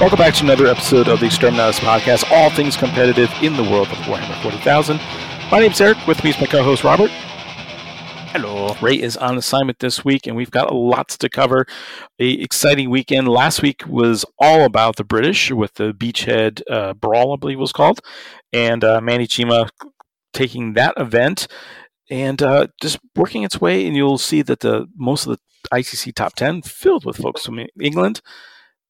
Welcome 0.00 0.18
back 0.18 0.34
to 0.34 0.44
another 0.44 0.68
episode 0.68 1.08
of 1.08 1.18
the 1.18 1.26
Exterminatus 1.26 1.80
Podcast, 1.80 2.30
all 2.30 2.50
things 2.50 2.76
competitive 2.76 3.32
in 3.42 3.56
the 3.56 3.64
world 3.64 3.88
of 3.88 3.96
Warhammer 3.98 4.40
40,000. 4.44 5.00
My 5.50 5.58
name's 5.58 5.80
Eric, 5.80 5.98
with 6.06 6.22
me 6.22 6.30
is 6.30 6.38
my 6.38 6.46
co-host 6.46 6.84
Robert. 6.84 7.10
Hello. 8.30 8.76
Ray 8.80 9.02
is 9.02 9.16
on 9.16 9.36
assignment 9.36 9.80
this 9.80 10.04
week, 10.04 10.28
and 10.28 10.36
we've 10.36 10.52
got 10.52 10.72
lots 10.72 11.18
to 11.18 11.28
cover. 11.28 11.66
A 12.20 12.30
exciting 12.30 12.90
weekend. 12.90 13.26
Last 13.26 13.60
week 13.60 13.82
was 13.88 14.24
all 14.38 14.64
about 14.64 14.94
the 14.94 15.04
British 15.04 15.50
with 15.50 15.74
the 15.74 15.92
Beachhead 15.92 16.62
uh, 16.70 16.94
Brawl, 16.94 17.32
I 17.32 17.36
believe 17.36 17.58
was 17.58 17.72
called, 17.72 17.98
and 18.52 18.84
uh, 18.84 19.00
Manny 19.00 19.26
Chima 19.26 19.68
taking 20.32 20.74
that 20.74 20.94
event 20.96 21.48
and 22.08 22.40
uh, 22.40 22.68
just 22.80 23.00
working 23.16 23.42
its 23.42 23.60
way. 23.60 23.84
And 23.84 23.96
you'll 23.96 24.16
see 24.16 24.42
that 24.42 24.60
the 24.60 24.86
most 24.94 25.26
of 25.26 25.36
the 25.36 25.68
ITC 25.76 26.14
top 26.14 26.34
10 26.34 26.62
filled 26.62 27.04
with 27.04 27.16
folks 27.16 27.44
from 27.44 27.66
England. 27.80 28.20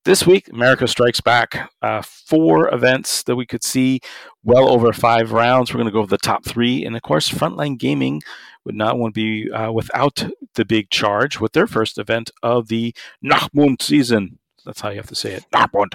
This 0.09 0.27
week, 0.27 0.49
America 0.51 0.89
Strikes 0.89 1.21
Back. 1.21 1.71
Uh, 1.83 2.01
four 2.01 2.73
events 2.75 3.25
that 3.25 3.37
we 3.37 3.45
could 3.45 3.63
see, 3.63 4.01
well 4.43 4.71
over 4.71 4.91
five 4.95 5.33
rounds. 5.33 5.71
We're 5.71 5.81
going 5.81 5.89
to 5.89 5.93
go 5.93 5.99
over 5.99 6.09
the 6.09 6.17
top 6.17 6.47
three. 6.47 6.83
And 6.83 6.97
of 6.97 7.03
course, 7.03 7.29
Frontline 7.29 7.79
Gaming 7.79 8.23
would 8.65 8.75
not 8.75 8.99
want 8.99 9.15
to 9.15 9.21
be 9.21 9.53
uh, 9.53 9.71
without 9.71 10.27
the 10.55 10.65
big 10.65 10.89
charge 10.89 11.41
with 11.41 11.53
their 11.53 11.67
first 11.67 11.99
event 11.99 12.31
of 12.43 12.69
the 12.69 12.95
Nachmund 13.23 13.83
season. 13.83 14.39
That's 14.65 14.81
how 14.81 14.89
you 14.89 14.97
have 14.97 15.09
to 15.09 15.15
say 15.15 15.35
it. 15.35 15.45
Nachmund. 15.53 15.93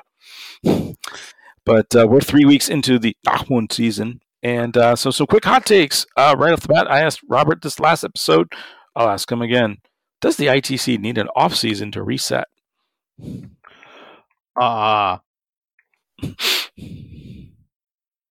But 1.66 1.96
uh, 1.96 2.06
we're 2.08 2.22
three 2.22 2.46
weeks 2.46 2.70
into 2.70 3.00
the 3.00 3.18
Nachmund 3.26 3.72
season. 3.72 4.22
And 4.44 4.78
uh, 4.78 4.96
so, 4.96 5.10
some 5.10 5.26
quick 5.26 5.46
hot 5.46 5.66
takes. 5.66 6.06
Uh, 6.16 6.36
right 6.38 6.54
off 6.54 6.62
the 6.62 6.68
bat, 6.68 6.86
I 6.88 7.00
asked 7.00 7.22
Robert 7.28 7.64
this 7.64 7.80
last 7.80 8.04
episode. 8.04 8.54
I'll 8.96 9.10
ask 9.10 9.32
him 9.32 9.42
again. 9.42 9.78
Does 10.22 10.38
the 10.38 10.46
ITC 10.46 11.00
need 11.00 11.18
an 11.18 11.30
off 11.36 11.56
season 11.56 11.92
to 11.94 12.04
reset? 12.04 12.46
Uh 14.60 15.18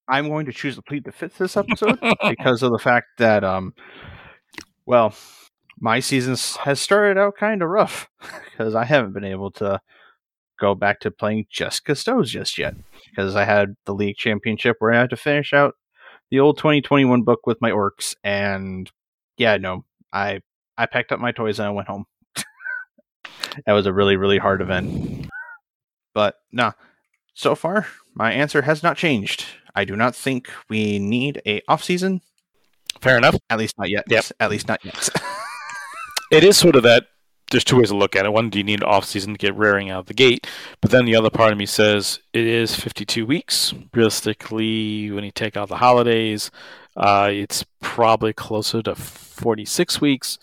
I'm 0.09 0.29
going 0.29 0.47
to 0.47 0.53
choose 0.53 0.77
to 0.77 0.83
plead 0.83 1.05
the 1.05 1.13
fifth 1.13 1.39
this 1.39 1.57
episode 1.57 1.99
because 2.29 2.63
of 2.63 2.73
the 2.73 2.79
fact 2.79 3.07
that 3.19 3.45
um 3.45 3.75
well 4.87 5.15
my 5.81 6.01
season 6.01 6.37
has 6.61 6.81
started 6.81 7.19
out 7.19 7.37
kind 7.37 7.63
of 7.63 7.69
rough 7.69 8.09
because 8.45 8.75
I 8.75 8.85
haven't 8.85 9.15
been 9.15 9.25
able 9.25 9.51
to 9.53 9.81
go 10.61 10.75
back 10.75 11.01
to 11.01 11.11
playing 11.11 11.47
just 11.51 11.85
Custodes 11.85 12.31
just 12.31 12.59
yet 12.59 12.75
because 13.11 13.35
I 13.35 13.45
had 13.45 13.75
the 13.85 13.95
league 13.95 14.17
championship 14.17 14.77
where 14.79 14.93
I 14.93 15.01
had 15.01 15.11
to 15.11 15.17
finish 15.17 15.53
out 15.53 15.75
the 16.31 16.41
old 16.41 16.59
2021 16.59 17.23
book 17.23 17.41
with 17.47 17.59
my 17.61 17.71
orcs 17.71 18.15
and 18.23 18.91
yeah 19.39 19.57
no 19.57 19.85
I 20.13 20.41
I 20.77 20.87
packed 20.87 21.13
up 21.13 21.21
my 21.21 21.33
toys 21.33 21.59
and 21.59 21.69
I 21.69 21.71
went 21.71 21.89
home. 21.89 22.05
that 23.67 23.73
was 23.73 23.87
a 23.87 23.93
really 23.93 24.17
really 24.17 24.39
hard 24.39 24.61
event. 24.61 25.29
But 26.15 26.37
nah, 26.51 26.73
so 27.35 27.55
far 27.55 27.87
my 28.15 28.33
answer 28.33 28.63
has 28.63 28.83
not 28.83 28.97
changed. 28.97 29.47
I 29.75 29.85
do 29.85 29.97
not 29.97 30.15
think 30.15 30.51
we 30.69 30.99
need 30.99 31.41
a 31.47 31.63
off 31.69 31.83
season. 31.83 32.21
Fair 33.01 33.17
enough. 33.17 33.37
At 33.49 33.59
least 33.59 33.79
not 33.79 33.91
yet. 33.91 34.05
Yes. 34.09 34.33
At 34.39 34.51
least 34.51 34.69
not 34.69 34.85
yet. 34.85 35.09
it 36.31 36.45
is 36.45 36.57
sort 36.57 36.77
of 36.77 36.83
that. 36.83 37.07
There's 37.51 37.65
two 37.65 37.79
ways 37.79 37.89
to 37.89 37.97
look 37.97 38.17
at 38.17 38.25
it. 38.25 38.33
One, 38.33 38.49
do 38.49 38.59
you 38.59 38.65
need 38.65 38.81
an 38.83 38.89
off 38.89 39.05
season 39.05 39.35
to 39.35 39.39
get 39.39 39.55
rearing 39.55 39.91
out 39.91 40.01
of 40.01 40.07
the 40.07 40.15
gate? 40.15 40.47
But 40.81 40.91
then 40.91 41.05
the 41.05 41.17
other 41.17 41.29
part 41.29 41.53
of 41.53 41.59
me 41.59 41.67
says 41.67 42.21
it 42.33 42.47
is 42.47 42.75
52 42.75 43.27
weeks. 43.27 43.75
Realistically, 43.93 45.11
when 45.11 45.25
you 45.25 45.31
take 45.31 45.57
out 45.57 45.69
the 45.69 45.77
holidays, 45.77 46.51
uh, 46.97 47.29
it's 47.31 47.65
probably 47.81 48.33
closer 48.33 48.83
to 48.83 48.95
46 48.95 50.01
weeks. 50.01 50.39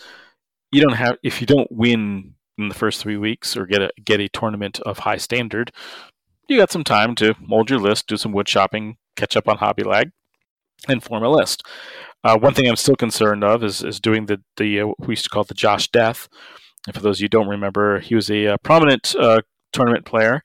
You 0.71 0.81
don't 0.81 0.95
have 0.95 1.17
if 1.23 1.41
you 1.41 1.47
don't 1.47 1.71
win 1.71 2.35
in 2.59 2.69
the 2.69 2.75
first 2.75 3.01
three 3.01 3.17
weeks 3.17 3.55
or 3.55 3.65
get 3.65 3.81
a 3.81 3.89
get 4.03 4.19
a 4.19 4.29
tournament 4.29 4.79
of 4.81 4.99
high 4.99 5.17
standard, 5.17 5.71
you 6.47 6.57
got 6.57 6.71
some 6.71 6.83
time 6.83 7.15
to 7.15 7.35
mold 7.39 7.69
your 7.69 7.79
list, 7.79 8.07
do 8.07 8.17
some 8.17 8.31
wood 8.31 8.49
shopping, 8.49 8.97
catch 9.15 9.37
up 9.37 9.47
on 9.47 9.57
Hobby 9.57 9.83
Lag, 9.83 10.11
and 10.87 11.03
form 11.03 11.23
a 11.23 11.29
list. 11.29 11.63
Uh, 12.23 12.37
one 12.37 12.53
thing 12.53 12.67
I'm 12.67 12.75
still 12.75 12.95
concerned 12.95 13.43
of 13.43 13.63
is, 13.63 13.83
is 13.83 13.99
doing 13.99 14.25
the 14.25 14.41
the 14.57 14.81
uh, 14.81 14.87
we 14.99 15.13
used 15.13 15.23
to 15.23 15.29
call 15.29 15.43
the 15.43 15.53
Josh 15.53 15.87
Death. 15.89 16.27
And 16.85 16.95
for 16.95 17.01
those 17.01 17.19
of 17.19 17.21
you 17.21 17.29
don't 17.29 17.47
remember, 17.47 17.99
he 17.99 18.15
was 18.15 18.29
a, 18.29 18.45
a 18.45 18.53
uh, 18.53 18.57
prominent 18.57 19.13
uh, 19.15 19.41
tournament 19.73 20.05
player, 20.05 20.41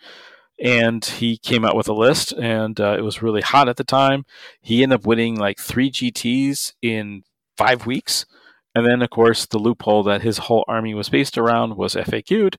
and 0.60 1.04
he 1.04 1.38
came 1.38 1.64
out 1.64 1.76
with 1.76 1.88
a 1.88 1.92
list, 1.92 2.32
and 2.32 2.78
uh, 2.80 2.96
it 2.98 3.02
was 3.02 3.22
really 3.22 3.40
hot 3.40 3.68
at 3.68 3.76
the 3.76 3.84
time. 3.84 4.24
He 4.60 4.82
ended 4.82 5.00
up 5.00 5.06
winning 5.06 5.36
like 5.36 5.58
three 5.58 5.90
GTS 5.90 6.74
in 6.82 7.22
five 7.56 7.86
weeks 7.86 8.26
and 8.74 8.86
then, 8.86 9.02
of 9.02 9.10
course, 9.10 9.46
the 9.46 9.58
loophole 9.58 10.02
that 10.04 10.22
his 10.22 10.38
whole 10.38 10.64
army 10.68 10.94
was 10.94 11.08
based 11.08 11.38
around 11.38 11.76
was 11.76 11.94
FAQ'd 11.94 12.56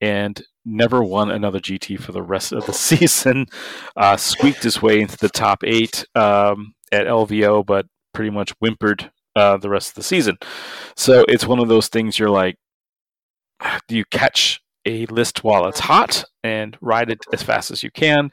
and 0.00 0.42
never 0.64 1.02
won 1.02 1.30
another 1.30 1.58
GT 1.58 1.98
for 2.00 2.12
the 2.12 2.22
rest 2.22 2.52
of 2.52 2.66
the 2.66 2.72
season. 2.88 3.46
Uh, 3.96 4.16
squeaked 4.16 4.62
his 4.62 4.80
way 4.80 5.00
into 5.00 5.16
the 5.16 5.28
top 5.28 5.64
eight 5.64 6.04
um, 6.14 6.74
at 6.92 7.06
LVO, 7.06 7.66
but 7.66 7.86
pretty 8.14 8.30
much 8.30 8.52
whimpered 8.60 9.10
uh, 9.34 9.56
the 9.56 9.70
rest 9.70 9.90
of 9.90 9.94
the 9.96 10.02
season. 10.02 10.36
So 10.96 11.24
it's 11.28 11.46
one 11.46 11.58
of 11.58 11.68
those 11.68 11.88
things 11.88 12.18
you're 12.18 12.30
like, 12.30 12.56
do 13.88 13.96
you 13.96 14.04
catch 14.04 14.60
a 14.86 15.06
list 15.06 15.44
while 15.44 15.66
it's 15.66 15.80
hot 15.80 16.24
and 16.44 16.76
ride 16.80 17.10
it 17.10 17.18
as 17.32 17.42
fast 17.42 17.70
as 17.70 17.82
you 17.82 17.90
can? 17.90 18.30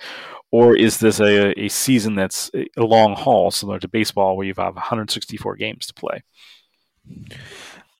Or 0.51 0.75
is 0.75 0.99
this 0.99 1.19
a, 1.19 1.59
a 1.59 1.67
season 1.69 2.15
that's 2.15 2.49
a 2.77 2.83
long 2.83 3.15
haul, 3.15 3.51
similar 3.51 3.79
to 3.79 3.87
baseball, 3.87 4.37
where 4.37 4.45
you 4.45 4.53
have 4.55 4.75
164 4.75 5.55
games 5.55 5.87
to 5.87 5.93
play? 5.93 6.23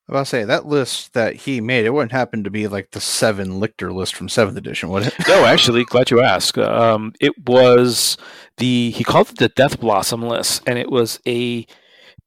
I 0.08 0.14
was 0.14 0.30
say 0.30 0.44
that 0.44 0.68
list 0.68 1.14
that 1.14 1.36
he 1.36 1.62
made, 1.62 1.86
it 1.86 1.94
wouldn't 1.94 2.12
happen 2.12 2.44
to 2.44 2.52
be 2.52 2.68
like 2.68 2.92
the 2.92 3.02
seven 3.02 3.60
Lictor 3.60 3.92
list 3.92 4.14
from 4.14 4.30
seventh 4.30 4.58
edition, 4.58 4.90
would 4.90 5.08
it? 5.08 5.16
no, 5.28 5.46
actually, 5.46 5.84
glad 5.84 6.12
you 6.12 6.22
asked. 6.22 6.60
Um, 6.60 7.14
it 7.20 7.48
was 7.48 8.16
the 8.58 8.92
he 8.92 9.04
called 9.04 9.32
it 9.32 9.38
the 9.38 9.50
Death 9.50 9.80
Blossom 9.80 10.22
list, 10.22 10.62
and 10.68 10.78
it 10.78 10.92
was 10.92 11.20
a 11.28 11.66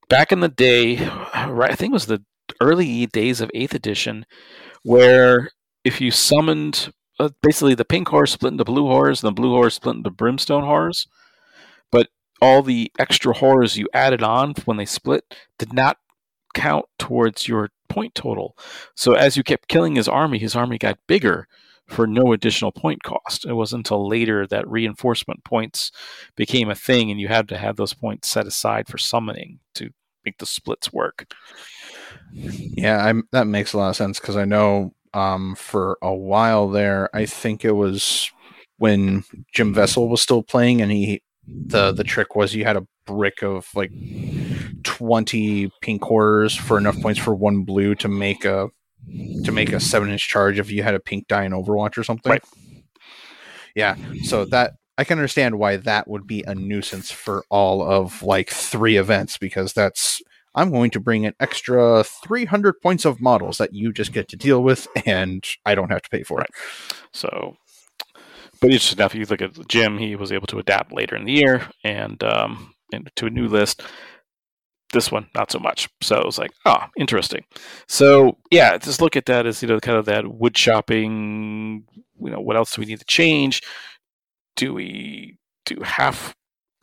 back 0.08 0.32
in 0.32 0.40
the 0.40 0.48
day, 0.48 0.96
right? 1.34 1.70
I 1.70 1.74
think 1.76 1.92
it 1.92 1.94
was 1.94 2.06
the 2.06 2.24
early 2.60 3.06
days 3.06 3.40
of 3.40 3.50
eighth 3.54 3.74
edition, 3.74 4.26
where 4.82 5.50
if 5.84 6.00
you 6.00 6.10
summoned 6.10 6.92
uh, 7.20 7.28
basically 7.42 7.76
the 7.76 7.84
pink 7.84 8.08
horse 8.08 8.32
split 8.32 8.52
into 8.52 8.64
blue 8.64 8.86
horrors, 8.86 9.22
and 9.22 9.28
the 9.28 9.40
blue 9.40 9.52
horrors 9.52 9.74
split 9.74 9.96
into 9.96 10.10
brimstone 10.10 10.64
horrors, 10.64 11.06
but 11.92 12.08
all 12.42 12.62
the 12.62 12.90
extra 12.98 13.34
horrors 13.34 13.76
you 13.76 13.88
added 13.94 14.22
on 14.22 14.54
when 14.64 14.78
they 14.78 14.84
split 14.84 15.32
did 15.58 15.72
not 15.72 15.98
count 16.58 16.86
towards 16.98 17.48
your 17.48 17.70
point 17.88 18.14
total. 18.14 18.56
So 18.94 19.14
as 19.14 19.36
you 19.36 19.42
kept 19.42 19.68
killing 19.68 19.96
his 19.96 20.08
army, 20.08 20.38
his 20.38 20.56
army 20.56 20.78
got 20.78 20.98
bigger 21.06 21.48
for 21.86 22.06
no 22.06 22.32
additional 22.32 22.70
point 22.70 23.02
cost. 23.02 23.46
It 23.46 23.54
wasn't 23.54 23.80
until 23.80 24.08
later 24.08 24.46
that 24.48 24.68
reinforcement 24.68 25.42
points 25.44 25.90
became 26.36 26.68
a 26.68 26.74
thing 26.74 27.10
and 27.10 27.20
you 27.20 27.28
had 27.28 27.48
to 27.48 27.58
have 27.58 27.76
those 27.76 27.94
points 27.94 28.28
set 28.28 28.46
aside 28.46 28.88
for 28.88 28.98
summoning 28.98 29.60
to 29.74 29.90
make 30.24 30.38
the 30.38 30.46
splits 30.46 30.92
work. 30.92 31.32
Yeah, 32.32 33.04
I, 33.04 33.14
that 33.32 33.46
makes 33.46 33.72
a 33.72 33.78
lot 33.78 33.90
of 33.90 33.96
sense 33.96 34.20
because 34.20 34.36
I 34.36 34.44
know 34.44 34.92
um, 35.14 35.54
for 35.54 35.96
a 36.02 36.14
while 36.14 36.68
there, 36.68 37.08
I 37.16 37.24
think 37.24 37.64
it 37.64 37.72
was 37.72 38.30
when 38.76 39.24
Jim 39.52 39.74
Vesal 39.74 40.08
was 40.08 40.20
still 40.20 40.42
playing 40.42 40.82
and 40.82 40.92
he 40.92 41.22
the 41.48 41.92
the 41.92 42.04
trick 42.04 42.36
was 42.36 42.54
you 42.54 42.64
had 42.64 42.76
a 42.76 42.86
brick 43.06 43.42
of 43.42 43.68
like 43.74 43.92
20 44.84 45.70
pink 45.80 46.02
horrors 46.02 46.54
for 46.54 46.78
enough 46.78 47.00
points 47.00 47.18
for 47.18 47.34
one 47.34 47.62
blue 47.62 47.94
to 47.94 48.08
make 48.08 48.44
a 48.44 48.68
to 49.44 49.52
make 49.52 49.72
a 49.72 49.80
seven 49.80 50.10
inch 50.10 50.28
charge 50.28 50.58
if 50.58 50.70
you 50.70 50.82
had 50.82 50.94
a 50.94 51.00
pink 51.00 51.28
die 51.28 51.44
in 51.44 51.52
Overwatch 51.52 51.96
or 51.96 52.04
something. 52.04 52.30
Right. 52.30 52.44
Yeah. 53.74 53.96
So 54.24 54.44
that 54.46 54.74
I 54.98 55.04
can 55.04 55.18
understand 55.18 55.58
why 55.58 55.76
that 55.76 56.08
would 56.08 56.26
be 56.26 56.42
a 56.42 56.54
nuisance 56.54 57.10
for 57.10 57.44
all 57.48 57.82
of 57.82 58.22
like 58.22 58.50
three 58.50 58.96
events 58.96 59.38
because 59.38 59.72
that's 59.72 60.20
I'm 60.54 60.70
going 60.70 60.90
to 60.90 61.00
bring 61.00 61.24
an 61.24 61.34
extra 61.38 62.02
300 62.02 62.80
points 62.80 63.04
of 63.04 63.20
models 63.20 63.58
that 63.58 63.72
you 63.72 63.92
just 63.92 64.12
get 64.12 64.28
to 64.28 64.36
deal 64.36 64.62
with 64.62 64.88
and 65.06 65.44
I 65.64 65.74
don't 65.74 65.90
have 65.90 66.02
to 66.02 66.10
pay 66.10 66.24
for 66.24 66.38
right. 66.38 66.48
it. 66.48 66.96
So 67.12 67.56
but 68.60 68.70
interesting 68.70 68.98
enough, 68.98 69.14
you 69.14 69.24
look 69.24 69.42
at 69.42 69.68
Jim, 69.68 69.98
he 69.98 70.16
was 70.16 70.32
able 70.32 70.46
to 70.48 70.58
adapt 70.58 70.92
later 70.92 71.16
in 71.16 71.24
the 71.24 71.32
year 71.32 71.68
and 71.84 72.22
um, 72.24 72.74
to 73.16 73.26
a 73.26 73.30
new 73.30 73.48
list. 73.48 73.82
This 74.92 75.12
one, 75.12 75.28
not 75.34 75.52
so 75.52 75.58
much. 75.58 75.88
So 76.02 76.16
it 76.16 76.24
was 76.24 76.38
like, 76.38 76.50
oh, 76.64 76.84
interesting. 76.96 77.44
So 77.88 78.38
yeah, 78.50 78.78
just 78.78 79.02
look 79.02 79.16
at 79.16 79.26
that 79.26 79.46
as 79.46 79.60
you 79.60 79.68
know, 79.68 79.80
kind 79.80 79.98
of 79.98 80.06
that 80.06 80.26
wood 80.26 80.56
shopping. 80.56 81.84
You 82.20 82.30
know, 82.30 82.40
what 82.40 82.56
else 82.56 82.74
do 82.74 82.80
we 82.80 82.86
need 82.86 82.98
to 82.98 83.04
change? 83.04 83.62
Do 84.56 84.72
we 84.72 85.38
do 85.66 85.82
half 85.82 86.34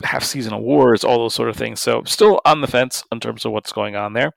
half 0.04 0.22
season 0.22 0.52
awards, 0.52 1.04
all 1.04 1.18
those 1.18 1.34
sort 1.34 1.48
of 1.48 1.56
things. 1.56 1.80
So 1.80 2.02
still 2.04 2.40
on 2.44 2.60
the 2.60 2.66
fence 2.66 3.02
in 3.10 3.20
terms 3.20 3.44
of 3.44 3.52
what's 3.52 3.72
going 3.72 3.96
on 3.96 4.12
there. 4.12 4.32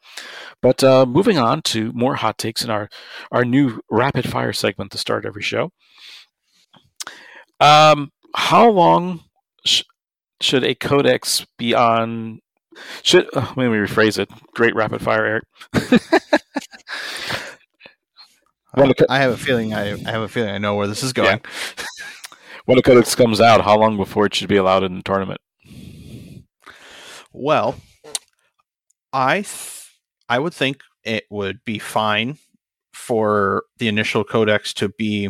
But 0.61 0.83
uh, 0.83 1.05
moving 1.05 1.37
on 1.37 1.61
to 1.63 1.91
more 1.93 2.15
hot 2.15 2.37
takes 2.37 2.63
in 2.63 2.69
our 2.69 2.89
our 3.31 3.45
new 3.45 3.81
rapid 3.89 4.29
fire 4.29 4.53
segment 4.53 4.91
to 4.91 4.97
start 4.97 5.25
every 5.25 5.41
show. 5.41 5.71
Um, 7.59 8.11
how 8.35 8.69
long 8.69 9.21
sh- 9.65 9.83
should 10.41 10.63
a 10.63 10.75
codex 10.75 11.45
be 11.57 11.73
on? 11.73 12.39
Should 13.03 13.27
uh, 13.35 13.53
let 13.55 13.57
me 13.57 13.77
rephrase 13.77 14.17
it. 14.17 14.29
Great 14.53 14.75
rapid 14.75 15.01
fire, 15.01 15.25
Eric. 15.25 15.43
well, 18.75 18.91
I 19.09 19.19
have 19.19 19.31
a 19.31 19.37
feeling 19.37 19.73
I, 19.73 19.93
I 19.93 20.11
have 20.11 20.21
a 20.21 20.27
feeling 20.27 20.51
I 20.51 20.57
know 20.57 20.75
where 20.75 20.87
this 20.87 21.03
is 21.03 21.13
going. 21.13 21.41
Yeah. 21.43 21.85
when 22.65 22.77
a 22.77 22.81
codex 22.81 23.15
comes 23.15 23.41
out, 23.41 23.61
how 23.61 23.77
long 23.77 23.97
before 23.97 24.25
it 24.25 24.35
should 24.35 24.49
be 24.49 24.57
allowed 24.57 24.83
in 24.83 24.95
the 24.95 25.03
tournament? 25.03 25.41
Well, 27.33 27.75
I 29.11 29.41
th- 29.41 29.91
I 30.27 30.39
would 30.39 30.53
think 30.53 30.81
it 31.03 31.25
would 31.29 31.63
be 31.65 31.79
fine 31.79 32.37
for 32.93 33.63
the 33.77 33.87
initial 33.87 34.23
codex 34.23 34.73
to 34.75 34.89
be 34.89 35.29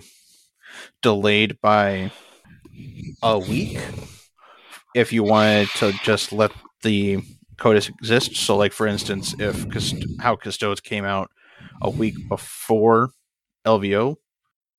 delayed 1.01 1.59
by 1.61 2.11
a 3.21 3.37
week 3.39 3.79
if 4.95 5.13
you 5.13 5.23
wanted 5.23 5.69
to 5.75 5.91
just 6.03 6.31
let 6.31 6.51
the 6.83 7.19
codex 7.57 7.89
exist. 7.89 8.35
So, 8.35 8.57
like 8.57 8.73
for 8.73 8.87
instance, 8.87 9.35
if 9.39 9.65
how 10.19 10.35
Custodes 10.35 10.81
came 10.81 11.05
out 11.05 11.29
a 11.81 11.89
week 11.89 12.15
before 12.27 13.09
LVO, 13.65 14.17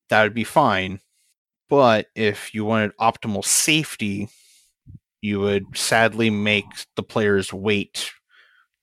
that 0.08 0.22
would 0.22 0.34
be 0.34 0.44
fine. 0.44 1.00
But 1.68 2.06
if 2.16 2.52
you 2.54 2.64
wanted 2.64 2.96
optimal 3.00 3.44
safety, 3.44 4.28
you 5.22 5.40
would 5.40 5.76
sadly 5.76 6.30
make 6.30 6.66
the 6.96 7.02
players 7.02 7.52
wait 7.52 8.10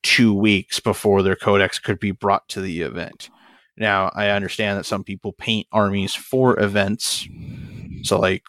two 0.03 0.33
weeks 0.33 0.79
before 0.79 1.21
their 1.21 1.35
codex 1.35 1.79
could 1.79 1.99
be 1.99 2.11
brought 2.11 2.47
to 2.49 2.61
the 2.61 2.81
event. 2.81 3.29
Now, 3.77 4.12
I 4.15 4.29
understand 4.29 4.79
that 4.79 4.85
some 4.85 5.03
people 5.03 5.33
paint 5.33 5.68
armies 5.71 6.15
for 6.15 6.59
events. 6.59 7.27
So, 8.03 8.19
like, 8.19 8.44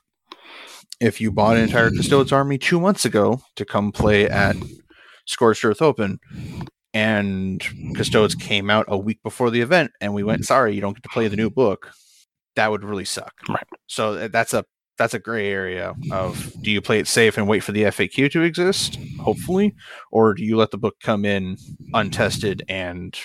if 1.00 1.20
you 1.20 1.30
bought 1.30 1.56
an 1.56 1.62
entire 1.62 1.90
Custodes 1.90 2.32
army 2.32 2.58
two 2.58 2.80
months 2.80 3.04
ago 3.04 3.40
to 3.56 3.64
come 3.64 3.92
play 3.92 4.28
at 4.28 4.56
Scorched 5.26 5.64
Earth 5.64 5.82
Open, 5.82 6.18
and 6.94 7.62
Custodes 7.94 8.34
came 8.34 8.70
out 8.70 8.86
a 8.88 8.98
week 8.98 9.22
before 9.22 9.50
the 9.50 9.60
event, 9.60 9.92
and 10.00 10.14
we 10.14 10.24
went, 10.24 10.44
sorry, 10.46 10.74
you 10.74 10.80
don't 10.80 10.94
get 10.94 11.02
to 11.02 11.08
play 11.10 11.28
the 11.28 11.36
new 11.36 11.50
book, 11.50 11.92
that 12.56 12.70
would 12.70 12.84
really 12.84 13.04
suck. 13.04 13.34
Right. 13.48 13.66
So 13.86 14.14
uh, 14.14 14.28
that's 14.28 14.54
a 14.54 14.64
that's 14.96 15.14
a 15.14 15.20
gray 15.20 15.48
area 15.48 15.94
of 16.10 16.52
do 16.60 16.72
you 16.72 16.80
play 16.80 16.98
it 16.98 17.06
safe 17.06 17.38
and 17.38 17.46
wait 17.46 17.60
for 17.60 17.70
the 17.70 17.84
FAQ 17.84 18.32
to 18.32 18.42
exist, 18.42 18.98
hopefully, 19.20 19.74
or 20.10 20.34
do 20.34 20.44
you 20.44 20.56
let 20.56 20.72
the 20.72 20.78
book 20.78 20.96
come 21.00 21.24
in 21.24 21.56
untested 21.94 22.64
and 22.68 23.16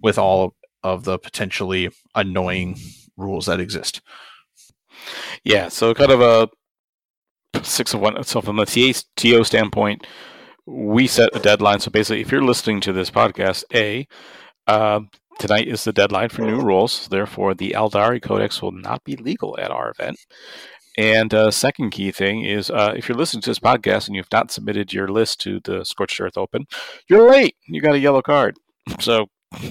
with 0.00 0.16
all 0.16 0.54
of 0.84 1.04
the 1.04 1.18
potentially 1.18 1.90
annoying 2.14 2.78
rules 3.16 3.46
that 3.46 3.58
exist? 3.58 4.00
Yeah, 5.42 5.68
so 5.68 5.92
kind 5.94 6.12
of 6.12 6.20
a 6.20 6.48
six 7.62 7.94
of 7.94 8.00
one. 8.00 8.22
So 8.24 8.40
from 8.40 8.56
the 8.56 9.04
TO 9.16 9.44
standpoint, 9.44 10.06
we 10.66 11.06
set 11.06 11.34
a 11.34 11.40
deadline. 11.40 11.80
So 11.80 11.90
basically, 11.90 12.20
if 12.20 12.30
you're 12.30 12.44
listening 12.44 12.80
to 12.82 12.92
this 12.92 13.10
podcast, 13.10 13.64
a 13.74 14.06
uh, 14.66 15.00
tonight 15.38 15.68
is 15.68 15.84
the 15.84 15.92
deadline 15.92 16.28
for 16.28 16.42
new 16.42 16.60
rules. 16.60 17.08
Therefore, 17.08 17.54
the 17.54 17.74
Aeldari 17.76 18.22
Codex 18.22 18.62
will 18.62 18.72
not 18.72 19.04
be 19.04 19.16
legal 19.16 19.58
at 19.58 19.70
our 19.70 19.90
event. 19.90 20.18
And 20.96 21.34
uh, 21.34 21.50
second 21.50 21.90
key 21.90 22.12
thing 22.12 22.44
is, 22.44 22.70
uh, 22.70 22.94
if 22.96 23.08
you're 23.08 23.18
listening 23.18 23.42
to 23.42 23.50
this 23.50 23.58
podcast 23.58 24.06
and 24.06 24.14
you've 24.14 24.30
not 24.32 24.52
submitted 24.52 24.92
your 24.92 25.08
list 25.08 25.40
to 25.40 25.60
the 25.64 25.84
Scorched 25.84 26.20
Earth 26.20 26.38
Open, 26.38 26.66
you're 27.08 27.28
late. 27.28 27.56
You 27.66 27.80
got 27.82 27.96
a 27.96 27.98
yellow 28.00 28.22
card. 28.22 28.56
So, 29.00 29.28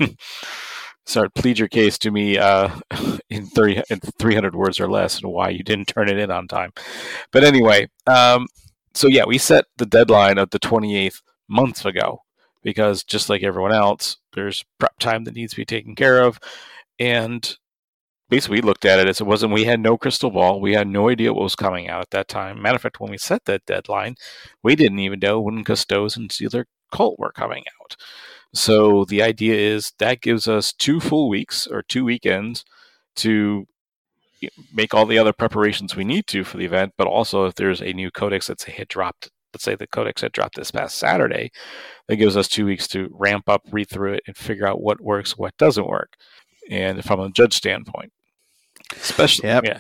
start 1.06 1.34
plead 1.34 1.60
your 1.60 1.68
case 1.68 1.98
to 2.00 2.12
me 2.12 2.38
uh, 2.38 2.70
in, 3.30 3.46
30, 3.46 3.84
in 3.90 4.00
300 4.00 4.56
words 4.56 4.80
or 4.80 4.90
less 4.90 5.22
and 5.22 5.32
why 5.32 5.50
you 5.50 5.64
didn't 5.64 5.86
turn 5.86 6.10
it 6.10 6.18
in 6.18 6.32
on 6.32 6.48
time. 6.48 6.72
But 7.32 7.44
anyway, 7.44 7.90
um, 8.08 8.48
so 8.94 9.08
yeah, 9.08 9.26
we 9.26 9.38
set 9.38 9.66
the 9.78 9.86
deadline 9.86 10.38
of 10.38 10.52
the 10.52 10.60
28th 10.60 11.22
months 11.48 11.86
ago 11.86 12.22
because 12.62 13.04
just 13.04 13.30
like 13.30 13.44
everyone 13.44 13.74
else, 13.74 14.18
there's 14.34 14.64
prep 14.80 14.98
time 15.00 15.26
that 15.26 15.36
needs 15.36 15.54
to 15.54 15.58
be 15.58 15.66
taken 15.66 15.96
care 15.96 16.22
of. 16.22 16.40
And 17.00 17.58
basically, 18.30 18.58
we 18.58 18.62
looked 18.62 18.86
at 18.86 19.00
it 19.00 19.08
as 19.08 19.20
it 19.20 19.28
wasn't, 19.28 19.54
we 19.54 19.66
had 19.66 19.80
no 19.80 19.98
crystal 19.98 20.32
ball. 20.32 20.62
We 20.62 20.74
had 20.74 20.88
no 20.88 21.10
idea 21.10 21.34
what 21.34 21.44
was 21.44 21.56
coming 21.56 21.90
out 21.90 22.02
at 22.02 22.12
that 22.12 22.28
time. 22.28 22.62
Matter 22.62 22.78
of 22.78 22.82
fact, 22.82 23.00
when 23.00 23.12
we 23.12 23.18
set 23.18 23.46
that 23.46 23.66
deadline, 23.66 24.16
we 24.64 24.76
didn't 24.76 25.00
even 25.00 25.20
know 25.20 25.42
when 25.42 25.64
Custodes 25.64 26.16
and 26.16 26.32
Stealer 26.32 26.68
Cult 26.92 27.20
were 27.20 27.32
coming 27.32 27.64
out. 27.82 27.98
So 28.54 29.06
the 29.06 29.22
idea 29.22 29.56
is 29.56 29.94
that 30.00 30.22
gives 30.22 30.48
us 30.48 30.74
two 30.74 31.00
full 31.00 31.30
weeks 31.30 31.68
or 31.68 31.82
two 31.82 32.06
weekends 32.06 32.64
to 33.18 33.66
make 34.74 34.94
all 34.94 35.06
the 35.06 35.18
other 35.18 35.34
preparations 35.34 35.96
we 35.96 36.04
need 36.04 36.28
to 36.28 36.44
for 36.44 36.58
the 36.58 36.66
event, 36.66 36.94
but 36.98 37.08
also 37.08 37.46
if 37.46 37.56
there's 37.56 37.82
a 37.82 37.94
new 37.94 38.12
codex 38.12 38.48
that's 38.48 38.64
had 38.66 38.88
dropped, 38.88 39.30
let's 39.54 39.64
say 39.64 39.76
the 39.76 39.88
codex 39.88 40.22
had 40.22 40.32
dropped 40.32 40.56
this 40.56 40.72
past 40.72 40.98
Saturday, 40.98 41.52
that 42.08 42.18
gives 42.18 42.38
us 42.38 42.48
two 42.48 42.66
weeks 42.66 42.88
to 42.90 43.10
ramp 43.12 43.48
up, 43.48 43.62
read 43.72 43.90
through 43.90 44.14
it, 44.14 44.24
and 44.28 44.36
figure 44.36 44.68
out 44.68 44.82
what 44.82 45.02
works, 45.02 45.38
what 45.38 45.56
doesn't 45.58 45.88
work, 45.88 46.14
and 46.70 47.04
from 47.04 47.20
a 47.20 47.32
judge 47.32 47.54
standpoint, 47.54 48.12
especially 48.96 49.48
Yep. 49.50 49.64
yeah. 49.66 49.80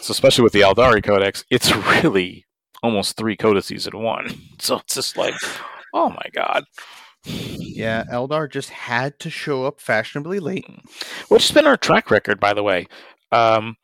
So 0.00 0.12
especially 0.12 0.44
with 0.44 0.52
the 0.52 0.60
Aeldari 0.60 1.02
Codex, 1.02 1.44
it's 1.50 1.74
really 2.04 2.44
almost 2.82 3.16
three 3.16 3.36
codices 3.36 3.86
in 3.86 3.98
one. 3.98 4.28
So 4.58 4.76
it's 4.76 4.94
just 4.94 5.16
like, 5.16 5.34
oh 5.94 6.10
my 6.10 6.26
god. 6.34 6.64
Yeah, 7.24 8.04
Eldar 8.10 8.50
just 8.50 8.70
had 8.70 9.18
to 9.20 9.30
show 9.30 9.64
up 9.64 9.80
fashionably 9.80 10.38
late. 10.38 10.66
Which 11.28 11.48
has 11.48 11.52
been 11.52 11.66
our 11.66 11.76
track 11.76 12.10
record, 12.10 12.38
by 12.38 12.54
the 12.54 12.62
way. 12.62 12.86
Um, 13.32 13.76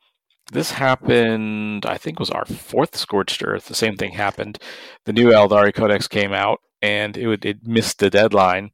this 0.51 0.71
happened, 0.71 1.85
I 1.85 1.97
think, 1.97 2.19
was 2.19 2.29
our 2.29 2.45
fourth 2.45 2.95
Scorched 2.95 3.43
Earth. 3.43 3.65
The 3.65 3.75
same 3.75 3.95
thing 3.95 4.11
happened. 4.11 4.59
The 5.05 5.13
new 5.13 5.29
Aeldari 5.29 5.73
Codex 5.73 6.07
came 6.07 6.33
out, 6.33 6.59
and 6.81 7.15
it 7.17 7.27
would, 7.27 7.45
it 7.45 7.65
missed 7.65 7.99
the 7.99 8.09
deadline 8.09 8.71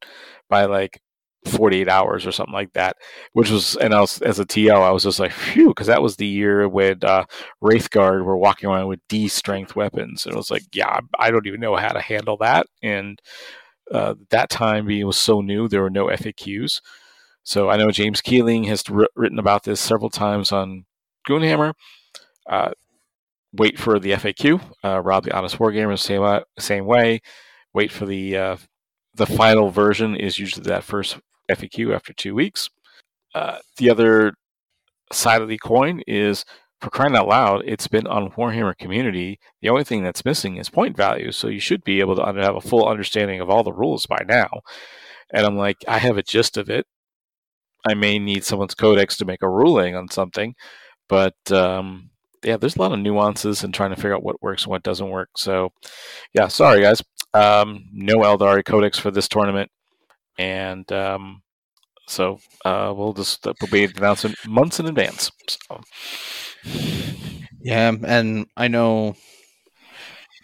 by 0.50 0.64
like 0.64 1.00
48 1.46 1.88
hours 1.88 2.26
or 2.26 2.32
something 2.32 2.52
like 2.52 2.72
that. 2.72 2.96
Which 3.32 3.50
was, 3.50 3.76
and 3.76 3.94
I 3.94 4.00
was 4.00 4.20
as 4.22 4.38
a 4.38 4.44
TO, 4.44 4.70
I 4.70 4.90
was 4.90 5.04
just 5.04 5.20
like, 5.20 5.32
phew, 5.32 5.68
because 5.68 5.86
that 5.86 6.02
was 6.02 6.16
the 6.16 6.26
year 6.26 6.68
when 6.68 6.98
uh, 7.04 7.24
Wraithguard 7.62 8.24
were 8.24 8.36
walking 8.36 8.68
around 8.68 8.88
with 8.88 9.00
D 9.08 9.28
strength 9.28 9.76
weapons, 9.76 10.26
and 10.26 10.34
it 10.34 10.38
was 10.38 10.50
like, 10.50 10.64
yeah, 10.72 11.00
I 11.18 11.30
don't 11.30 11.46
even 11.46 11.60
know 11.60 11.76
how 11.76 11.92
to 11.92 12.00
handle 12.00 12.36
that. 12.38 12.66
And 12.82 13.20
uh, 13.92 14.14
that 14.30 14.50
time 14.50 14.86
being 14.86 15.06
was 15.06 15.16
so 15.16 15.40
new, 15.40 15.68
there 15.68 15.82
were 15.82 15.90
no 15.90 16.06
FAQs. 16.06 16.80
So 17.42 17.70
I 17.70 17.76
know 17.76 17.90
James 17.90 18.20
Keeling 18.20 18.64
has 18.64 18.84
written 19.16 19.38
about 19.38 19.62
this 19.62 19.80
several 19.80 20.10
times 20.10 20.52
on 20.52 20.84
Goonhammer. 21.26 21.72
Uh, 22.48 22.72
wait 23.52 23.78
for 23.78 23.98
the 23.98 24.12
FAQ. 24.12 24.60
Uh, 24.84 25.00
Rob 25.00 25.24
the 25.24 25.36
Honest 25.36 25.58
Wargamer 25.58 25.98
same 25.98 26.22
uh, 26.22 26.40
same 26.58 26.84
way. 26.84 27.20
Wait 27.72 27.90
for 27.90 28.06
the 28.06 28.36
uh, 28.36 28.56
the 29.14 29.26
final 29.26 29.70
version 29.70 30.16
is 30.16 30.38
usually 30.38 30.64
that 30.64 30.84
first 30.84 31.18
FAQ 31.50 31.94
after 31.94 32.12
two 32.12 32.34
weeks. 32.34 32.68
Uh, 33.34 33.58
the 33.78 33.90
other 33.90 34.32
side 35.12 35.42
of 35.42 35.48
the 35.48 35.58
coin 35.58 36.02
is 36.06 36.44
for 36.80 36.90
crying 36.90 37.16
out 37.16 37.28
loud, 37.28 37.62
it's 37.64 37.88
been 37.88 38.06
on 38.06 38.30
Warhammer 38.30 38.76
Community. 38.76 39.40
The 39.60 39.68
only 39.68 39.84
thing 39.84 40.02
that's 40.02 40.24
missing 40.24 40.56
is 40.56 40.68
point 40.68 40.96
values, 40.96 41.36
so 41.36 41.48
you 41.48 41.60
should 41.60 41.82
be 41.82 42.00
able 42.00 42.16
to 42.16 42.24
have 42.24 42.56
a 42.56 42.60
full 42.60 42.86
understanding 42.86 43.40
of 43.40 43.50
all 43.50 43.64
the 43.64 43.72
rules 43.72 44.06
by 44.06 44.24
now. 44.28 44.48
And 45.32 45.44
I'm 45.44 45.56
like, 45.56 45.76
I 45.88 45.98
have 45.98 46.16
a 46.16 46.22
gist 46.22 46.56
of 46.56 46.70
it. 46.70 46.86
I 47.86 47.94
may 47.94 48.18
need 48.18 48.44
someone's 48.44 48.74
codex 48.74 49.16
to 49.16 49.24
make 49.24 49.42
a 49.42 49.48
ruling 49.48 49.96
on 49.96 50.08
something, 50.08 50.54
but 51.08 51.36
um, 51.50 52.10
yeah, 52.44 52.56
there's 52.56 52.76
a 52.76 52.80
lot 52.80 52.92
of 52.92 52.98
nuances 52.98 53.64
in 53.64 53.72
trying 53.72 53.90
to 53.90 53.96
figure 53.96 54.14
out 54.14 54.22
what 54.22 54.42
works 54.42 54.64
and 54.64 54.70
what 54.70 54.82
doesn't 54.82 55.10
work. 55.10 55.30
So, 55.36 55.72
yeah, 56.34 56.48
sorry 56.48 56.82
guys, 56.82 57.02
um, 57.34 57.84
no 57.92 58.18
Aeldari 58.18 58.64
codex 58.64 58.98
for 58.98 59.10
this 59.10 59.28
tournament, 59.28 59.70
and 60.38 60.90
um, 60.92 61.42
so 62.08 62.38
uh, 62.64 62.92
we'll 62.96 63.12
just 63.12 63.46
uh, 63.46 63.54
be 63.70 63.84
announcing 63.84 64.34
months 64.46 64.80
in 64.80 64.86
advance. 64.86 65.30
So. 65.48 65.80
Yeah, 67.60 67.92
and 68.06 68.46
I 68.56 68.68
know 68.68 69.16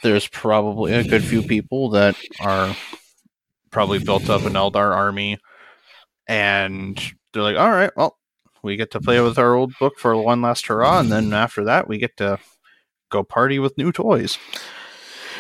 there's 0.03 0.29
probably 0.29 0.93
a 0.93 1.05
good 1.05 1.25
few 1.25 1.43
people 1.43 1.91
that 1.91 2.17
are 2.41 2.77
probably 3.71 3.99
built 3.99 4.29
up 4.29 4.43
an 4.43 4.55
Eldar 4.55 4.95
army, 4.95 5.39
and 6.27 7.01
they're 7.33 7.43
like, 7.43 7.57
"All 7.57 7.71
right, 7.71 7.91
well, 7.97 8.19
we 8.63 8.77
get 8.77 8.91
to 8.93 9.01
play 9.01 9.21
with 9.21 9.39
our 9.39 9.55
old 9.55 9.73
book 9.79 9.99
for 9.99 10.17
one 10.17 10.43
last 10.43 10.67
hurrah, 10.67 11.01
and 11.01 11.11
then 11.11 11.33
after 11.33 11.65
that, 11.65 11.89
we 11.89 11.99
get 11.99 12.17
to 12.19 12.39
go 13.11 13.23
party 13.23 13.59
with 13.59 13.79
new 13.79 13.93
toys." 13.93 14.37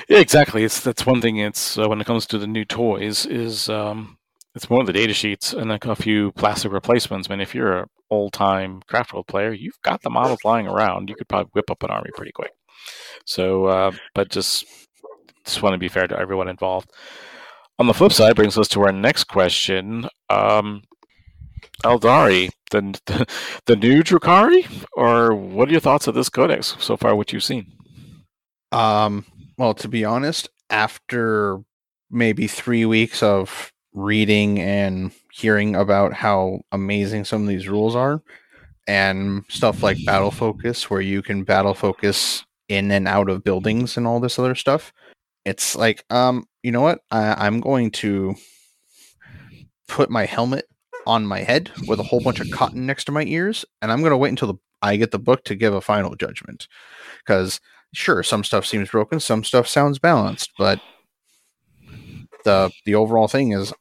Yeah, 0.09 0.19
exactly. 0.19 0.64
It's 0.64 0.81
that's 0.81 1.07
one 1.07 1.21
thing. 1.21 1.38
It's 1.38 1.78
uh, 1.78 1.88
when 1.88 2.00
it 2.00 2.07
comes 2.07 2.26
to 2.26 2.38
the 2.38 2.47
new 2.47 2.64
toys 2.64 3.26
is 3.26 3.69
um, 3.69 4.19
it's 4.54 4.70
more 4.70 4.80
of 4.80 4.87
the 4.87 4.92
data 4.92 5.12
sheets 5.12 5.52
and 5.52 5.70
like 5.70 5.84
a 5.84 5.96
few 5.96 6.32
plastic 6.32 6.73
replacements. 6.73 7.28
I 7.28 7.32
mean, 7.32 7.40
if 7.40 7.54
you're 7.54 7.80
an 7.80 7.87
old 8.11 8.32
time 8.32 8.82
craft 8.87 9.12
world 9.12 9.26
player, 9.26 9.52
you've 9.52 9.80
got 9.82 10.02
the 10.02 10.11
models 10.11 10.44
lying 10.44 10.66
around. 10.66 11.08
You 11.08 11.16
could 11.16 11.28
probably 11.28 11.50
whip 11.52 11.70
up 11.70 11.82
an 11.82 11.90
army 11.90 12.11
pretty 12.14 12.32
quick. 12.32 12.52
So, 13.25 13.66
uh, 13.66 13.92
but 14.14 14.30
just 14.30 14.64
just 15.44 15.62
want 15.62 15.75
to 15.75 15.78
be 15.78 15.88
fair 15.88 16.06
to 16.06 16.18
everyone 16.18 16.49
involved. 16.49 16.90
On 17.78 17.87
the 17.87 17.94
flip 17.94 18.12
side, 18.12 18.37
brings 18.37 18.56
us 18.56 18.68
to 18.68 18.82
our 18.82 18.92
next 18.92 19.25
question. 19.25 20.08
Um, 20.30 20.82
Aeldari, 21.82 22.50
the, 22.70 22.99
the 23.06 23.26
the 23.66 23.76
new 23.76 24.02
Drukhari, 24.02 24.87
or 24.92 25.34
what 25.34 25.68
are 25.68 25.73
your 25.73 25.80
thoughts 25.80 26.06
of 26.06 26.14
this 26.14 26.28
codex 26.28 26.76
so 26.78 26.96
far? 26.96 27.16
What 27.16 27.32
you've 27.32 27.42
seen? 27.42 27.73
Um, 28.70 29.25
well, 29.58 29.75
to 29.75 29.88
be 29.88 30.04
honest, 30.04 30.49
after 30.70 31.58
maybe 32.11 32.46
three 32.46 32.87
weeks 32.87 33.23
of 33.23 33.73
reading 33.95 34.61
and 34.61 35.13
hearing 35.33 35.77
about 35.77 36.13
how 36.13 36.61
amazing 36.73 37.25
some 37.25 37.43
of 37.43 37.49
these 37.49 37.69
rules 37.69 37.97
are, 37.97 38.21
and 38.87 39.45
stuff 39.49 39.83
like 39.83 39.97
battle 40.05 40.31
focus, 40.31 40.91
where 40.91 41.01
you 41.01 41.23
can 41.23 41.45
battle 41.45 41.75
focus 41.75 42.45
in 42.69 42.91
and 42.91 43.07
out 43.09 43.29
of 43.29 43.45
buildings 43.45 43.97
and 43.97 44.07
all 44.07 44.21
this 44.21 44.39
other 44.39 44.55
stuff. 44.55 44.93
It's 45.45 45.77
like, 45.77 46.05
um, 46.11 46.47
you 46.63 46.73
know 46.73 46.81
what? 46.81 47.01
I, 47.11 47.47
I'm 47.47 47.61
going 47.61 47.91
to 47.93 48.35
put 49.89 50.11
my 50.11 50.25
helmet 50.25 50.67
on 51.07 51.27
my 51.27 51.41
head 51.41 51.71
with 51.87 52.01
a 52.01 52.03
whole 52.03 52.21
bunch 52.21 52.41
of 52.41 52.51
cotton 52.51 52.87
next 52.87 53.05
to 53.05 53.13
my 53.13 53.25
ears, 53.25 53.65
and 53.81 53.93
I'm 53.93 54.01
going 54.01 54.11
to 54.11 54.17
wait 54.17 54.31
until 54.31 54.49
the, 54.49 54.59
I 54.83 54.97
get 54.97 55.11
the 55.11 55.19
book 55.19 55.45
to 55.45 55.55
give 55.55 55.75
a 55.75 55.81
final 55.81 56.15
judgment. 56.17 56.67
Because 57.19 57.61
sure, 57.93 58.23
some 58.23 58.43
stuff 58.45 58.67
seems 58.67 58.91
broken, 58.91 59.21
some 59.21 59.45
stuff 59.45 59.69
sounds 59.69 59.99
balanced, 59.99 60.51
but 60.59 60.81
the 62.45 62.71
the 62.85 62.95
overall 62.95 63.29
thing 63.29 63.53
is, 63.53 63.73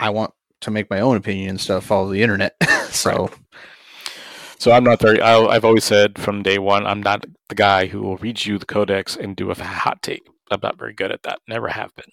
I 0.00 0.10
want 0.10 0.32
to 0.62 0.70
make 0.70 0.90
my 0.90 1.00
own 1.00 1.16
opinion 1.16 1.58
stuff. 1.58 1.84
Follow 1.84 2.10
the 2.10 2.22
internet, 2.22 2.54
so. 2.90 3.26
Right. 3.26 3.38
So 4.58 4.72
I'm 4.72 4.84
not 4.84 5.00
very. 5.00 5.20
I, 5.20 5.52
have 5.52 5.64
always 5.64 5.84
said 5.84 6.18
from 6.18 6.42
day 6.42 6.58
one, 6.58 6.86
I'm 6.86 7.02
not 7.02 7.26
the 7.50 7.54
guy 7.54 7.86
who 7.86 8.00
will 8.00 8.16
read 8.16 8.46
you 8.46 8.56
the 8.56 8.64
codex 8.64 9.14
and 9.14 9.36
do 9.36 9.50
a 9.50 9.54
hot 9.54 10.00
take. 10.02 10.26
I'm 10.50 10.60
not 10.62 10.78
very 10.78 10.94
good 10.94 11.12
at 11.12 11.22
that. 11.24 11.40
Never 11.46 11.68
have 11.68 11.94
been. 11.94 12.10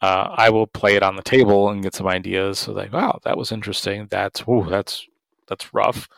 Uh, 0.00 0.34
I 0.36 0.50
will 0.50 0.66
play 0.66 0.96
it 0.96 1.02
on 1.02 1.16
the 1.16 1.22
table 1.22 1.70
and 1.70 1.82
get 1.82 1.94
some 1.94 2.06
ideas. 2.06 2.60
So 2.60 2.72
like, 2.72 2.92
wow, 2.92 3.18
that 3.24 3.36
was 3.36 3.50
interesting. 3.50 4.06
That's 4.10 4.42
ooh, 4.48 4.66
that's 4.68 5.04
that's 5.48 5.72
rough. 5.74 6.08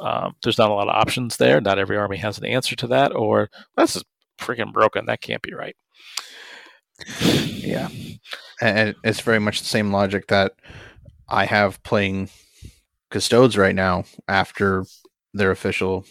Um, 0.00 0.34
there's 0.42 0.58
not 0.58 0.70
a 0.70 0.74
lot 0.74 0.88
of 0.88 0.94
options 0.94 1.36
there. 1.36 1.60
Not 1.60 1.78
every 1.78 1.96
army 1.96 2.18
has 2.18 2.38
an 2.38 2.44
answer 2.44 2.76
to 2.76 2.86
that. 2.88 3.14
Or 3.14 3.48
this 3.76 3.96
is 3.96 4.04
freaking 4.38 4.72
broken. 4.72 5.06
That 5.06 5.20
can't 5.20 5.42
be 5.42 5.54
right. 5.54 5.76
Yeah, 7.06 7.88
and 8.60 8.94
it's 9.04 9.20
very 9.20 9.38
much 9.38 9.60
the 9.60 9.66
same 9.66 9.92
logic 9.92 10.28
that 10.28 10.54
I 11.28 11.44
have 11.44 11.82
playing 11.82 12.30
custodes 13.10 13.56
right 13.56 13.74
now 13.74 14.04
after 14.28 14.84
their 15.34 15.50
official 15.50 16.04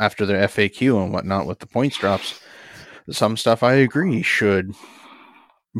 after 0.00 0.26
their 0.26 0.42
FAQ 0.42 1.02
and 1.02 1.12
whatnot 1.12 1.46
with 1.46 1.60
the 1.60 1.66
points 1.66 1.98
drops. 1.98 2.40
Some 3.10 3.36
stuff 3.36 3.62
I 3.62 3.74
agree 3.74 4.22
should 4.22 4.74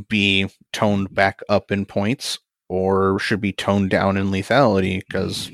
be 0.08 0.48
toned 0.72 1.14
back 1.14 1.40
up 1.48 1.70
in 1.70 1.84
points 1.86 2.38
or 2.68 3.18
should 3.18 3.40
be 3.40 3.52
toned 3.52 3.90
down 3.90 4.16
in 4.16 4.30
lethality 4.30 5.00
because 5.06 5.50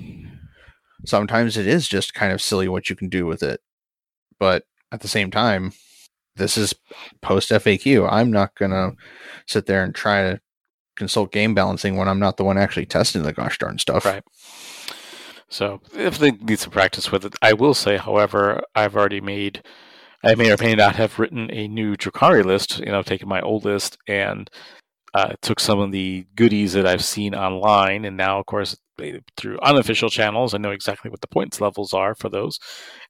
sometimes 1.05 1.57
it 1.57 1.67
is 1.67 1.89
just 1.89 2.15
kind 2.15 2.33
of 2.33 2.43
silly 2.43 2.69
what 2.69 2.89
you 2.91 2.97
can 2.97 3.09
do 3.09 3.27
with 3.27 3.43
it. 3.43 3.61
But 4.39 4.65
at 4.93 5.01
the 5.01 5.09
same 5.09 5.31
time, 5.31 5.73
this 6.37 6.57
is 6.57 6.75
post 7.23 7.51
FAQ. 7.51 8.09
I'm 8.11 8.31
not 8.31 8.55
going 8.57 8.73
to 8.73 8.93
sit 9.47 9.67
there 9.67 9.85
and 9.85 9.95
try 9.95 10.23
to 10.23 10.41
consult 10.97 11.33
game 11.33 11.55
balancing 11.55 11.97
when 11.97 12.09
I'm 12.09 12.21
not 12.21 12.37
the 12.37 12.45
one 12.45 12.59
actually 12.59 12.87
testing 12.87 13.23
the 13.23 13.33
gosh 13.33 13.59
darn 13.59 13.79
stuff. 13.79 14.05
Right. 14.05 14.23
So 15.49 15.81
if 15.97 16.19
they 16.19 16.33
need 16.33 16.59
some 16.59 16.73
practice 16.73 17.13
with 17.13 17.25
it, 17.25 17.35
I 17.43 17.53
will 17.53 17.75
say, 17.75 17.97
however, 17.97 18.63
I've 18.75 18.97
already 18.97 19.21
made, 19.21 19.63
I 20.25 20.35
may 20.35 20.53
or 20.53 20.57
may 20.59 20.75
not 20.75 20.97
have 20.97 21.19
written 21.19 21.51
a 21.53 21.69
new 21.69 21.97
Drukhari 21.97 22.45
list. 22.45 22.79
You 22.81 22.87
know, 22.87 23.03
taken 23.03 23.29
my 23.29 23.41
old 23.41 23.65
list 23.65 23.97
and 24.09 24.51
uh, 25.15 25.35
took 25.43 25.61
some 25.61 25.79
of 25.79 25.93
the 25.93 26.27
goodies 26.35 26.73
that 26.73 26.87
I've 26.87 27.05
seen 27.05 27.35
online, 27.35 28.05
and 28.05 28.17
now, 28.17 28.41
of 28.41 28.47
course, 28.47 28.77
through 29.37 29.59
unofficial 29.61 30.09
channels, 30.09 30.55
I 30.55 30.59
know 30.59 30.71
exactly 30.71 31.11
what 31.11 31.21
the 31.21 31.29
points 31.29 31.61
levels 31.61 31.93
are 31.93 32.15
for 32.15 32.29
those. 32.29 32.59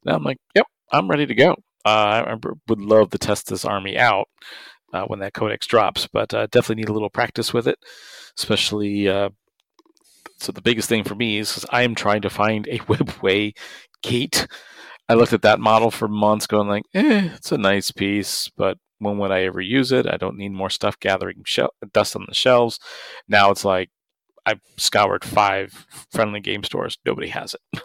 Now 0.04 0.14
I'm 0.16 0.24
like, 0.24 0.38
yep, 0.54 0.66
I'm 0.92 1.08
ready 1.08 1.26
to 1.26 1.34
go. 1.34 1.56
Uh, 1.84 2.24
I 2.26 2.36
would 2.68 2.80
love 2.80 3.10
to 3.10 3.18
test 3.18 3.48
this 3.48 3.64
army 3.64 3.98
out 3.98 4.26
uh, 4.92 5.04
when 5.04 5.20
that 5.20 5.34
codex 5.34 5.66
drops, 5.66 6.08
but 6.12 6.32
uh, 6.34 6.46
definitely 6.50 6.82
need 6.82 6.88
a 6.88 6.94
little 6.94 7.10
practice 7.10 7.52
with 7.52 7.68
it, 7.68 7.78
especially 8.38 9.08
so 10.38 10.52
the 10.52 10.62
biggest 10.62 10.88
thing 10.88 11.04
for 11.04 11.14
me 11.14 11.38
is 11.38 11.64
I 11.70 11.82
am 11.82 11.94
trying 11.94 12.22
to 12.22 12.30
find 12.30 12.66
a 12.68 12.78
webway 12.90 13.52
gate. 14.02 14.46
I 15.08 15.14
looked 15.14 15.32
at 15.32 15.42
that 15.42 15.60
model 15.60 15.90
for 15.90 16.08
months, 16.08 16.46
going 16.46 16.68
like, 16.68 16.84
"Eh, 16.94 17.30
it's 17.34 17.52
a 17.52 17.58
nice 17.58 17.90
piece, 17.90 18.50
but 18.56 18.78
when 18.98 19.18
would 19.18 19.30
I 19.30 19.42
ever 19.44 19.60
use 19.60 19.92
it? 19.92 20.06
I 20.06 20.16
don't 20.16 20.36
need 20.36 20.52
more 20.52 20.70
stuff 20.70 20.98
gathering 21.00 21.42
shel- 21.46 21.74
dust 21.92 22.16
on 22.16 22.24
the 22.28 22.34
shelves." 22.34 22.78
Now 23.28 23.50
it's 23.50 23.64
like 23.64 23.90
I've 24.46 24.60
scoured 24.78 25.24
five 25.24 25.86
friendly 26.12 26.40
game 26.40 26.64
stores, 26.64 26.98
nobody 27.06 27.28
has 27.28 27.54
it. 27.72 27.82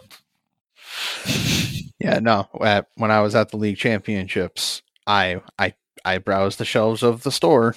yeah, 2.00 2.18
no. 2.18 2.48
When 2.96 3.10
I 3.10 3.20
was 3.20 3.34
at 3.34 3.50
the 3.50 3.56
league 3.56 3.76
championships, 3.76 4.82
I 5.06 5.40
I 5.58 5.74
I 6.04 6.18
browsed 6.18 6.58
the 6.58 6.64
shelves 6.64 7.02
of 7.02 7.22
the 7.22 7.30
store 7.30 7.76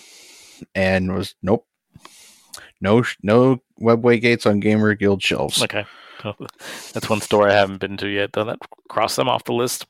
and 0.73 1.13
was 1.13 1.35
nope, 1.41 1.67
no 2.81 3.03
no 3.21 3.61
webway 3.81 4.21
gates 4.21 4.45
on 4.45 4.59
Gamer 4.59 4.95
Guild 4.95 5.21
shelves. 5.21 5.61
Okay. 5.61 5.85
That's 6.93 7.09
one 7.09 7.19
store 7.19 7.49
I 7.49 7.53
haven't 7.53 7.79
been 7.79 7.97
to 7.97 8.07
yet. 8.07 8.31
Though 8.33 8.45
that 8.45 8.59
cross 8.89 9.15
them 9.15 9.27
off 9.27 9.43
the 9.43 9.53
list. 9.53 9.85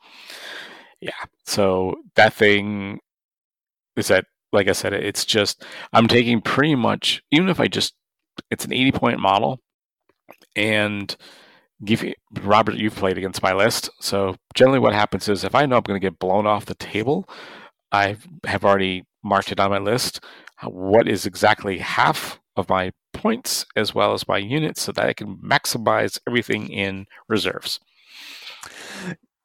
Yeah. 0.99 1.11
So 1.45 1.95
that 2.15 2.33
thing 2.33 2.99
is 3.95 4.07
that 4.07 4.25
like 4.51 4.67
I 4.67 4.71
said, 4.71 4.93
it's 4.93 5.25
just 5.25 5.63
I'm 5.91 6.07
taking 6.07 6.41
pretty 6.41 6.75
much 6.75 7.21
even 7.31 7.49
if 7.49 7.59
I 7.59 7.67
just 7.67 7.93
it's 8.49 8.65
an 8.65 8.73
80 8.73 8.91
point 8.93 9.19
model 9.19 9.59
and 10.55 11.15
give 11.85 12.03
you, 12.03 12.13
Robert, 12.41 12.75
you've 12.75 12.95
played 12.95 13.17
against 13.17 13.43
my 13.43 13.53
list. 13.53 13.89
So 13.99 14.35
generally 14.53 14.79
what 14.79 14.93
happens 14.93 15.29
is 15.29 15.43
if 15.43 15.55
I 15.55 15.65
know 15.65 15.77
I'm 15.77 15.83
going 15.83 15.99
to 15.99 16.05
get 16.05 16.19
blown 16.19 16.47
off 16.47 16.65
the 16.65 16.75
table, 16.75 17.27
I 17.91 18.17
have 18.45 18.65
already 18.65 19.03
marked 19.23 19.51
it 19.51 19.59
on 19.59 19.69
my 19.71 19.79
list. 19.79 20.19
Uh, 20.61 20.69
what 20.69 21.07
is 21.07 21.25
exactly 21.25 21.79
half 21.79 22.39
of 22.55 22.69
my 22.69 22.91
points 23.13 23.65
as 23.75 23.95
well 23.95 24.13
as 24.13 24.27
my 24.27 24.37
units 24.37 24.81
so 24.81 24.91
that 24.91 25.07
I 25.07 25.13
can 25.13 25.37
maximize 25.37 26.19
everything 26.27 26.67
in 26.67 27.05
reserves. 27.27 27.79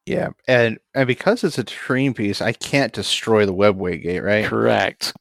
Yeah, 0.05 0.29
and 0.47 0.79
and 0.95 1.07
because 1.07 1.43
it's 1.43 1.59
a 1.59 1.63
terrain 1.63 2.13
piece, 2.13 2.41
I 2.41 2.51
can't 2.51 2.93
destroy 2.93 3.45
the 3.45 3.53
webway 3.53 4.01
gate, 4.01 4.21
right? 4.21 4.45
Correct. 4.45 5.13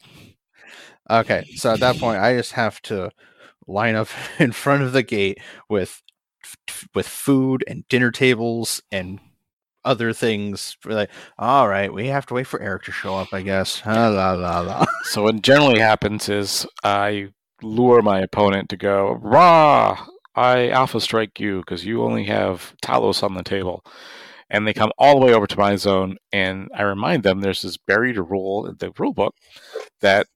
Okay, 1.10 1.44
so 1.56 1.72
at 1.72 1.80
that 1.80 1.98
point, 1.98 2.20
I 2.20 2.36
just 2.36 2.52
have 2.52 2.80
to 2.82 3.10
line 3.66 3.96
up 3.96 4.08
in 4.38 4.52
front 4.52 4.82
of 4.82 4.92
the 4.92 5.02
gate 5.02 5.38
with 5.68 6.02
with 6.94 7.08
food 7.08 7.64
and 7.66 7.86
dinner 7.88 8.10
tables 8.10 8.82
and 8.90 9.20
other 9.84 10.12
things. 10.12 10.76
Like, 10.84 11.10
all 11.38 11.68
right, 11.68 11.92
we 11.92 12.08
have 12.08 12.26
to 12.26 12.34
wait 12.34 12.46
for 12.46 12.60
Eric 12.60 12.84
to 12.84 12.92
show 12.92 13.14
up, 13.14 13.28
I 13.32 13.42
guess. 13.42 13.82
Ah, 13.86 14.08
la, 14.08 14.32
la, 14.32 14.60
la. 14.60 14.86
So 15.04 15.22
what 15.22 15.42
generally 15.42 15.80
happens 15.80 16.28
is 16.28 16.66
I 16.84 17.28
lure 17.62 18.02
my 18.02 18.20
opponent 18.20 18.68
to 18.70 18.76
go, 18.76 19.18
rah, 19.22 20.06
I 20.34 20.68
alpha 20.68 21.00
strike 21.00 21.40
you 21.40 21.60
because 21.60 21.84
you 21.84 22.02
only 22.04 22.24
have 22.24 22.74
Talos 22.82 23.22
on 23.22 23.34
the 23.34 23.42
table. 23.42 23.84
And 24.50 24.66
they 24.66 24.72
come 24.72 24.92
all 24.98 25.18
the 25.18 25.26
way 25.26 25.34
over 25.34 25.46
to 25.46 25.58
my 25.58 25.76
zone, 25.76 26.16
and 26.32 26.70
I 26.74 26.82
remind 26.82 27.22
them 27.22 27.40
there's 27.40 27.60
this 27.60 27.76
buried 27.76 28.16
rule 28.16 28.66
in 28.66 28.76
the 28.78 28.92
rule 28.98 29.12
book 29.12 29.34
that 30.00 30.26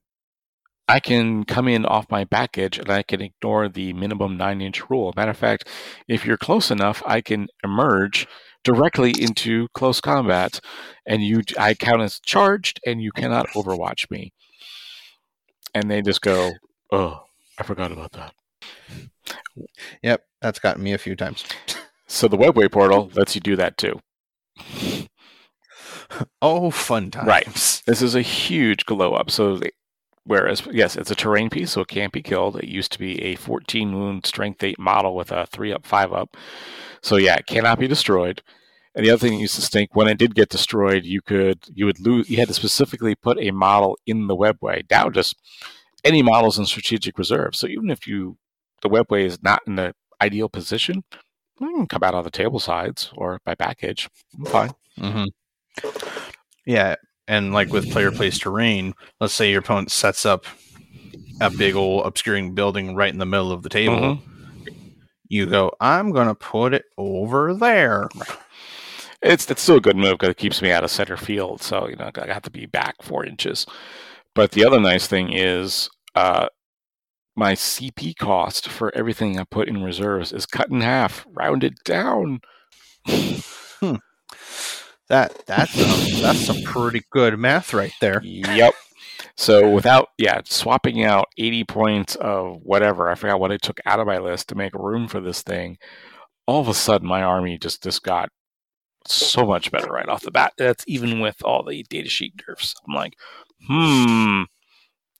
I 0.87 0.99
can 0.99 1.45
come 1.45 1.67
in 1.67 1.85
off 1.85 2.11
my 2.11 2.23
baggage 2.25 2.77
and 2.77 2.89
I 2.89 3.03
can 3.03 3.21
ignore 3.21 3.69
the 3.69 3.93
minimum 3.93 4.37
nine 4.37 4.61
inch 4.61 4.89
rule. 4.89 5.13
Matter 5.15 5.31
of 5.31 5.37
fact, 5.37 5.67
if 6.07 6.25
you're 6.25 6.37
close 6.37 6.69
enough, 6.69 7.01
I 7.05 7.21
can 7.21 7.47
emerge 7.63 8.27
directly 8.63 9.13
into 9.19 9.67
close 9.73 9.99
combat, 10.01 10.59
and 11.05 11.23
you 11.23 11.41
I 11.57 11.73
count 11.73 12.01
as 12.01 12.19
charged, 12.19 12.79
and 12.85 13.01
you 13.01 13.11
cannot 13.11 13.47
overwatch 13.49 14.09
me. 14.09 14.31
And 15.73 15.89
they 15.89 16.01
just 16.01 16.21
go, 16.21 16.51
Oh, 16.91 17.23
I 17.57 17.63
forgot 17.63 17.91
about 17.91 18.11
that. 18.13 18.33
Yep, 20.01 20.23
that's 20.41 20.59
gotten 20.59 20.83
me 20.83 20.93
a 20.93 20.97
few 20.97 21.15
times. 21.15 21.45
So 22.07 22.27
the 22.27 22.37
webway 22.37 22.71
portal 22.71 23.09
lets 23.15 23.35
you 23.35 23.41
do 23.41 23.55
that 23.55 23.77
too. 23.77 23.99
oh, 26.41 26.69
fun 26.69 27.09
times. 27.11 27.27
Right. 27.27 27.81
This 27.85 28.01
is 28.01 28.15
a 28.15 28.21
huge 28.21 28.85
glow 28.85 29.13
up. 29.13 29.31
So 29.31 29.59
whereas 30.25 30.63
yes, 30.71 30.95
it's 30.95 31.11
a 31.11 31.15
terrain 31.15 31.49
piece, 31.49 31.71
so 31.71 31.81
it 31.81 31.87
can't 31.87 32.13
be 32.13 32.21
killed. 32.21 32.57
It 32.57 32.65
used 32.65 32.91
to 32.93 32.99
be 32.99 33.21
a 33.21 33.35
14 33.35 33.97
wound 33.97 34.25
strength 34.25 34.63
8 34.63 34.79
model 34.79 35.15
with 35.15 35.31
a 35.31 35.45
3 35.47 35.73
up 35.73 35.85
5 35.85 36.13
up. 36.13 36.37
So 37.01 37.17
yeah, 37.17 37.35
it 37.35 37.47
cannot 37.47 37.79
be 37.79 37.87
destroyed. 37.87 38.41
And 38.95 39.05
the 39.05 39.09
other 39.09 39.19
thing 39.19 39.33
that 39.33 39.41
used 39.41 39.55
to 39.55 39.61
stink 39.61 39.95
when 39.95 40.07
it 40.07 40.19
did 40.19 40.35
get 40.35 40.49
destroyed, 40.49 41.03
you 41.03 41.21
could 41.21 41.59
you 41.73 41.85
would 41.85 41.99
lose 41.99 42.29
you 42.29 42.37
had 42.37 42.47
to 42.47 42.53
specifically 42.53 43.15
put 43.15 43.39
a 43.39 43.51
model 43.51 43.97
in 44.05 44.27
the 44.27 44.35
webway. 44.35 44.83
Now 44.89 45.09
just 45.09 45.35
any 46.03 46.21
models 46.21 46.59
in 46.59 46.65
strategic 46.65 47.17
reserve. 47.17 47.55
So 47.55 47.67
even 47.67 47.89
if 47.89 48.07
you 48.07 48.37
the 48.81 48.89
webway 48.89 49.25
is 49.25 49.41
not 49.41 49.61
in 49.65 49.75
the 49.75 49.95
ideal 50.21 50.49
position, 50.49 51.03
you 51.59 51.73
can 51.75 51.87
come 51.87 52.03
out 52.03 52.13
on 52.13 52.23
the 52.23 52.31
table 52.31 52.59
sides 52.59 53.11
or 53.15 53.39
by 53.45 53.55
backage. 53.55 54.09
I'm 54.37 54.45
fine. 54.45 54.71
Mm-hmm. 54.99 55.25
Yeah, 56.65 56.95
and 57.27 57.53
like 57.53 57.71
with 57.71 57.91
player 57.91 58.11
place 58.11 58.39
terrain, 58.39 58.93
let's 59.19 59.33
say 59.33 59.51
your 59.51 59.59
opponent 59.59 59.91
sets 59.91 60.25
up 60.25 60.45
a 61.41 61.49
big 61.49 61.75
old 61.75 62.05
obscuring 62.05 62.53
building 62.53 62.95
right 62.95 63.11
in 63.11 63.19
the 63.19 63.25
middle 63.25 63.51
of 63.51 63.63
the 63.63 63.69
table. 63.69 63.99
Mm-hmm. 63.99 64.29
You 65.27 65.45
go, 65.45 65.71
I'm 65.79 66.11
gonna 66.11 66.35
put 66.35 66.73
it 66.73 66.85
over 66.97 67.53
there. 67.53 68.09
It's 69.21 69.49
it's 69.49 69.61
still 69.61 69.77
a 69.77 69.81
good 69.81 69.95
move 69.95 70.19
because 70.19 70.29
it 70.29 70.37
keeps 70.37 70.61
me 70.61 70.69
out 70.71 70.83
of 70.83 70.91
center 70.91 71.17
field. 71.17 71.61
So 71.61 71.87
you 71.87 71.95
know 71.95 72.11
I 72.15 72.27
have 72.27 72.43
to 72.43 72.51
be 72.51 72.65
back 72.65 73.01
four 73.01 73.25
inches. 73.25 73.65
But 74.35 74.51
the 74.51 74.65
other 74.65 74.79
nice 74.79 75.07
thing 75.07 75.31
is 75.31 75.89
uh, 76.15 76.49
my 77.35 77.53
CP 77.53 78.17
cost 78.17 78.67
for 78.67 78.95
everything 78.95 79.39
I 79.39 79.45
put 79.45 79.67
in 79.67 79.83
reserves 79.83 80.33
is 80.33 80.45
cut 80.45 80.69
in 80.69 80.81
half, 80.81 81.25
rounded 81.31 81.77
down. 81.85 82.41
That 85.13 85.45
that's 85.45 85.79
um, 85.79 86.21
that's 86.23 86.39
some 86.39 86.63
pretty 86.63 87.03
good 87.11 87.37
math 87.37 87.71
right 87.71 87.93
there. 88.01 88.19
Yep. 88.23 88.73
So 89.37 89.69
without 89.69 90.09
yeah 90.17 90.41
swapping 90.43 91.03
out 91.03 91.27
80 91.37 91.65
points 91.65 92.15
of 92.15 92.61
whatever 92.63 93.07
I 93.07 93.13
forgot 93.13 93.39
what 93.39 93.51
I 93.51 93.57
took 93.57 93.79
out 93.85 93.99
of 93.99 94.07
my 94.07 94.17
list 94.17 94.49
to 94.49 94.55
make 94.55 94.73
room 94.73 95.07
for 95.07 95.19
this 95.19 95.43
thing, 95.43 95.77
all 96.47 96.61
of 96.61 96.67
a 96.67 96.73
sudden 96.73 97.07
my 97.07 97.21
army 97.21 97.59
just 97.59 97.83
just 97.83 98.01
got 98.01 98.29
so 99.05 99.45
much 99.45 99.69
better 99.69 99.91
right 99.91 100.09
off 100.09 100.23
the 100.23 100.31
bat. 100.31 100.53
That's 100.57 100.83
even 100.87 101.19
with 101.19 101.43
all 101.43 101.61
the 101.61 101.83
datasheet 101.83 102.31
nerfs. 102.47 102.73
I'm 102.87 102.95
like, 102.95 103.13
hmm, 103.67 104.45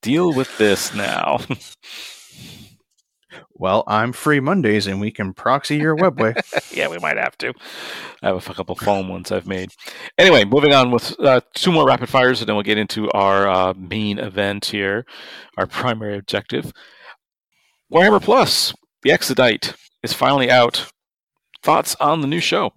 deal 0.01 0.33
with 0.33 0.57
this 0.57 0.91
now. 0.95 1.38
Well, 3.54 3.84
I'm 3.88 4.13
free 4.13 4.40
Mondays, 4.40 4.88
and 4.88 5.00
we 5.00 5.12
can 5.12 5.34
proxy 5.34 5.78
your 5.78 5.96
webway. 5.96 6.36
yeah, 6.75 6.88
we 6.88 6.98
might 7.00 7.18
have 7.18 7.38
to. 7.40 7.54
I 8.22 8.28
have 8.28 8.50
a 8.50 8.54
couple 8.54 8.75
foam 8.75 9.08
ones 9.08 9.32
I've 9.32 9.48
made. 9.48 9.72
Anyway, 10.18 10.46
moving 10.46 10.74
on 10.74 10.92
with 10.92 11.20
uh, 11.20 11.42
two 11.54 11.72
more 11.72 11.86
rapid 11.86 12.10
fires, 12.10 12.42
and 12.42 12.48
then 12.48 12.56
we'll 12.56 12.63
get 12.63 12.78
into 12.78 13.10
our 13.12 13.48
uh, 13.48 13.74
main 13.75 14.20
event 14.20 14.66
here, 14.66 15.06
our 15.58 15.68
primary 15.68 16.18
objective. 16.18 16.72
Warhammer 17.92 18.22
Plus, 18.22 18.74
the 19.04 19.12
Exodite, 19.12 19.74
is 20.02 20.13
finally 20.13 20.50
out. 20.50 20.88
Thoughts 21.62 21.96
on 22.00 22.22
the 22.22 22.28
new 22.28 22.40
show? 22.42 22.72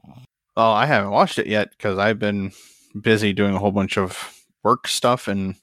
Oh, 0.57 0.73
I 0.73 0.87
haven't 0.87 1.11
watched 1.11 1.39
it 1.39 1.47
yet 1.47 1.71
because 1.71 1.99
I've 1.99 2.19
been 2.19 2.53
busy 3.01 3.33
doing 3.33 3.55
a 3.55 3.59
whole 3.59 3.73
bunch 3.73 3.99
of 3.99 4.45
work 4.63 4.89
stuff 4.89 5.29
and 5.29 5.57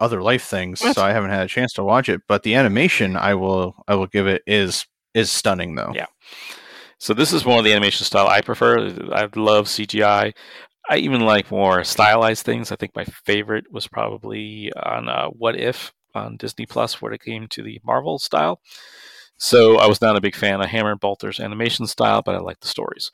other 0.00 0.22
life 0.22 0.44
things, 0.44 0.80
so 0.80 1.02
I 1.02 1.12
haven't 1.12 1.30
had 1.30 1.44
a 1.44 1.48
chance 1.48 1.72
to 1.74 1.84
watch 1.84 2.08
it. 2.08 2.22
But 2.26 2.42
the 2.42 2.54
animation, 2.54 3.16
I 3.16 3.34
will, 3.34 3.84
I 3.86 3.94
will 3.94 4.06
give 4.06 4.26
it 4.26 4.42
is 4.46 4.86
is 5.14 5.30
stunning 5.30 5.74
though. 5.74 5.92
Yeah. 5.94 6.06
So 6.98 7.14
this 7.14 7.32
is 7.32 7.46
more 7.46 7.58
of 7.58 7.64
the 7.64 7.72
animation 7.72 8.04
style 8.04 8.28
I 8.28 8.42
prefer. 8.42 8.78
I 9.12 9.28
love 9.34 9.66
CGI. 9.66 10.34
I 10.88 10.96
even 10.96 11.20
like 11.22 11.50
more 11.50 11.84
stylized 11.84 12.44
things. 12.44 12.72
I 12.72 12.76
think 12.76 12.94
my 12.94 13.04
favorite 13.04 13.72
was 13.72 13.86
probably 13.86 14.72
on 14.74 15.08
uh, 15.08 15.28
What 15.28 15.56
If 15.56 15.92
on 16.14 16.36
Disney 16.36 16.66
Plus, 16.66 17.00
where 17.00 17.12
it 17.12 17.22
came 17.22 17.46
to 17.48 17.62
the 17.62 17.80
Marvel 17.84 18.18
style. 18.18 18.60
So 19.38 19.78
I 19.78 19.86
was 19.86 20.02
not 20.02 20.16
a 20.16 20.20
big 20.20 20.34
fan 20.34 20.60
of 20.60 20.66
Hammer 20.66 20.90
and 20.90 21.00
Bolter's 21.00 21.40
animation 21.40 21.86
style, 21.86 22.22
but 22.22 22.34
I 22.34 22.38
like 22.38 22.60
the 22.60 22.68
stories. 22.68 23.10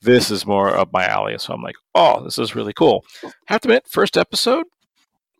This 0.00 0.30
is 0.30 0.46
more 0.46 0.74
up 0.74 0.90
my 0.92 1.04
alley, 1.04 1.36
so 1.38 1.52
I'm 1.52 1.62
like, 1.62 1.76
oh, 1.94 2.22
this 2.24 2.38
is 2.38 2.54
really 2.54 2.72
cool. 2.72 3.04
Have 3.46 3.60
to 3.62 3.68
admit, 3.68 3.88
first 3.88 4.16
episode 4.16 4.64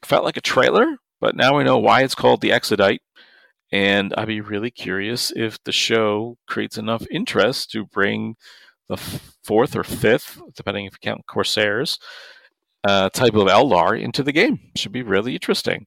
felt 0.07 0.25
like 0.25 0.37
a 0.37 0.43
trailer, 0.43 0.97
but 1.21 1.37
now 1.37 1.57
we 1.57 1.65
know 1.65 1.79
why 1.79 2.03
it's 2.03 2.15
called 2.15 2.41
the 2.41 2.53
Exodite 2.53 3.03
and 3.73 4.15
I'd 4.17 4.29
be 4.29 4.41
really 4.41 4.71
curious 4.71 5.33
if 5.35 5.63
the 5.65 5.73
show 5.73 6.39
creates 6.47 6.79
enough 6.79 7.07
interest 7.11 7.71
to 7.73 7.85
bring 7.87 8.37
the 8.89 8.97
fourth 8.97 9.75
or 9.75 9.83
fifth, 9.83 10.41
depending 10.55 10.87
if 10.87 10.93
you 10.93 10.99
count 11.03 11.27
Corsairs, 11.27 11.99
uh, 12.85 13.11
type 13.11 13.35
of 13.35 13.49
Eldar 13.49 14.01
into 14.01 14.23
the 14.23 14.33
game. 14.33 14.61
Should 14.77 14.93
be 14.93 15.03
really 15.03 15.35
interesting. 15.35 15.87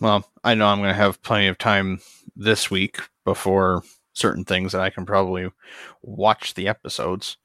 Well, 0.00 0.30
I 0.44 0.54
know 0.54 0.66
I'm 0.66 0.78
going 0.78 0.90
to 0.90 0.94
have 0.94 1.22
plenty 1.22 1.46
of 1.46 1.56
time 1.56 2.00
this 2.36 2.70
week 2.70 2.98
before 3.24 3.82
certain 4.12 4.44
things 4.44 4.72
that 4.72 4.82
I 4.82 4.90
can 4.90 5.06
probably 5.06 5.48
watch 6.02 6.54
the 6.54 6.68
episodes. 6.68 7.38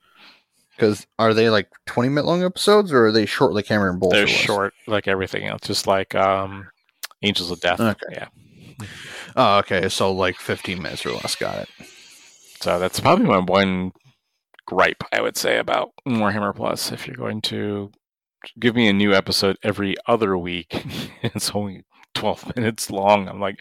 Because 0.75 1.07
are 1.17 1.33
they 1.33 1.49
like 1.49 1.69
20 1.85 2.09
minute 2.09 2.25
long 2.25 2.43
episodes 2.43 2.91
or 2.91 3.07
are 3.07 3.11
they 3.11 3.25
short 3.25 3.53
like 3.53 3.67
Hammer 3.67 3.89
and 3.89 3.99
Bolter? 3.99 4.17
They're 4.17 4.27
short, 4.27 4.73
like 4.87 5.07
everything 5.07 5.45
else, 5.45 5.61
just 5.63 5.87
like 5.87 6.13
um, 6.15 6.67
Angels 7.21 7.51
of 7.51 7.59
Death. 7.61 7.79
Okay. 7.79 8.05
Yeah. 8.11 8.27
Oh, 9.35 9.57
okay. 9.59 9.89
So 9.89 10.11
like 10.11 10.37
15 10.37 10.81
minutes 10.81 11.05
or 11.05 11.11
less. 11.11 11.35
Got 11.35 11.59
it. 11.59 11.69
So 12.61 12.79
that's 12.79 12.99
probably 12.99 13.25
my 13.25 13.39
one 13.39 13.91
gripe 14.65 15.03
I 15.11 15.21
would 15.21 15.37
say 15.37 15.57
about 15.57 15.91
Warhammer 16.07 16.55
Plus. 16.55 16.91
If 16.91 17.07
you're 17.07 17.15
going 17.15 17.41
to 17.43 17.91
give 18.59 18.75
me 18.75 18.87
a 18.87 18.93
new 18.93 19.13
episode 19.13 19.57
every 19.63 19.95
other 20.07 20.37
week, 20.37 20.85
it's 21.21 21.51
only 21.51 21.83
12 22.15 22.55
minutes 22.55 22.89
long. 22.89 23.27
I'm 23.27 23.39
like, 23.39 23.59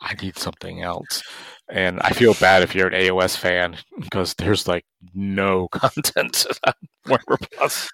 I 0.00 0.14
need 0.14 0.36
something 0.36 0.82
else. 0.82 1.22
And 1.68 2.00
I 2.00 2.10
feel 2.10 2.34
bad 2.34 2.62
if 2.62 2.74
you're 2.74 2.88
an 2.88 2.94
AOS 2.94 3.36
fan 3.36 3.76
because 4.00 4.34
there's 4.34 4.68
like 4.68 4.84
no 5.14 5.68
content 5.72 6.46
on 6.64 6.72
Warhammer 7.06 7.50
Plus. 7.52 7.90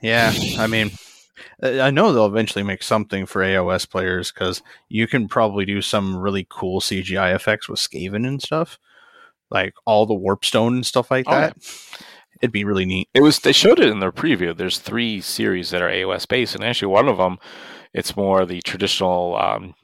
Yeah. 0.00 0.32
I 0.58 0.66
mean, 0.66 0.90
I 1.62 1.80
I 1.80 1.90
know 1.90 2.12
they'll 2.12 2.26
eventually 2.26 2.64
make 2.64 2.82
something 2.82 3.26
for 3.26 3.42
AOS 3.42 3.88
players 3.88 4.32
because 4.32 4.62
you 4.88 5.06
can 5.06 5.28
probably 5.28 5.64
do 5.64 5.80
some 5.82 6.16
really 6.16 6.46
cool 6.50 6.80
CGI 6.80 7.34
effects 7.34 7.68
with 7.68 7.78
Skaven 7.78 8.26
and 8.26 8.42
stuff. 8.42 8.78
Like 9.50 9.74
all 9.84 10.06
the 10.06 10.14
warpstone 10.14 10.68
and 10.68 10.86
stuff 10.86 11.10
like 11.10 11.26
Oh, 11.28 11.32
that. 11.32 11.56
It'd 12.40 12.52
be 12.52 12.64
really 12.64 12.86
neat. 12.86 13.08
It 13.14 13.20
was 13.22 13.38
they 13.38 13.52
showed 13.52 13.78
it 13.78 13.88
in 13.88 14.00
their 14.00 14.10
preview. 14.10 14.56
There's 14.56 14.78
three 14.78 15.20
series 15.20 15.70
that 15.70 15.82
are 15.82 15.88
AOS 15.90 16.26
based, 16.26 16.56
and 16.56 16.64
actually 16.64 16.88
one 16.88 17.08
of 17.08 17.18
them, 17.18 17.38
it's 17.94 18.16
more 18.16 18.44
the 18.44 18.60
traditional 18.62 19.36
um, 19.36 19.74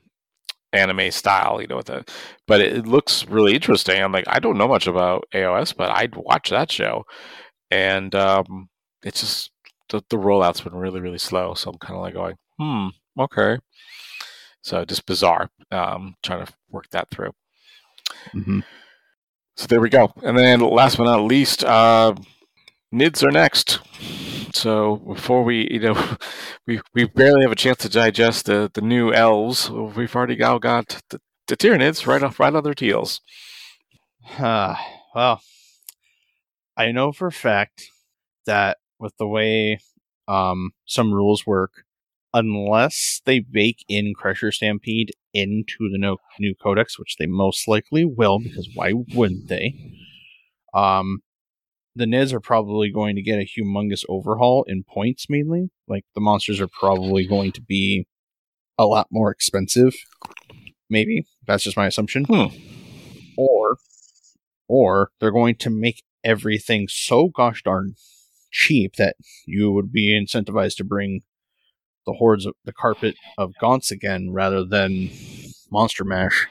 anime 0.72 1.10
style, 1.10 1.60
you 1.60 1.66
know, 1.66 1.76
with 1.76 1.86
the, 1.86 2.04
but 2.46 2.60
it, 2.60 2.72
it 2.78 2.86
looks 2.86 3.26
really 3.26 3.54
interesting. 3.54 4.02
I'm 4.02 4.12
like, 4.12 4.26
I 4.28 4.38
don't 4.38 4.58
know 4.58 4.68
much 4.68 4.86
about 4.86 5.24
AOS, 5.34 5.76
but 5.76 5.90
I'd 5.90 6.14
watch 6.16 6.50
that 6.50 6.70
show, 6.70 7.04
and 7.70 8.14
um, 8.14 8.68
it's 9.02 9.20
just 9.20 9.50
the, 9.90 10.02
the 10.10 10.16
rollout's 10.18 10.60
been 10.60 10.74
really 10.74 11.00
really 11.00 11.18
slow. 11.18 11.54
So 11.54 11.70
I'm 11.70 11.78
kind 11.78 11.96
of 11.96 12.02
like 12.02 12.14
going, 12.14 12.36
hmm, 12.58 12.88
okay. 13.18 13.58
So 14.62 14.84
just 14.84 15.06
bizarre. 15.06 15.48
Um, 15.70 16.14
trying 16.22 16.44
to 16.46 16.52
work 16.70 16.88
that 16.90 17.10
through. 17.10 17.32
Mhm. 18.34 18.64
So 19.56 19.66
there 19.66 19.80
we 19.80 19.90
go. 19.90 20.12
And 20.22 20.38
then 20.38 20.60
last 20.60 20.96
but 20.98 21.04
not 21.04 21.22
least, 21.22 21.64
uh, 21.64 22.14
NIDS 22.92 23.22
are 23.22 23.30
next. 23.30 23.80
So 24.54 24.96
before 24.96 25.44
we, 25.44 25.68
you 25.70 25.80
know, 25.80 26.16
we 26.66 26.80
we 26.94 27.04
barely 27.04 27.42
have 27.42 27.52
a 27.52 27.56
chance 27.56 27.78
to 27.78 27.88
digest 27.88 28.46
the, 28.46 28.70
the 28.72 28.80
new 28.80 29.12
elves. 29.12 29.70
We've 29.70 30.14
already 30.14 30.36
now 30.36 30.58
got 30.58 31.00
the, 31.10 31.20
the 31.46 31.56
Tyranids 31.56 32.06
right 32.06 32.22
off 32.22 32.40
right 32.40 32.54
on 32.54 32.64
their 32.64 32.74
heels. 32.76 33.20
Uh, 34.38 34.74
well, 35.14 35.42
I 36.76 36.92
know 36.92 37.12
for 37.12 37.28
a 37.28 37.32
fact 37.32 37.90
that 38.46 38.78
with 38.98 39.16
the 39.18 39.26
way 39.26 39.80
um, 40.26 40.70
some 40.86 41.12
rules 41.12 41.46
work, 41.46 41.84
unless 42.32 43.20
they 43.24 43.40
bake 43.40 43.84
in 43.88 44.14
Crusher 44.14 44.50
Stampede 44.52 45.12
into 45.34 45.90
the 45.90 45.98
no- 45.98 46.18
new 46.40 46.54
codex, 46.54 46.98
which 46.98 47.16
they 47.18 47.26
most 47.26 47.68
likely 47.68 48.04
will, 48.04 48.38
because 48.38 48.68
why 48.74 48.92
wouldn't 49.14 49.48
they? 49.48 49.74
Um, 50.74 51.20
the 51.98 52.06
Nids 52.06 52.32
are 52.32 52.40
probably 52.40 52.90
going 52.90 53.16
to 53.16 53.22
get 53.22 53.40
a 53.40 53.46
humongous 53.46 54.04
overhaul 54.08 54.64
in 54.68 54.84
points, 54.84 55.26
mainly. 55.28 55.70
Like 55.88 56.04
the 56.14 56.20
monsters 56.20 56.60
are 56.60 56.68
probably 56.68 57.26
going 57.26 57.52
to 57.52 57.60
be 57.60 58.06
a 58.78 58.86
lot 58.86 59.08
more 59.10 59.30
expensive. 59.30 59.94
Maybe 60.88 61.26
that's 61.46 61.64
just 61.64 61.76
my 61.76 61.88
assumption. 61.88 62.24
Hmm. 62.24 62.46
Or, 63.36 63.78
or 64.68 65.10
they're 65.20 65.32
going 65.32 65.56
to 65.56 65.70
make 65.70 66.02
everything 66.22 66.86
so 66.88 67.28
gosh 67.28 67.62
darn 67.62 67.94
cheap 68.50 68.94
that 68.96 69.16
you 69.44 69.72
would 69.72 69.92
be 69.92 70.08
incentivized 70.08 70.76
to 70.76 70.84
bring 70.84 71.22
the 72.06 72.14
hordes 72.14 72.46
of 72.46 72.54
the 72.64 72.72
carpet 72.72 73.16
of 73.36 73.52
gaunts 73.60 73.90
again 73.90 74.30
rather 74.30 74.64
than 74.64 75.10
monster 75.70 76.04
mash. 76.04 76.46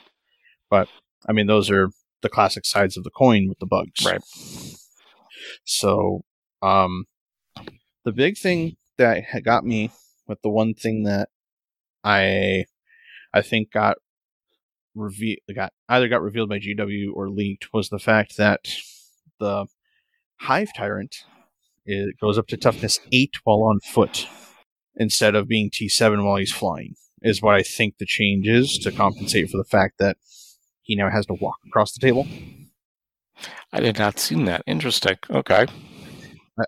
But 0.69 0.89
I 1.27 1.31
mean, 1.31 1.47
those 1.47 1.71
are 1.71 1.89
the 2.21 2.29
classic 2.29 2.65
sides 2.65 2.97
of 2.97 3.03
the 3.03 3.09
coin 3.09 3.47
with 3.47 3.59
the 3.59 3.65
bugs. 3.65 4.05
Right. 4.05 4.21
So, 5.67 6.23
um, 6.61 7.05
the 8.05 8.13
big 8.13 8.37
thing 8.37 8.77
that 8.97 9.25
got 9.43 9.65
me 9.65 9.91
with 10.25 10.41
the 10.41 10.49
one 10.49 10.73
thing 10.73 11.03
that 11.03 11.27
I, 12.05 12.65
I 13.33 13.41
think 13.41 13.71
got 13.71 13.97
revealed, 14.95 15.39
got 15.53 15.73
either 15.89 16.07
got 16.07 16.21
revealed 16.21 16.49
by 16.49 16.59
GW 16.59 17.09
or 17.13 17.29
leaked 17.29 17.73
was 17.73 17.89
the 17.89 17.99
fact 17.99 18.37
that 18.37 18.61
the 19.39 19.67
Hive 20.39 20.69
Tyrant 20.75 21.15
it 21.85 22.15
goes 22.19 22.37
up 22.37 22.47
to 22.47 22.57
toughness 22.57 22.99
eight 23.11 23.35
while 23.43 23.63
on 23.63 23.79
foot 23.81 24.27
instead 24.95 25.35
of 25.35 25.47
being 25.47 25.69
T7 25.69 26.25
while 26.25 26.37
he's 26.37 26.51
flying. 26.51 26.95
Is 27.21 27.41
what 27.41 27.55
I 27.55 27.63
think 27.63 27.97
the 27.97 28.05
change 28.05 28.47
is 28.47 28.77
to 28.79 28.91
compensate 28.91 29.49
for 29.49 29.57
the 29.57 29.65
fact 29.65 29.97
that 29.97 30.17
he 30.81 30.95
now 30.95 31.09
has 31.09 31.25
to 31.25 31.33
walk 31.33 31.57
across 31.67 31.91
the 31.91 31.99
table. 31.99 32.25
I 33.73 33.79
did 33.79 33.97
not 33.99 34.19
see 34.19 34.41
that. 34.45 34.63
Interesting. 34.65 35.17
Okay. 35.29 35.65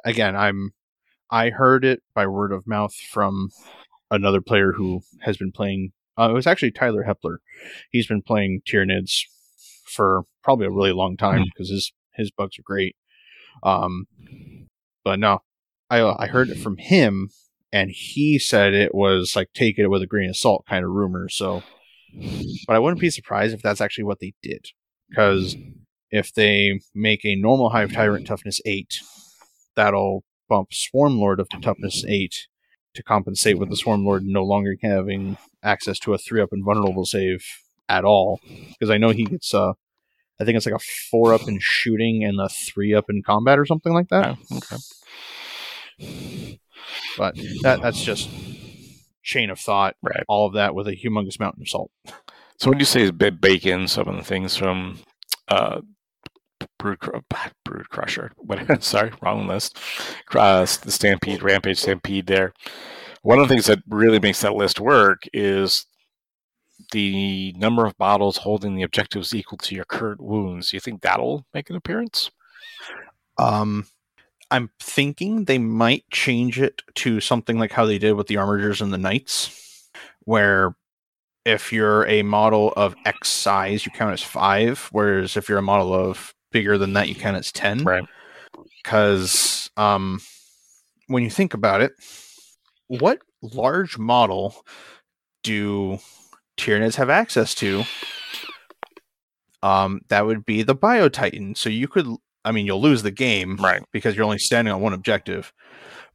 Again, 0.06 0.36
I'm 0.36 0.72
I 1.32 1.50
heard 1.50 1.86
it 1.86 2.02
by 2.14 2.28
word 2.28 2.52
of 2.52 2.68
mouth 2.68 2.94
from 2.94 3.50
another 4.12 4.42
player 4.42 4.74
who 4.74 5.02
has 5.22 5.38
been 5.38 5.52
playing. 5.52 5.92
Uh, 6.18 6.30
it 6.30 6.34
was 6.34 6.48
actually 6.48 6.72
Tyler 6.72 7.04
Hepler. 7.08 7.38
He's 7.92 8.08
been 8.08 8.22
playing 8.22 8.62
Tyranids 8.68 9.22
for 9.86 10.24
probably 10.44 10.68
a 10.68 10.72
really 10.72 10.92
long 10.92 11.18
time 11.18 11.40
Hmm. 11.40 11.44
because 11.46 11.70
his 11.70 11.92
his 12.16 12.32
bugs 12.32 12.60
are 12.60 12.64
great. 12.64 12.96
Um, 13.64 14.06
but 15.04 15.20
no, 15.20 15.40
I 15.90 16.02
I 16.02 16.28
heard 16.28 16.50
it 16.50 16.60
from 16.60 16.78
him, 16.78 17.30
and 17.72 17.90
he 17.92 18.38
said 18.40 18.74
it 18.74 18.94
was 18.94 19.36
like 19.36 19.50
take 19.54 19.80
it 19.80 19.88
with 19.88 20.02
a 20.02 20.08
grain 20.08 20.30
of 20.30 20.38
salt 20.38 20.66
kind 20.68 20.84
of 20.84 20.92
rumor. 20.92 21.30
So, 21.30 21.64
but 22.68 22.76
I 22.76 22.80
wouldn't 22.80 23.02
be 23.02 23.10
surprised 23.10 23.54
if 23.54 23.62
that's 23.62 23.82
actually 23.82 24.04
what 24.04 24.20
they 24.20 24.34
did 24.44 24.68
because 25.10 25.56
if 26.12 26.34
they 26.34 26.80
make 26.94 27.24
a 27.26 27.36
normal 27.36 27.70
Hive 27.70 27.94
Tyrant 27.94 28.28
toughness 28.28 28.62
8, 28.66 29.02
that'll 29.76 30.24
bump 30.48 30.74
Swarm 30.74 31.20
Lord 31.20 31.40
up 31.40 31.50
to 31.50 31.60
toughness 31.60 32.04
8 32.08 32.48
to 32.96 33.04
compensate 33.04 33.60
with 33.60 33.70
the 33.70 33.78
Swarm 33.78 34.06
Lord 34.06 34.24
no 34.26 34.44
longer 34.44 34.76
having 34.82 35.38
access 35.64 36.00
to 36.00 36.14
a 36.14 36.18
3 36.18 36.42
up 36.42 36.50
and 36.52 36.64
vulnerable 36.66 37.06
save 37.06 37.46
at 37.88 38.04
all. 38.04 38.40
Because 38.70 38.90
I 38.90 38.98
know 38.98 39.10
he 39.10 39.26
gets, 39.26 39.54
uh, 39.54 39.74
I 40.40 40.46
think 40.46 40.58
it's 40.58 40.66
like 40.66 40.76
a 40.76 40.80
4 41.12 41.34
up 41.34 41.48
in 41.48 41.60
shooting 41.62 42.24
and 42.24 42.40
a 42.40 42.50
3 42.50 42.94
up 42.94 43.06
in 43.10 43.22
combat 43.24 43.60
or 43.60 43.66
something 43.66 43.94
like 43.94 44.10
that. 44.10 44.38
Oh, 44.52 44.58
okay. 44.58 44.78
But 47.18 47.36
that 47.62 47.82
that's 47.82 48.02
just 48.02 48.30
chain 49.22 49.50
of 49.50 49.60
thought. 49.60 49.96
Right. 50.02 50.24
All 50.28 50.48
of 50.48 50.54
that 50.54 50.74
with 50.74 50.88
a 50.88 50.96
humongous 50.96 51.40
mountain 51.40 51.64
of 51.64 51.70
salt. 51.70 51.92
So 52.58 52.70
when 52.70 52.80
you 52.80 52.86
say 52.86 53.12
ba- 53.12 53.32
bacon, 53.32 53.88
some 53.88 54.08
of 54.08 54.16
the 54.16 54.24
things 54.24 54.56
from 54.56 55.00
uh, 55.50 55.82
Brood, 56.80 56.98
Brood 57.64 57.90
Crusher, 57.90 58.32
what, 58.38 58.84
sorry, 58.84 59.12
wrong 59.22 59.48
list. 59.48 59.78
Uh, 60.34 60.62
the 60.62 60.92
Stampede, 60.92 61.44
Rampage 61.44 61.80
Stampede. 61.80 62.26
There, 62.26 62.54
one 63.22 63.38
of 63.38 63.48
the 63.48 63.54
things 63.54 63.68
that 63.68 63.80
really 63.88 64.20
makes 64.20 64.42
that 64.42 64.56
list 64.56 64.80
work 64.80 65.24
is 65.34 65.86
the 66.92 67.54
number 67.58 67.86
of 67.86 67.98
bottles 67.98 68.38
holding 68.38 68.76
the 68.76 68.84
objectives 68.84 69.36
equal 69.36 69.58
to 69.60 69.76
your 69.76 69.86
current 69.86 70.22
wounds. 70.22 70.72
Do 70.72 70.78
you 70.78 70.82
think 70.82 71.02
that'll 71.02 71.46
make 71.54 71.70
an 71.70 71.76
appearance? 71.76 72.32
Um, 73.38 73.86
I'm 74.52 74.72
thinking 74.80 75.46
they 75.46 75.60
might 75.60 76.10
change 76.10 76.60
it 76.60 76.82
to 76.96 77.20
something 77.20 77.60
like 77.60 77.72
how 77.72 77.86
they 77.86 78.00
did 78.00 78.14
with 78.14 78.28
the 78.28 78.36
Armigers 78.36 78.82
and 78.82 78.92
the 78.92 78.98
Knights, 78.98 79.90
where 80.22 80.76
if 81.46 81.72
you're 81.72 82.06
a 82.08 82.24
model 82.24 82.74
of 82.76 82.96
X 83.06 83.30
size, 83.30 83.86
you 83.86 83.92
count 83.92 84.14
as 84.14 84.24
five, 84.24 84.90
whereas 84.92 85.38
if 85.38 85.48
you're 85.48 85.58
a 85.60 85.64
model 85.64 85.94
of 85.94 86.34
bigger 86.52 86.78
than 86.78 86.94
that, 86.94 87.08
you 87.10 87.16
count 87.16 87.38
it's 87.38 87.52
ten. 87.52 87.84
Right. 87.84 88.04
Because 88.84 89.70
um, 89.78 90.20
when 91.08 91.24
you 91.24 91.30
think 91.30 91.54
about 91.54 91.82
it, 91.82 91.94
what 92.88 93.20
large 93.42 93.98
model 93.98 94.56
do 95.44 96.00
Tyranids 96.58 96.96
have 96.96 97.10
access 97.10 97.54
to? 97.56 97.84
Um, 99.62 100.02
that 100.10 100.26
would 100.26 100.46
be 100.46 100.64
the 100.64 100.76
Bio 100.76 101.10
Titan. 101.10 101.56
So 101.56 101.70
you 101.70 101.88
could, 101.88 102.08
I 102.46 102.52
mean, 102.52 102.66
you'll 102.66 102.82
lose 102.82 103.04
the 103.04 103.12
game, 103.12 103.58
Right. 103.58 103.84
because 103.92 104.16
you're 104.16 104.26
only 104.26 104.40
standing 104.40 104.74
on 104.74 104.82
one 104.82 104.94
objective. 104.94 105.52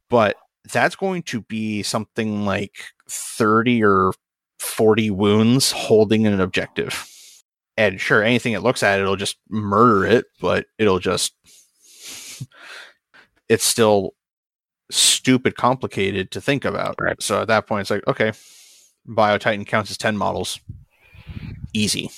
But 0.09 0.35
that's 0.73 0.95
going 0.95 1.23
to 1.23 1.41
be 1.41 1.83
something 1.83 2.43
like 2.45 2.73
30 3.09 3.83
or 3.83 4.13
40 4.59 5.11
wounds 5.11 5.71
holding 5.71 6.25
an 6.25 6.41
objective. 6.41 7.07
And 7.77 7.99
sure, 7.99 8.23
anything 8.23 8.53
it 8.53 8.61
looks 8.63 8.83
at, 8.83 8.99
it'll 8.99 9.15
just 9.17 9.37
murder 9.49 10.05
it, 10.05 10.25
but 10.39 10.65
it'll 10.77 10.99
just. 10.99 11.33
It's 13.47 13.63
still 13.65 14.13
stupid 14.89 15.55
complicated 15.55 16.31
to 16.31 16.41
think 16.41 16.65
about. 16.65 16.95
Right. 16.99 17.21
So 17.21 17.41
at 17.41 17.47
that 17.49 17.67
point, 17.67 17.81
it's 17.81 17.91
like, 17.91 18.07
okay, 18.07 18.31
Bio 19.05 19.37
Titan 19.37 19.65
counts 19.65 19.91
as 19.91 19.97
10 19.97 20.17
models. 20.17 20.59
Easy. 21.73 22.09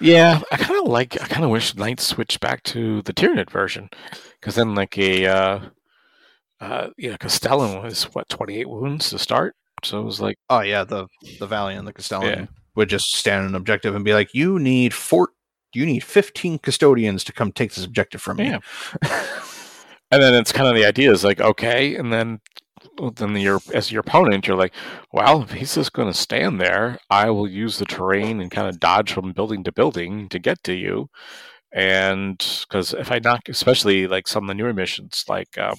Yeah, 0.00 0.40
I 0.52 0.56
kind 0.56 0.78
of 0.80 0.86
like. 0.86 1.20
I 1.20 1.26
kind 1.26 1.44
of 1.44 1.50
wish 1.50 1.74
Knights 1.74 2.06
switched 2.06 2.40
back 2.40 2.62
to 2.64 3.02
the 3.02 3.12
Tyranid 3.12 3.50
version, 3.50 3.90
because 4.40 4.54
then 4.54 4.74
like 4.74 4.96
a, 4.96 5.26
uh, 5.26 5.60
uh, 6.60 6.88
you 6.96 7.10
know, 7.10 7.16
Castellan 7.16 7.82
was 7.82 8.04
what 8.14 8.28
twenty 8.28 8.60
eight 8.60 8.68
wounds 8.68 9.10
to 9.10 9.18
start. 9.18 9.56
So 9.84 10.00
it 10.00 10.04
was 10.04 10.20
like, 10.20 10.36
Oh, 10.50 10.60
yeah, 10.60 10.84
the, 10.84 11.06
the 11.38 11.46
Valiant, 11.46 11.86
the 11.86 11.92
Castellan 11.92 12.28
Yeah. 12.28 12.46
Would 12.78 12.88
just 12.88 13.12
stand 13.12 13.44
an 13.44 13.56
objective 13.56 13.94
and 13.96 14.04
be 14.04 14.14
like, 14.14 14.32
you 14.32 14.58
need 14.58 14.94
four. 14.94 15.30
You 15.74 15.84
need 15.84 16.04
15 16.04 16.60
custodians 16.60 17.24
to 17.24 17.32
come 17.32 17.52
take 17.52 17.74
this 17.74 17.84
objective 17.84 18.22
from 18.22 18.38
me. 18.38 18.46
Yeah. 18.46 18.58
and 20.10 20.22
then 20.22 20.32
it's 20.34 20.52
kind 20.52 20.68
of 20.68 20.74
the 20.74 20.86
idea 20.86 21.10
is 21.10 21.24
like, 21.24 21.40
okay, 21.40 21.96
and 21.96 22.12
then 22.12 22.40
then 23.16 23.36
your 23.36 23.60
as 23.74 23.90
your 23.90 24.00
opponent, 24.00 24.46
you're 24.46 24.56
like, 24.56 24.72
well, 25.12 25.42
if 25.42 25.50
he's 25.50 25.74
just 25.74 25.92
going 25.92 26.06
to 26.08 26.16
stand 26.16 26.60
there, 26.60 26.98
I 27.10 27.30
will 27.30 27.48
use 27.48 27.78
the 27.78 27.84
terrain 27.84 28.40
and 28.40 28.50
kind 28.50 28.68
of 28.68 28.78
dodge 28.78 29.12
from 29.12 29.32
building 29.32 29.64
to 29.64 29.72
building 29.72 30.28
to 30.28 30.38
get 30.38 30.62
to 30.64 30.72
you. 30.72 31.10
And 31.72 32.38
because 32.62 32.94
if 32.94 33.10
I 33.10 33.18
knock, 33.18 33.48
especially 33.48 34.06
like 34.06 34.28
some 34.28 34.44
of 34.44 34.48
the 34.48 34.54
newer 34.54 34.72
missions, 34.72 35.24
like 35.28 35.58
um, 35.58 35.74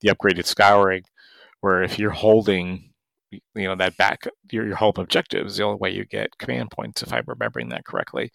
the 0.00 0.10
upgraded 0.10 0.46
scouring, 0.46 1.04
where 1.60 1.82
if 1.84 1.98
you're 1.98 2.10
holding, 2.10 2.90
you 3.54 3.64
know, 3.64 3.74
that 3.76 3.96
back, 3.96 4.26
your, 4.50 4.66
your 4.66 4.76
home 4.76 4.94
objective 4.96 5.46
is 5.46 5.56
the 5.56 5.64
only 5.64 5.78
way 5.78 5.90
you 5.90 6.04
get 6.04 6.38
command 6.38 6.70
points, 6.70 7.02
if 7.02 7.12
I'm 7.12 7.24
remembering 7.26 7.68
that 7.70 7.84
correctly. 7.84 8.30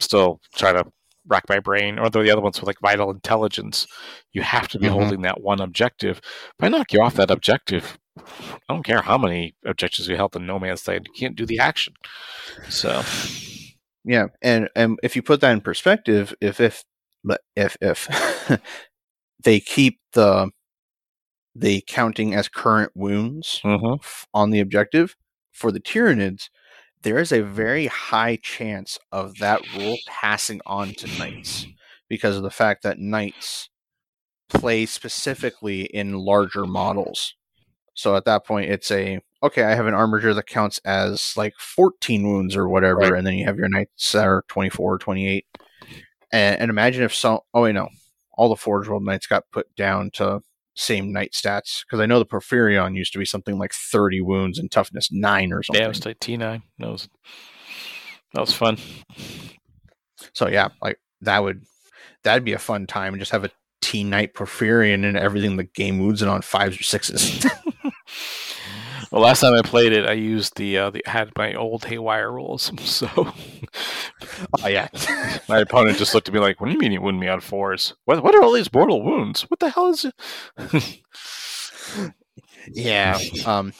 Still 0.00 0.40
trying 0.54 0.76
to 0.76 0.90
rack 1.26 1.44
my 1.48 1.58
brain, 1.60 1.98
or 1.98 2.10
the 2.10 2.30
other 2.30 2.40
ones 2.42 2.60
with 2.60 2.66
like 2.66 2.80
vital 2.80 3.10
intelligence, 3.10 3.86
you 4.32 4.42
have 4.42 4.68
to 4.68 4.78
be 4.78 4.86
Mhm. 4.86 4.92
holding 4.92 5.22
that 5.22 5.40
one 5.40 5.60
objective. 5.60 6.18
If 6.18 6.54
I 6.60 6.68
knock 6.68 6.92
you 6.92 7.02
off 7.02 7.14
that 7.14 7.30
objective, 7.30 7.98
I 8.18 8.22
don't 8.68 8.82
care 8.84 9.00
how 9.02 9.16
many 9.18 9.54
objectives 9.64 10.06
you 10.08 10.16
held 10.16 10.36
in 10.36 10.46
No 10.46 10.58
Man's 10.58 10.86
Land, 10.86 11.06
you 11.06 11.12
can't 11.18 11.36
do 11.36 11.46
the 11.46 11.58
action. 11.58 11.94
So, 12.68 13.02
Yeah, 14.04 14.26
and 14.42 14.68
and 14.76 14.98
if 15.02 15.16
you 15.16 15.22
put 15.22 15.40
that 15.40 15.52
in 15.52 15.62
perspective, 15.62 16.34
if 16.42 16.60
if 16.60 16.84
if 17.56 17.76
if 17.80 18.06
they 19.44 19.60
keep 19.60 19.98
the 20.12 20.50
the 21.54 21.82
counting 21.86 22.34
as 22.34 22.48
current 22.48 22.92
wounds 22.94 23.60
mhm. 23.64 23.98
f- 24.00 24.26
on 24.34 24.50
the 24.50 24.60
objective 24.60 25.16
for 25.52 25.70
the 25.70 25.80
Tyranids, 25.80 26.48
there 27.02 27.18
is 27.18 27.32
a 27.32 27.42
very 27.42 27.86
high 27.86 28.36
chance 28.36 28.98
of 29.12 29.38
that 29.38 29.60
rule 29.76 29.96
passing 30.08 30.60
on 30.66 30.94
to 30.94 31.18
knights 31.18 31.66
because 32.08 32.36
of 32.36 32.42
the 32.42 32.50
fact 32.50 32.82
that 32.82 32.98
knights 32.98 33.68
play 34.48 34.86
specifically 34.86 35.82
in 35.82 36.14
larger 36.14 36.64
models. 36.64 37.34
So 37.94 38.16
at 38.16 38.24
that 38.24 38.44
point, 38.44 38.70
it's 38.70 38.90
a 38.90 39.20
okay. 39.42 39.62
I 39.62 39.74
have 39.74 39.86
an 39.86 39.94
armiger 39.94 40.34
that 40.34 40.46
counts 40.46 40.78
as 40.84 41.36
like 41.36 41.54
14 41.58 42.26
wounds 42.26 42.56
or 42.56 42.68
whatever, 42.68 42.98
Right. 43.00 43.12
and 43.12 43.26
then 43.26 43.34
you 43.34 43.44
have 43.46 43.58
your 43.58 43.68
knights 43.68 44.12
that 44.12 44.26
are 44.26 44.44
24 44.48 44.94
or 44.94 44.98
28. 44.98 45.46
And, 46.32 46.60
and 46.60 46.70
imagine 46.70 47.04
if 47.04 47.14
some. 47.14 47.38
Oh 47.52 47.62
wait, 47.62 47.74
no, 47.74 47.88
all 48.32 48.48
the 48.48 48.56
Forge 48.56 48.88
World 48.88 49.04
knights 49.04 49.26
got 49.28 49.44
put 49.52 49.72
down 49.76 50.10
to 50.14 50.40
same 50.74 51.12
knight 51.12 51.32
stats 51.32 51.84
because 51.84 52.00
I 52.00 52.06
know 52.06 52.18
the 52.18 52.26
Porphyrion 52.26 52.96
used 52.96 53.12
to 53.12 53.18
be 53.18 53.24
something 53.24 53.58
like 53.58 53.72
30 53.72 54.20
wounds 54.20 54.58
and 54.58 54.70
toughness 54.70 55.10
nine 55.12 55.52
or 55.52 55.62
something. 55.62 55.80
yeah, 55.80 55.86
it 55.86 55.88
was 55.88 56.04
like 56.04 56.18
T9. 56.18 56.62
That 56.78 56.90
was, 56.90 57.08
that 58.32 58.40
was 58.40 58.52
fun. 58.52 58.78
So 60.34 60.48
yeah, 60.48 60.68
like 60.82 60.98
that 61.20 61.42
would 61.42 61.62
that'd 62.24 62.44
be 62.44 62.52
a 62.54 62.58
fun 62.58 62.86
time 62.86 63.14
and 63.14 63.20
just 63.20 63.32
have 63.32 63.44
a 63.44 63.50
T 63.82 64.02
Knight 64.02 64.34
Porphyrion 64.34 65.04
and 65.04 65.16
everything 65.16 65.56
the 65.56 65.64
game 65.64 65.96
moves 65.96 66.22
it 66.22 66.28
on 66.28 66.42
fives 66.42 66.80
or 66.80 66.82
sixes. 66.82 67.46
Well, 69.10 69.22
last 69.22 69.40
time 69.40 69.54
I 69.54 69.62
played 69.62 69.92
it, 69.92 70.06
I 70.06 70.12
used 70.12 70.56
the 70.56 70.78
uh, 70.78 70.90
the 70.90 71.02
had 71.06 71.30
my 71.36 71.54
old 71.54 71.84
haywire 71.84 72.30
rules. 72.30 72.70
So 72.84 73.08
oh 74.62 74.68
yeah. 74.68 74.88
my 75.48 75.58
opponent 75.58 75.98
just 75.98 76.14
looked 76.14 76.28
at 76.28 76.34
me 76.34 76.40
like, 76.40 76.60
"What 76.60 76.66
do 76.68 76.72
you 76.72 76.78
mean 76.78 76.92
you 76.92 77.00
wound 77.00 77.18
me 77.20 77.28
on 77.28 77.40
fours? 77.40 77.94
What 78.04 78.22
what 78.22 78.34
are 78.34 78.42
all 78.42 78.52
these 78.52 78.72
mortal 78.72 79.02
wounds? 79.02 79.42
What 79.42 79.60
the 79.60 79.70
hell 79.70 79.88
is 79.88 80.04
it?" 80.06 81.02
yeah. 82.72 83.18
Um 83.46 83.72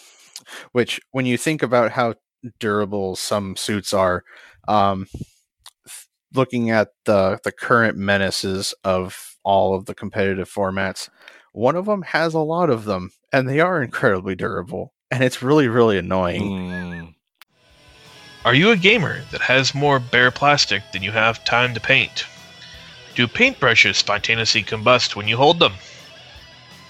which 0.73 1.01
when 1.13 1.27
you 1.27 1.39
think 1.39 1.63
about 1.63 1.93
how 1.93 2.15
durable 2.61 3.17
some 3.17 3.57
suits 3.57 3.95
are, 3.95 4.25
um 4.69 5.07
looking 6.35 6.71
at 6.71 6.89
the 7.05 7.39
the 7.45 7.53
current 7.53 7.97
menaces 7.97 8.75
of 8.85 9.37
all 9.45 9.75
of 9.75 9.87
the 9.87 9.95
competitive 9.95 10.51
formats, 10.51 11.09
one 11.53 11.77
of 11.77 11.87
them 11.87 12.03
has 12.03 12.35
a 12.35 12.41
lot 12.41 12.71
of 12.71 12.85
them 12.85 13.11
and 13.33 13.49
they 13.49 13.61
are 13.61 13.83
incredibly 13.83 14.35
durable 14.35 14.94
and 15.15 15.23
it's 15.23 15.43
really 15.43 15.69
really 15.69 15.97
annoying. 15.97 16.43
Mm, 16.43 17.15
Are 18.45 18.55
you 18.55 18.73
a 18.73 18.77
gamer 18.77 19.23
that 19.31 19.43
has 19.43 19.75
more 19.75 20.01
bare 20.01 20.33
plastic 20.33 20.83
than 20.93 21.05
you 21.05 21.13
have 21.13 21.45
time 21.45 21.73
to 21.75 21.81
paint? 21.81 22.27
Do 23.15 23.29
paintbrushes 23.29 23.95
spontaneously 23.95 24.65
combust 24.65 25.15
when 25.15 25.29
you 25.29 25.37
hold 25.37 25.61
them? 25.61 25.75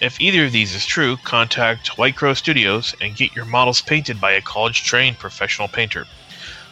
If 0.01 0.19
either 0.21 0.47
of 0.47 0.53
these 0.53 0.75
is 0.75 0.87
true, 0.87 1.19
contact 1.19 1.99
White 1.99 2.17
Crow 2.17 2.33
Studios 2.33 2.95
and 2.99 3.15
get 3.15 3.37
your 3.37 3.45
models 3.45 3.83
painted 3.83 4.21
by 4.23 4.33
a 4.33 4.41
college 4.41 4.85
trained 4.85 5.19
professional 5.19 5.69
painter. 5.69 6.07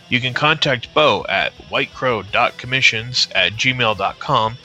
You 0.09 0.21
can 0.21 0.33
contact 0.33 0.93
Bo 0.95 1.27
at 1.29 1.53
whitecrow.commissions 1.69 3.29
at 3.35 3.53
gmail.com 3.53 4.57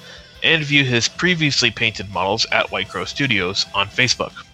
and 0.41 0.63
view 0.63 0.85
his 0.85 1.09
previously 1.09 1.69
painted 1.69 2.11
models 2.11 2.45
at 2.51 2.71
White 2.71 2.87
Crow 2.89 3.05
Studios 3.05 3.65
on 3.73 3.87
Facebook. 3.87 4.46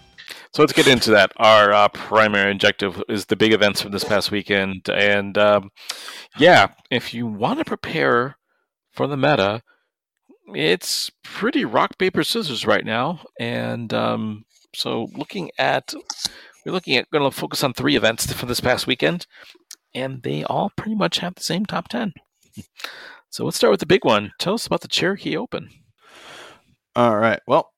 So 0.54 0.62
let's 0.62 0.72
get 0.72 0.86
into 0.86 1.10
that. 1.10 1.32
Our 1.38 1.72
uh, 1.72 1.88
primary 1.88 2.52
objective 2.52 3.02
is 3.08 3.24
the 3.24 3.34
big 3.34 3.52
events 3.52 3.82
from 3.82 3.90
this 3.90 4.04
past 4.04 4.30
weekend, 4.30 4.88
and 4.88 5.36
um, 5.36 5.72
yeah, 6.38 6.68
if 6.92 7.12
you 7.12 7.26
want 7.26 7.58
to 7.58 7.64
prepare 7.64 8.36
for 8.92 9.08
the 9.08 9.16
meta, 9.16 9.62
it's 10.54 11.10
pretty 11.24 11.64
rock 11.64 11.98
paper 11.98 12.22
scissors 12.22 12.68
right 12.68 12.84
now. 12.84 13.24
And 13.40 13.92
um, 13.92 14.44
so, 14.72 15.08
looking 15.16 15.50
at 15.58 15.92
we're 16.64 16.70
looking 16.70 16.96
at 16.98 17.10
going 17.10 17.28
to 17.28 17.36
focus 17.36 17.64
on 17.64 17.72
three 17.72 17.96
events 17.96 18.32
for 18.32 18.46
this 18.46 18.60
past 18.60 18.86
weekend, 18.86 19.26
and 19.92 20.22
they 20.22 20.44
all 20.44 20.70
pretty 20.76 20.94
much 20.94 21.18
have 21.18 21.34
the 21.34 21.42
same 21.42 21.66
top 21.66 21.88
ten. 21.88 22.12
So 23.28 23.44
let's 23.44 23.56
start 23.56 23.72
with 23.72 23.80
the 23.80 23.86
big 23.86 24.04
one. 24.04 24.30
Tell 24.38 24.54
us 24.54 24.68
about 24.68 24.82
the 24.82 24.88
Cherokee 24.88 25.36
Open. 25.36 25.68
All 26.94 27.16
right. 27.16 27.40
Well, 27.48 27.72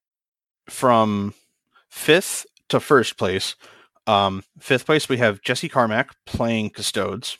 from 0.68 1.32
fifth 1.88 2.44
to 2.68 2.80
first 2.80 3.16
place, 3.16 3.54
um, 4.06 4.42
fifth 4.58 4.86
place 4.86 5.08
we 5.08 5.18
have 5.18 5.42
Jesse 5.42 5.68
Carmack 5.68 6.14
playing 6.26 6.70
Custodes. 6.70 7.38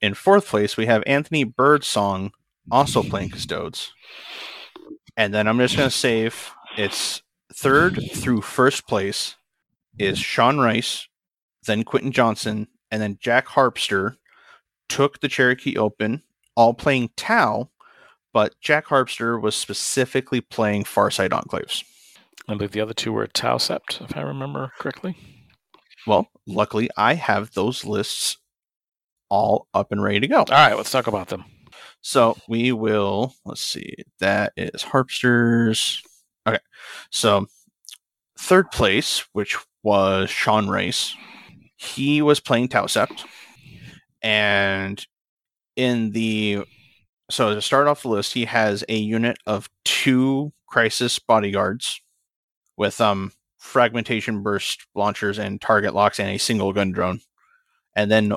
In 0.00 0.14
fourth 0.14 0.46
place 0.46 0.76
we 0.76 0.86
have 0.86 1.02
Anthony 1.06 1.44
Birdsong 1.44 2.32
also 2.70 3.02
playing 3.02 3.30
Custodes. 3.30 3.92
And 5.16 5.34
then 5.34 5.48
I'm 5.48 5.58
just 5.58 5.76
going 5.76 5.88
to 5.88 5.96
save 5.96 6.52
it's 6.76 7.22
third 7.52 8.00
through 8.14 8.42
first 8.42 8.86
place 8.86 9.34
is 9.98 10.18
Sean 10.18 10.58
Rice, 10.58 11.08
then 11.66 11.82
Quentin 11.82 12.12
Johnson, 12.12 12.68
and 12.90 13.02
then 13.02 13.18
Jack 13.20 13.48
Harpster 13.48 14.16
took 14.88 15.20
the 15.20 15.28
Cherokee 15.28 15.76
Open, 15.76 16.22
all 16.54 16.72
playing 16.72 17.10
Tau, 17.16 17.70
but 18.32 18.54
Jack 18.60 18.86
Harpster 18.86 19.40
was 19.40 19.56
specifically 19.56 20.40
playing 20.40 20.84
Farsight 20.84 21.30
Enclaves. 21.30 21.82
I 22.48 22.54
believe 22.54 22.70
the 22.70 22.80
other 22.80 22.94
two 22.94 23.12
were 23.12 23.26
Tau 23.26 23.58
Sept, 23.58 24.02
if 24.02 24.16
I 24.16 24.22
remember 24.22 24.72
correctly. 24.78 25.16
Well, 26.06 26.28
luckily, 26.46 26.88
I 26.96 27.12
have 27.14 27.52
those 27.52 27.84
lists 27.84 28.38
all 29.28 29.68
up 29.74 29.92
and 29.92 30.02
ready 30.02 30.20
to 30.20 30.26
go. 30.26 30.38
All 30.38 30.44
right, 30.48 30.76
let's 30.76 30.90
talk 30.90 31.06
about 31.06 31.28
them. 31.28 31.44
So 32.00 32.38
we 32.48 32.72
will, 32.72 33.34
let's 33.44 33.60
see, 33.60 33.96
that 34.20 34.54
is 34.56 34.82
Harpsters. 34.82 36.02
Okay. 36.46 36.58
So 37.10 37.46
third 38.38 38.70
place, 38.70 39.24
which 39.32 39.58
was 39.82 40.30
Sean 40.30 40.68
Race, 40.68 41.14
he 41.76 42.22
was 42.22 42.40
playing 42.40 42.68
Tau 42.68 42.86
Sept. 42.86 43.26
And 44.22 45.04
in 45.76 46.12
the, 46.12 46.64
so 47.30 47.54
to 47.54 47.60
start 47.60 47.88
off 47.88 48.02
the 48.02 48.08
list, 48.08 48.32
he 48.32 48.46
has 48.46 48.84
a 48.88 48.96
unit 48.96 49.36
of 49.46 49.68
two 49.84 50.52
Crisis 50.66 51.18
bodyguards 51.18 52.00
with 52.78 53.00
um 53.00 53.32
fragmentation 53.58 54.42
burst 54.42 54.86
launchers 54.94 55.38
and 55.38 55.60
target 55.60 55.94
locks 55.94 56.18
and 56.18 56.30
a 56.30 56.38
single 56.38 56.72
gun 56.72 56.92
drone. 56.92 57.20
And 57.94 58.10
then 58.10 58.32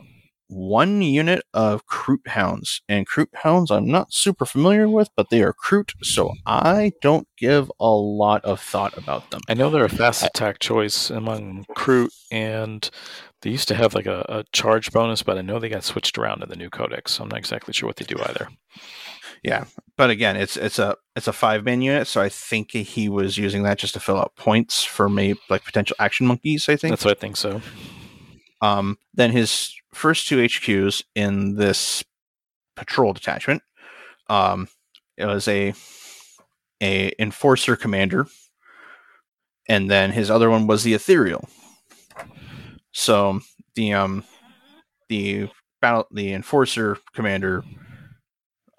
one 0.51 1.01
unit 1.01 1.43
of 1.53 1.85
Kroot 1.87 2.27
Hounds. 2.27 2.81
And 2.89 3.07
Kroot 3.07 3.27
Hounds 3.35 3.71
I'm 3.71 3.87
not 3.87 4.11
super 4.11 4.45
familiar 4.45 4.89
with, 4.89 5.09
but 5.15 5.29
they 5.29 5.41
are 5.43 5.53
Kroot, 5.53 5.93
so 6.03 6.33
I 6.45 6.91
don't 7.01 7.27
give 7.37 7.71
a 7.79 7.89
lot 7.89 8.43
of 8.43 8.59
thought 8.59 8.97
about 8.97 9.31
them. 9.31 9.41
I 9.47 9.53
know 9.53 9.69
they're 9.69 9.85
a 9.85 9.89
fast 9.89 10.23
attack 10.23 10.59
choice 10.59 11.09
among 11.09 11.65
Kroot, 11.77 12.09
and 12.31 12.89
they 13.41 13.49
used 13.49 13.69
to 13.69 13.75
have 13.75 13.95
like 13.95 14.07
a, 14.07 14.25
a 14.27 14.43
charge 14.51 14.91
bonus, 14.91 15.23
but 15.23 15.37
I 15.37 15.41
know 15.41 15.57
they 15.57 15.69
got 15.69 15.83
switched 15.83 16.17
around 16.17 16.43
in 16.43 16.49
the 16.49 16.55
new 16.55 16.69
codex. 16.69 17.13
So 17.13 17.23
I'm 17.23 17.29
not 17.29 17.39
exactly 17.39 17.73
sure 17.73 17.87
what 17.87 17.95
they 17.95 18.05
do 18.05 18.21
either. 18.21 18.49
Yeah, 19.43 19.65
but 19.97 20.09
again, 20.09 20.35
it's 20.35 20.55
it's 20.55 20.77
a 20.77 20.97
it's 21.15 21.27
a 21.27 21.33
five 21.33 21.65
man 21.65 21.81
unit, 21.81 22.07
so 22.07 22.21
I 22.21 22.29
think 22.29 22.71
he 22.71 23.09
was 23.09 23.37
using 23.37 23.63
that 23.63 23.79
just 23.79 23.93
to 23.95 23.99
fill 23.99 24.17
out 24.17 24.35
points 24.35 24.83
for 24.83 25.09
maybe 25.09 25.39
like 25.49 25.63
potential 25.63 25.95
action 25.99 26.27
monkeys. 26.27 26.69
I 26.69 26.75
think 26.75 26.91
That's 26.91 27.05
what 27.05 27.17
I 27.17 27.19
think 27.19 27.37
so. 27.37 27.61
Um, 28.61 28.97
then 29.13 29.31
his 29.31 29.73
first 29.93 30.27
two 30.27 30.37
HQs 30.37 31.03
in 31.15 31.55
this 31.55 32.03
patrol 32.75 33.13
detachment, 33.13 33.63
um, 34.29 34.67
it 35.17 35.25
was 35.25 35.47
a 35.47 35.73
a 36.81 37.11
enforcer 37.19 37.75
commander, 37.75 38.27
and 39.67 39.89
then 39.89 40.11
his 40.11 40.29
other 40.29 40.49
one 40.49 40.67
was 40.67 40.83
the 40.83 40.93
ethereal. 40.93 41.47
So 42.91 43.39
the 43.75 43.93
um 43.93 44.23
the 45.09 45.49
battle 45.81 46.07
the 46.11 46.33
enforcer 46.33 46.97
commander. 47.13 47.63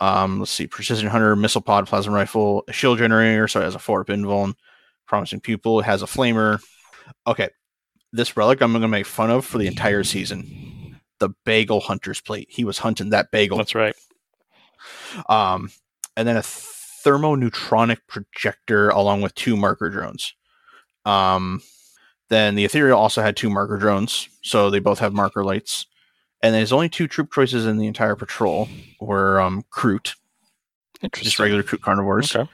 Um, 0.03 0.41
let's 0.41 0.51
see, 0.51 0.67
precision 0.67 1.09
hunter, 1.09 1.37
missile 1.37 1.61
pod, 1.61 1.87
plasma 1.87 2.12
rifle, 2.12 2.65
shield 2.73 2.99
generator, 2.99 3.47
so 3.47 3.61
it 3.61 3.65
has 3.65 3.77
a 3.77 3.79
four 3.79 4.01
up 4.01 4.09
invuln, 4.09 4.55
promising 5.07 5.38
pupil, 5.38 5.79
it 5.79 5.85
has 5.85 6.03
a 6.03 6.07
flamer. 6.07 6.61
Okay, 7.25 7.51
this 8.12 8.37
relic 8.37 8.61
I'm 8.61 8.73
going 8.73 8.83
to 8.83 8.88
make 8.88 9.07
fun 9.07 9.31
of 9.31 9.47
for 9.47 9.59
the 9.59 9.69
entire 9.69 10.03
season. 10.03 10.99
The 11.21 11.29
bagel 11.45 11.79
hunter's 11.79 12.21
plate. 12.21 12.49
He 12.51 12.65
was 12.65 12.79
hunting 12.79 13.11
that 13.11 13.31
bagel. 13.31 13.59
That's 13.59 13.77
right. 13.77 13.95
Um, 15.29 15.71
and 16.17 16.27
then 16.27 16.37
a 16.37 16.41
thermoneutronic 16.41 17.99
projector 18.09 18.88
along 18.88 19.21
with 19.23 19.37
two 19.37 19.57
marker 19.57 19.88
drones. 19.88 20.35
Um, 21.05 21.62
then 22.29 22.57
the 22.57 22.65
ethereal 22.65 22.99
also 22.99 23.23
had 23.23 23.37
two 23.37 23.51
marker 23.51 23.77
drones, 23.77 24.29
so 24.43 24.69
they 24.69 24.81
both 24.81 24.99
have 24.99 25.12
marker 25.12 25.45
lights. 25.45 25.87
And 26.42 26.55
there's 26.55 26.72
only 26.72 26.88
two 26.88 27.07
troop 27.07 27.33
choices 27.33 27.66
in 27.66 27.76
the 27.78 27.87
entire 27.87 28.16
patrol 28.16 28.68
were 29.00 29.40
um, 29.40 29.64
Kroot, 29.72 30.14
just 31.12 31.38
regular 31.38 31.62
Kroot 31.62 31.81
carnivores. 31.83 32.35
Okay. 32.35 32.50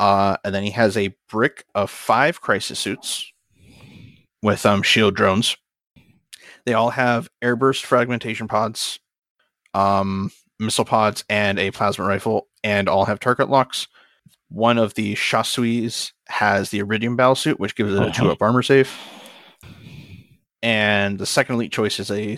Uh, 0.00 0.36
and 0.44 0.52
then 0.54 0.64
he 0.64 0.70
has 0.70 0.96
a 0.96 1.14
brick 1.30 1.64
of 1.76 1.88
five 1.90 2.40
crisis 2.40 2.80
suits 2.80 3.32
with 4.42 4.66
um, 4.66 4.82
shield 4.82 5.14
drones. 5.14 5.56
They 6.66 6.74
all 6.74 6.90
have 6.90 7.28
airburst 7.42 7.82
fragmentation 7.84 8.48
pods, 8.48 8.98
um, 9.74 10.32
missile 10.58 10.84
pods, 10.84 11.24
and 11.28 11.58
a 11.60 11.70
plasma 11.70 12.04
rifle, 12.04 12.48
and 12.64 12.88
all 12.88 13.04
have 13.04 13.20
target 13.20 13.48
locks. 13.48 13.86
One 14.48 14.78
of 14.78 14.94
the 14.94 15.14
Shasuis 15.14 16.12
has 16.26 16.70
the 16.70 16.80
Iridium 16.80 17.14
battle 17.16 17.34
suit, 17.36 17.60
which 17.60 17.76
gives 17.76 17.92
it 17.94 17.98
a 17.98 18.06
Uh-huh. 18.06 18.12
two 18.12 18.30
up 18.30 18.42
armor 18.42 18.62
save. 18.62 18.92
And 20.62 21.18
the 21.18 21.26
second 21.26 21.56
elite 21.56 21.72
choice 21.72 21.98
is 21.98 22.10
a 22.10 22.36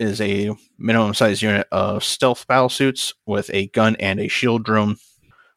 is 0.00 0.20
a 0.20 0.50
minimum 0.76 1.14
size 1.14 1.40
unit 1.40 1.68
of 1.70 2.02
stealth 2.02 2.46
battle 2.48 2.68
suits 2.68 3.14
with 3.26 3.48
a 3.52 3.68
gun 3.68 3.94
and 3.96 4.18
a 4.18 4.26
shield 4.26 4.64
drone, 4.64 4.96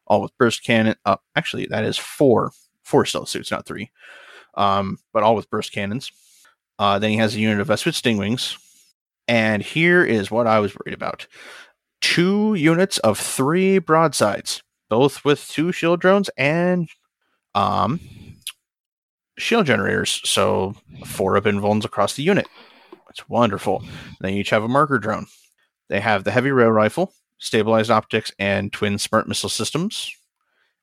all 0.06 0.22
with 0.22 0.36
burst 0.38 0.62
cannon. 0.62 0.94
Uh, 1.04 1.16
actually, 1.34 1.66
that 1.66 1.84
is 1.84 1.98
four 1.98 2.52
four 2.84 3.04
stealth 3.04 3.28
suits, 3.28 3.50
not 3.50 3.66
three, 3.66 3.90
um, 4.54 4.98
but 5.12 5.24
all 5.24 5.34
with 5.34 5.50
burst 5.50 5.72
cannons. 5.72 6.12
Uh, 6.78 7.00
then 7.00 7.10
he 7.10 7.16
has 7.16 7.34
a 7.34 7.40
unit 7.40 7.60
of 7.60 7.66
Vespid 7.66 7.94
Stingwings, 7.94 8.58
and 9.26 9.60
here 9.62 10.04
is 10.04 10.30
what 10.30 10.46
I 10.46 10.60
was 10.60 10.72
worried 10.76 10.94
about: 10.94 11.26
two 12.00 12.54
units 12.54 12.98
of 12.98 13.18
three 13.18 13.78
broadsides, 13.78 14.62
both 14.88 15.24
with 15.24 15.48
two 15.48 15.72
shield 15.72 16.00
drones 16.00 16.30
and 16.36 16.88
um 17.56 18.00
shield 19.38 19.66
generators. 19.66 20.20
So 20.24 20.74
four 21.04 21.36
up 21.36 21.44
invulns 21.44 21.84
across 21.84 22.14
the 22.14 22.22
unit. 22.22 22.46
It's 23.10 23.28
wonderful. 23.28 23.84
They 24.20 24.34
each 24.34 24.50
have 24.50 24.64
a 24.64 24.68
marker 24.68 24.98
drone. 24.98 25.26
They 25.88 26.00
have 26.00 26.24
the 26.24 26.30
heavy 26.30 26.50
rail 26.50 26.70
rifle, 26.70 27.12
stabilized 27.38 27.90
optics, 27.90 28.32
and 28.38 28.72
twin 28.72 28.98
smart 28.98 29.28
missile 29.28 29.48
systems. 29.48 30.12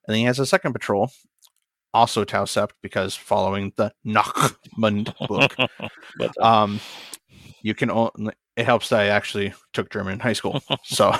And 0.06 0.14
then 0.14 0.20
he 0.20 0.24
has 0.24 0.38
a 0.38 0.46
second 0.46 0.72
patrol, 0.72 1.10
also 1.92 2.24
Tau 2.24 2.44
Sept, 2.44 2.70
because 2.82 3.14
following 3.14 3.72
the 3.76 3.92
Nachmund 4.04 5.14
book, 5.28 5.54
but, 6.18 6.32
uh, 6.40 6.62
um, 6.62 6.80
you 7.62 7.74
can 7.74 7.90
only, 7.90 8.32
it 8.56 8.64
helps 8.64 8.88
that 8.88 9.00
I 9.00 9.06
actually 9.06 9.52
took 9.72 9.90
German 9.90 10.14
in 10.14 10.20
high 10.20 10.32
school. 10.32 10.62
So, 10.84 11.14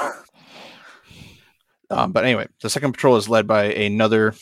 um, 1.91 2.13
but 2.13 2.25
anyway, 2.25 2.49
the 2.63 2.71
second 2.71 2.93
patrol 2.93 3.17
is 3.17 3.29
led 3.29 3.47
by 3.47 3.65
another 3.65 4.35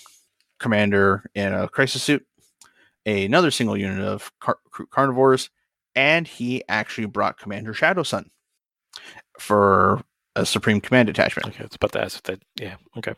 commander 0.61 1.25
in 1.35 1.53
a 1.53 1.69
crisis 1.69 2.03
suit, 2.03 2.25
another 3.07 3.51
single 3.51 3.77
unit 3.77 4.01
of 4.01 4.31
car- 4.41 4.59
carnivores, 4.91 5.51
and 5.95 6.27
he 6.27 6.63
actually 6.69 7.07
brought 7.07 7.39
Commander 7.39 7.73
Shadowsun 7.73 8.27
for 9.39 10.03
a 10.37 10.47
Supreme 10.47 10.81
Command 10.81 11.07
detachment. 11.07 11.49
okay, 11.49 11.65
it's 11.65 11.77
about 11.77 11.93
to 11.93 12.03
ask 12.03 12.23
that. 12.25 12.43
Yeah. 12.57 12.77
Okay. 12.97 13.15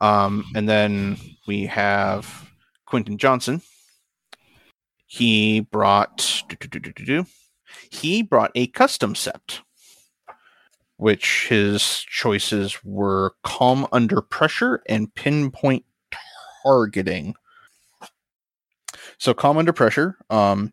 Um, 0.00 0.44
and 0.54 0.68
then 0.68 1.16
we 1.46 1.66
have 1.66 2.50
Quentin 2.86 3.18
Johnson. 3.18 3.62
He 5.06 5.60
brought 5.60 6.42
he 7.90 8.22
brought 8.22 8.52
a 8.54 8.68
custom 8.68 9.14
sept, 9.14 9.60
which 10.96 11.48
his 11.48 12.04
choices 12.08 12.84
were 12.84 13.34
calm 13.42 13.86
under 13.92 14.20
pressure 14.20 14.82
and 14.88 15.12
pinpoint 15.14 15.84
targeting. 16.64 17.34
So 19.20 19.34
calm 19.34 19.58
under 19.58 19.74
pressure. 19.74 20.16
Um, 20.30 20.72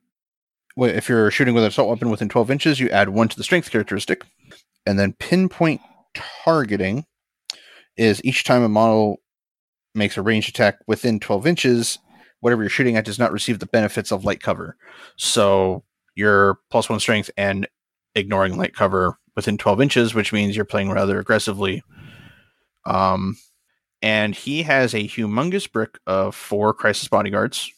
if 0.77 1.09
you're 1.09 1.29
shooting 1.31 1.53
with 1.53 1.65
an 1.65 1.67
assault 1.67 1.89
weapon 1.89 2.09
within 2.09 2.29
12 2.29 2.49
inches, 2.49 2.79
you 2.79 2.89
add 2.89 3.09
one 3.09 3.27
to 3.27 3.35
the 3.35 3.43
strength 3.43 3.69
characteristic, 3.69 4.23
and 4.85 4.97
then 4.97 5.13
pinpoint 5.19 5.81
targeting 6.45 7.05
is 7.97 8.23
each 8.23 8.45
time 8.45 8.63
a 8.63 8.69
model 8.69 9.17
makes 9.93 10.15
a 10.15 10.21
ranged 10.21 10.47
attack 10.47 10.77
within 10.87 11.19
12 11.19 11.45
inches, 11.45 11.99
whatever 12.39 12.63
you're 12.63 12.69
shooting 12.69 12.95
at 12.95 13.03
does 13.03 13.19
not 13.19 13.33
receive 13.33 13.59
the 13.59 13.65
benefits 13.65 14.13
of 14.13 14.23
light 14.23 14.41
cover. 14.41 14.77
So 15.17 15.83
you're 16.15 16.59
plus 16.71 16.87
one 16.87 17.01
strength 17.01 17.29
and 17.35 17.67
ignoring 18.15 18.55
light 18.55 18.73
cover 18.73 19.17
within 19.35 19.57
12 19.57 19.81
inches, 19.81 20.13
which 20.13 20.31
means 20.31 20.55
you're 20.55 20.63
playing 20.63 20.89
rather 20.89 21.19
aggressively. 21.19 21.83
Um, 22.85 23.35
and 24.01 24.33
he 24.33 24.63
has 24.63 24.93
a 24.93 24.99
humongous 24.99 25.69
brick 25.69 25.97
of 26.07 26.33
four 26.33 26.73
crisis 26.73 27.09
bodyguards 27.09 27.73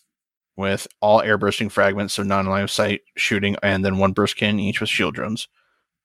with 0.59 0.85
all 0.99 1.21
air 1.21 1.37
bursting 1.37 1.69
fragments, 1.69 2.13
so 2.15 2.21
non 2.23 2.45
line 2.45 2.63
of 2.63 2.69
sight 2.71 3.01
shooting, 3.15 3.55
and 3.63 3.83
then 3.85 3.97
one 3.97 4.11
burst 4.11 4.35
cannon 4.35 4.59
each 4.59 4.81
with 4.81 4.89
shield 4.89 5.15
drones. 5.15 5.47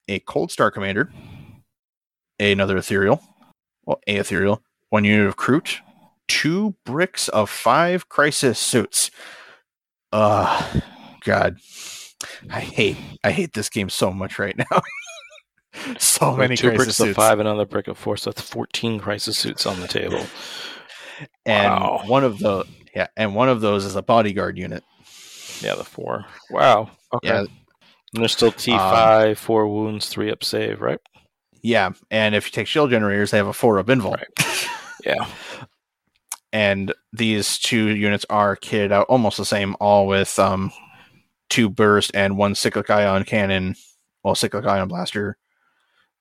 A 0.08 0.20
cold 0.20 0.52
star 0.52 0.70
commander, 0.70 1.10
another 2.38 2.76
ethereal, 2.76 3.20
well, 3.84 4.00
a 4.06 4.16
ethereal, 4.16 4.62
one 4.90 5.04
unit 5.04 5.26
of 5.26 5.36
Kroot, 5.36 5.78
two 6.28 6.76
bricks 6.86 7.28
of 7.28 7.50
five 7.50 8.08
crisis 8.08 8.58
suits. 8.58 9.10
Uh 10.12 10.80
God. 11.24 11.56
I 12.48 12.60
hate 12.60 12.96
I 13.24 13.32
hate 13.32 13.54
this 13.54 13.68
game 13.68 13.90
so 13.90 14.12
much 14.12 14.38
right 14.38 14.56
now. 14.56 14.82
so 15.98 16.36
many 16.36 16.56
two 16.56 16.68
crisis 16.68 16.76
bricks 16.84 16.96
suits. 16.98 17.10
of 17.10 17.16
five, 17.16 17.40
another 17.40 17.66
brick 17.66 17.88
of 17.88 17.98
four. 17.98 18.16
So 18.16 18.30
that's 18.30 18.48
14 18.48 19.00
crisis 19.00 19.36
suits 19.36 19.66
on 19.66 19.80
the 19.80 19.88
table. 19.88 20.24
and 21.44 21.72
Wow. 21.72 22.02
one 22.06 22.22
of 22.22 22.38
the 22.38 22.64
yeah, 22.94 23.08
and 23.16 23.34
one 23.34 23.48
of 23.48 23.60
those 23.60 23.84
is 23.84 23.96
a 23.96 24.02
bodyguard 24.02 24.58
unit. 24.58 24.84
Yeah, 25.60 25.74
the 25.74 25.84
four. 25.84 26.24
Wow. 26.50 26.90
Okay. 27.12 27.28
Yeah. 27.28 27.38
And 27.40 27.48
there's 28.22 28.32
still 28.32 28.52
T5, 28.52 29.36
four 29.36 29.68
wounds, 29.68 30.08
three 30.08 30.30
up 30.30 30.44
save, 30.44 30.80
right? 30.80 31.00
Yeah, 31.62 31.90
and 32.10 32.34
if 32.34 32.46
you 32.46 32.52
take 32.52 32.66
shield 32.66 32.90
generators, 32.90 33.30
they 33.30 33.38
have 33.38 33.46
a 33.46 33.52
four 33.52 33.78
up 33.78 33.86
invul. 33.86 34.16
Right. 34.16 34.68
Yeah. 35.04 35.26
and 36.52 36.94
these 37.12 37.58
two 37.58 37.88
units 37.96 38.24
are 38.30 38.56
kitted 38.56 38.92
out 38.92 39.06
almost 39.08 39.38
the 39.38 39.44
same, 39.44 39.74
all 39.80 40.06
with 40.06 40.38
um, 40.38 40.70
two 41.50 41.68
burst 41.68 42.12
and 42.14 42.38
one 42.38 42.54
cyclic 42.54 42.88
ion 42.90 43.24
cannon, 43.24 43.74
well, 44.22 44.36
cyclic 44.36 44.64
ion 44.64 44.86
blaster, 44.86 45.36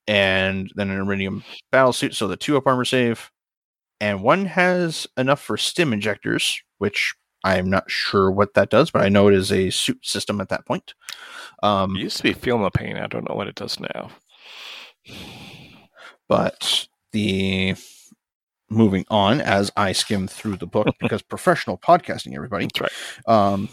and 0.08 0.72
then 0.76 0.90
an 0.90 0.98
iridium 0.98 1.44
battle 1.72 1.94
suit, 1.94 2.16
so 2.16 2.28
the 2.28 2.36
two 2.36 2.58
up 2.58 2.66
armor 2.66 2.84
save, 2.84 3.32
and 4.04 4.22
one 4.22 4.44
has 4.48 5.08
enough 5.16 5.42
for 5.42 5.56
stim 5.56 5.94
injectors, 5.94 6.62
which 6.78 7.16
I'm 7.46 7.70
not 7.70 7.90
sure 7.90 8.30
what 8.30 8.54
that 8.56 8.70
does, 8.70 8.92
but 8.92 9.02
I 9.02 9.08
know 9.08 9.30
it 9.30 9.34
is 9.34 9.50
a 9.50 9.70
suit 9.70 10.06
system 10.06 10.42
at 10.42 10.50
that 10.50 10.66
point. 10.66 10.94
Um, 11.64 11.96
It 11.96 12.02
used 12.02 12.18
to 12.18 12.24
be 12.24 12.34
Pain. 12.34 12.98
I 12.98 13.08
don't 13.08 13.30
know 13.30 13.36
what 13.36 13.48
it 13.48 13.56
does 13.56 13.80
now. 13.80 14.10
but 16.28 16.86
the 17.14 17.76
moving 18.70 19.06
on 19.10 19.40
as 19.40 19.72
I 19.78 19.94
skim 19.94 20.28
through 20.28 20.58
the 20.58 20.68
book 20.68 20.88
because 21.00 21.22
professional 21.22 21.78
podcasting, 21.78 22.36
everybody. 22.36 22.66
That's 22.66 22.82
right. 22.82 23.34
um, 23.34 23.70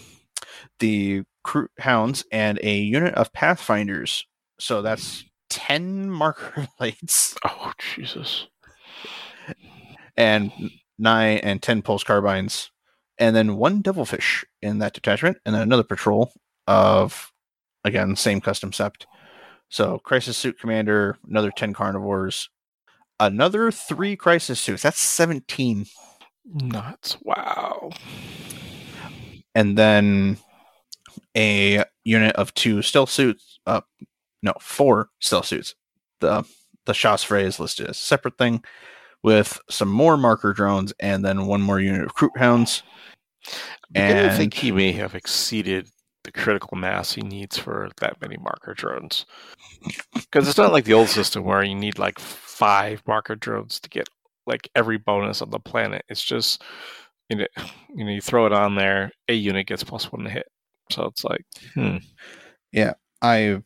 the 0.78 1.24
Kroot 1.44 1.68
hounds 1.80 2.24
and 2.30 2.60
a 2.62 2.78
unit 2.78 3.14
of 3.14 3.32
pathfinders. 3.32 4.26
So 4.60 4.80
that's 4.80 5.24
ten 5.48 6.08
marker 6.08 6.68
lights 6.78 7.34
Oh, 7.44 7.72
Jesus. 7.96 8.46
And 10.20 10.52
nine 10.98 11.38
and 11.38 11.62
ten 11.62 11.80
pulse 11.80 12.04
carbines, 12.04 12.70
and 13.16 13.34
then 13.34 13.56
one 13.56 13.80
devilfish 13.80 14.44
in 14.60 14.78
that 14.80 14.92
detachment, 14.92 15.38
and 15.46 15.54
then 15.54 15.62
another 15.62 15.82
patrol 15.82 16.30
of 16.66 17.32
again 17.84 18.16
same 18.16 18.40
custom 18.42 18.70
sept. 18.70 19.06
So 19.70 19.98
crisis 19.98 20.36
suit 20.36 20.60
commander, 20.60 21.16
another 21.26 21.50
ten 21.50 21.72
carnivores, 21.72 22.50
another 23.18 23.70
three 23.70 24.14
crisis 24.14 24.60
suits. 24.60 24.82
That's 24.82 25.00
seventeen. 25.00 25.86
Nuts. 26.44 27.16
Wow. 27.22 27.90
and 29.54 29.76
then 29.76 30.38
a 31.36 31.84
unit 32.04 32.34
of 32.36 32.54
two 32.54 32.82
stealth 32.82 33.10
suits. 33.10 33.58
Uh, 33.66 33.82
no, 34.42 34.52
four 34.60 35.08
stealth 35.20 35.46
suits. 35.46 35.74
The 36.20 36.44
the 36.86 36.92
Shas'vre 36.92 37.42
is 37.42 37.60
listed 37.60 37.88
as 37.88 37.96
a 37.96 38.00
separate 38.00 38.38
thing, 38.38 38.64
with 39.22 39.58
some 39.68 39.88
more 39.88 40.16
marker 40.16 40.52
drones, 40.52 40.92
and 41.00 41.24
then 41.24 41.46
one 41.46 41.62
more 41.62 41.80
unit 41.80 42.04
of 42.04 42.14
Kroot 42.14 42.36
hounds. 42.36 42.82
I 43.94 44.36
think 44.36 44.54
he 44.54 44.70
may 44.72 44.92
have 44.92 45.14
exceeded 45.14 45.88
the 46.24 46.32
critical 46.32 46.76
mass 46.76 47.12
he 47.12 47.22
needs 47.22 47.56
for 47.56 47.90
that 48.00 48.20
many 48.20 48.36
marker 48.36 48.74
drones. 48.74 49.26
Because 50.14 50.48
it's 50.48 50.58
not 50.58 50.72
like 50.72 50.84
the 50.84 50.94
old 50.94 51.08
system 51.08 51.44
where 51.44 51.64
you 51.64 51.74
need 51.74 51.98
like 51.98 52.18
five 52.18 53.02
marker 53.06 53.34
drones 53.34 53.80
to 53.80 53.88
get 53.88 54.08
like 54.46 54.70
every 54.74 54.98
bonus 54.98 55.42
on 55.42 55.50
the 55.50 55.58
planet. 55.58 56.04
It's 56.08 56.22
just 56.22 56.62
you 57.30 57.36
know, 57.36 57.46
you 57.94 58.04
know, 58.04 58.10
you 58.10 58.20
throw 58.20 58.46
it 58.46 58.52
on 58.52 58.74
there, 58.74 59.12
a 59.28 59.34
unit 59.34 59.66
gets 59.66 59.84
plus 59.84 60.12
one 60.12 60.24
to 60.24 60.30
hit. 60.30 60.48
So 60.90 61.04
it's 61.04 61.24
like, 61.24 61.44
hmm. 61.74 61.98
I 63.22 63.62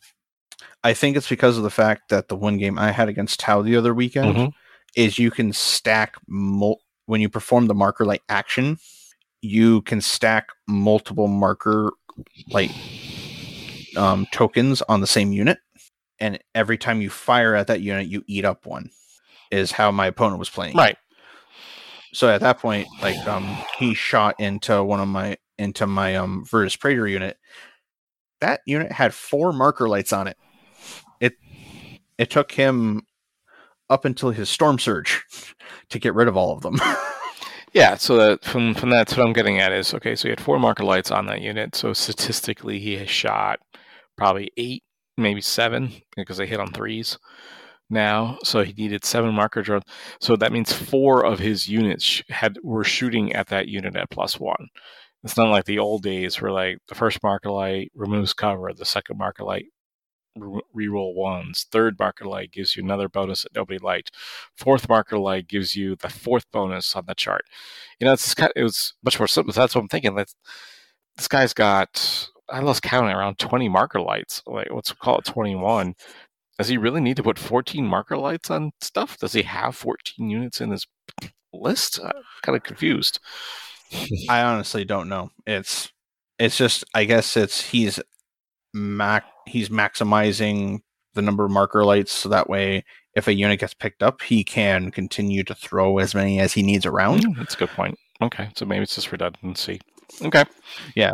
I 0.82 0.94
think 0.94 1.16
it's 1.16 1.28
because 1.28 1.56
of 1.56 1.62
the 1.62 1.70
fact 1.70 2.10
that 2.10 2.28
the 2.28 2.36
one 2.36 2.58
game 2.58 2.78
I 2.78 2.92
had 2.92 3.08
against 3.08 3.40
Tau 3.40 3.62
the 3.62 3.76
other 3.76 3.94
weekend 3.94 4.36
Mhm. 4.36 4.52
Is 4.96 5.18
you 5.18 5.30
can 5.30 5.52
stack 5.52 6.16
mul- 6.28 6.80
when 7.06 7.20
you 7.20 7.28
perform 7.28 7.66
the 7.66 7.74
marker 7.74 8.04
light 8.04 8.22
action, 8.28 8.78
you 9.42 9.82
can 9.82 10.00
stack 10.00 10.48
multiple 10.66 11.28
marker 11.28 11.92
light 12.50 12.72
um, 13.96 14.26
tokens 14.32 14.82
on 14.82 15.00
the 15.00 15.06
same 15.06 15.32
unit, 15.32 15.58
and 16.18 16.38
every 16.54 16.78
time 16.78 17.00
you 17.00 17.10
fire 17.10 17.54
at 17.54 17.66
that 17.66 17.80
unit, 17.80 18.06
you 18.06 18.22
eat 18.26 18.44
up 18.44 18.66
one. 18.66 18.90
Is 19.50 19.72
how 19.72 19.90
my 19.90 20.06
opponent 20.06 20.38
was 20.38 20.50
playing. 20.50 20.76
right. 20.76 20.96
So 22.12 22.28
at 22.28 22.40
that 22.40 22.58
point, 22.58 22.86
like 23.02 23.16
um, 23.26 23.56
he 23.78 23.94
shot 23.94 24.38
into 24.40 24.82
one 24.82 25.00
of 25.00 25.08
my 25.08 25.36
into 25.58 25.86
my 25.86 26.16
um 26.16 26.44
Vertus 26.44 26.76
Praetor 26.76 27.06
unit. 27.06 27.36
That 28.40 28.60
unit 28.66 28.92
had 28.92 29.14
four 29.14 29.52
marker 29.52 29.88
lights 29.88 30.12
on 30.12 30.28
it. 30.28 30.36
It 31.20 31.34
it 32.18 32.30
took 32.30 32.52
him 32.52 33.02
up 33.90 34.04
until 34.04 34.30
his 34.30 34.48
storm 34.48 34.78
surge 34.78 35.24
to 35.90 35.98
get 35.98 36.14
rid 36.14 36.28
of 36.28 36.36
all 36.36 36.52
of 36.52 36.62
them. 36.62 36.80
Yeah, 37.74 37.96
so 37.96 38.16
that 38.16 38.44
from 38.44 38.74
from 38.74 38.90
that's 38.90 39.16
what 39.16 39.26
I'm 39.26 39.32
getting 39.32 39.58
at 39.58 39.72
is 39.72 39.92
okay. 39.94 40.14
So 40.14 40.28
he 40.28 40.30
had 40.30 40.40
four 40.40 40.60
marker 40.60 40.84
lights 40.84 41.10
on 41.10 41.26
that 41.26 41.40
unit. 41.42 41.74
So 41.74 41.92
statistically, 41.92 42.78
he 42.78 42.96
has 42.98 43.10
shot 43.10 43.58
probably 44.16 44.52
eight, 44.56 44.84
maybe 45.18 45.40
seven, 45.40 45.92
because 46.16 46.36
they 46.36 46.46
hit 46.46 46.60
on 46.60 46.72
threes 46.72 47.18
now. 47.90 48.38
So 48.44 48.62
he 48.62 48.72
needed 48.74 49.04
seven 49.04 49.34
marker 49.34 49.62
drones. 49.62 49.84
So 50.20 50.36
that 50.36 50.52
means 50.52 50.72
four 50.72 51.24
of 51.26 51.40
his 51.40 51.68
units 51.68 52.22
had 52.28 52.58
were 52.62 52.84
shooting 52.84 53.32
at 53.34 53.48
that 53.48 53.68
unit 53.68 53.96
at 53.96 54.10
plus 54.10 54.38
one. 54.38 54.68
It's 55.24 55.36
not 55.36 55.50
like 55.50 55.64
the 55.64 55.80
old 55.80 56.02
days 56.04 56.40
where 56.40 56.52
like 56.52 56.78
the 56.88 56.94
first 56.94 57.22
marker 57.24 57.50
light 57.50 57.90
removes 57.94 58.34
cover, 58.34 58.72
the 58.72 58.84
second 58.84 59.18
marker 59.18 59.44
light 59.44 59.66
reroll 60.38 61.14
ones, 61.14 61.66
third 61.70 61.98
marker 61.98 62.24
light 62.24 62.52
gives 62.52 62.76
you 62.76 62.82
another 62.82 63.08
bonus 63.08 63.42
that 63.42 63.54
nobody 63.54 63.78
liked, 63.78 64.10
fourth 64.56 64.88
marker 64.88 65.18
light 65.18 65.48
gives 65.48 65.76
you 65.76 65.96
the 65.96 66.08
fourth 66.08 66.50
bonus 66.52 66.94
on 66.96 67.04
the 67.06 67.14
chart. 67.14 67.44
You 68.00 68.06
know, 68.06 68.12
it's 68.12 68.34
kind 68.34 68.52
it 68.56 68.62
was 68.62 68.94
much 69.02 69.18
more 69.18 69.28
simple. 69.28 69.52
That's 69.52 69.74
what 69.74 69.82
I'm 69.82 69.88
thinking. 69.88 70.14
This 70.14 71.28
guy's 71.28 71.54
got 71.54 72.30
I 72.48 72.60
lost 72.60 72.82
count 72.82 73.12
around 73.12 73.38
20 73.38 73.68
marker 73.68 74.00
lights. 74.00 74.42
Like 74.46 74.68
let's 74.70 74.92
call 74.92 75.18
it 75.18 75.24
21. 75.24 75.94
Does 76.58 76.68
he 76.68 76.76
really 76.76 77.00
need 77.00 77.16
to 77.16 77.22
put 77.22 77.38
14 77.38 77.86
marker 77.86 78.16
lights 78.16 78.50
on 78.50 78.72
stuff? 78.80 79.18
Does 79.18 79.32
he 79.32 79.42
have 79.42 79.74
14 79.76 80.30
units 80.30 80.60
in 80.60 80.70
his 80.70 80.86
list? 81.52 82.00
I'm 82.02 82.12
kind 82.42 82.56
of 82.56 82.62
confused. 82.62 83.18
I 84.28 84.42
honestly 84.42 84.84
don't 84.84 85.08
know. 85.08 85.30
It's 85.46 85.92
it's 86.38 86.56
just 86.56 86.84
I 86.94 87.04
guess 87.04 87.36
it's 87.36 87.70
he's 87.70 88.00
mac 88.74 89.24
he's 89.46 89.68
maximizing 89.70 90.80
the 91.14 91.22
number 91.22 91.44
of 91.44 91.50
marker 91.50 91.84
lights 91.84 92.12
so 92.12 92.28
that 92.28 92.50
way 92.50 92.84
if 93.14 93.28
a 93.28 93.34
unit 93.34 93.60
gets 93.60 93.74
picked 93.74 94.02
up, 94.02 94.22
he 94.22 94.42
can 94.42 94.90
continue 94.90 95.44
to 95.44 95.54
throw 95.54 95.98
as 95.98 96.14
many 96.14 96.40
as 96.40 96.52
he 96.52 96.62
needs 96.62 96.84
around. 96.84 97.24
Mm, 97.24 97.36
that's 97.36 97.54
a 97.54 97.58
good 97.58 97.68
point. 97.68 97.96
Okay, 98.20 98.50
so 98.56 98.64
maybe 98.64 98.82
it's 98.82 98.94
just 98.94 99.12
redundancy. 99.12 99.80
Okay. 100.20 100.44
Yeah. 100.96 101.12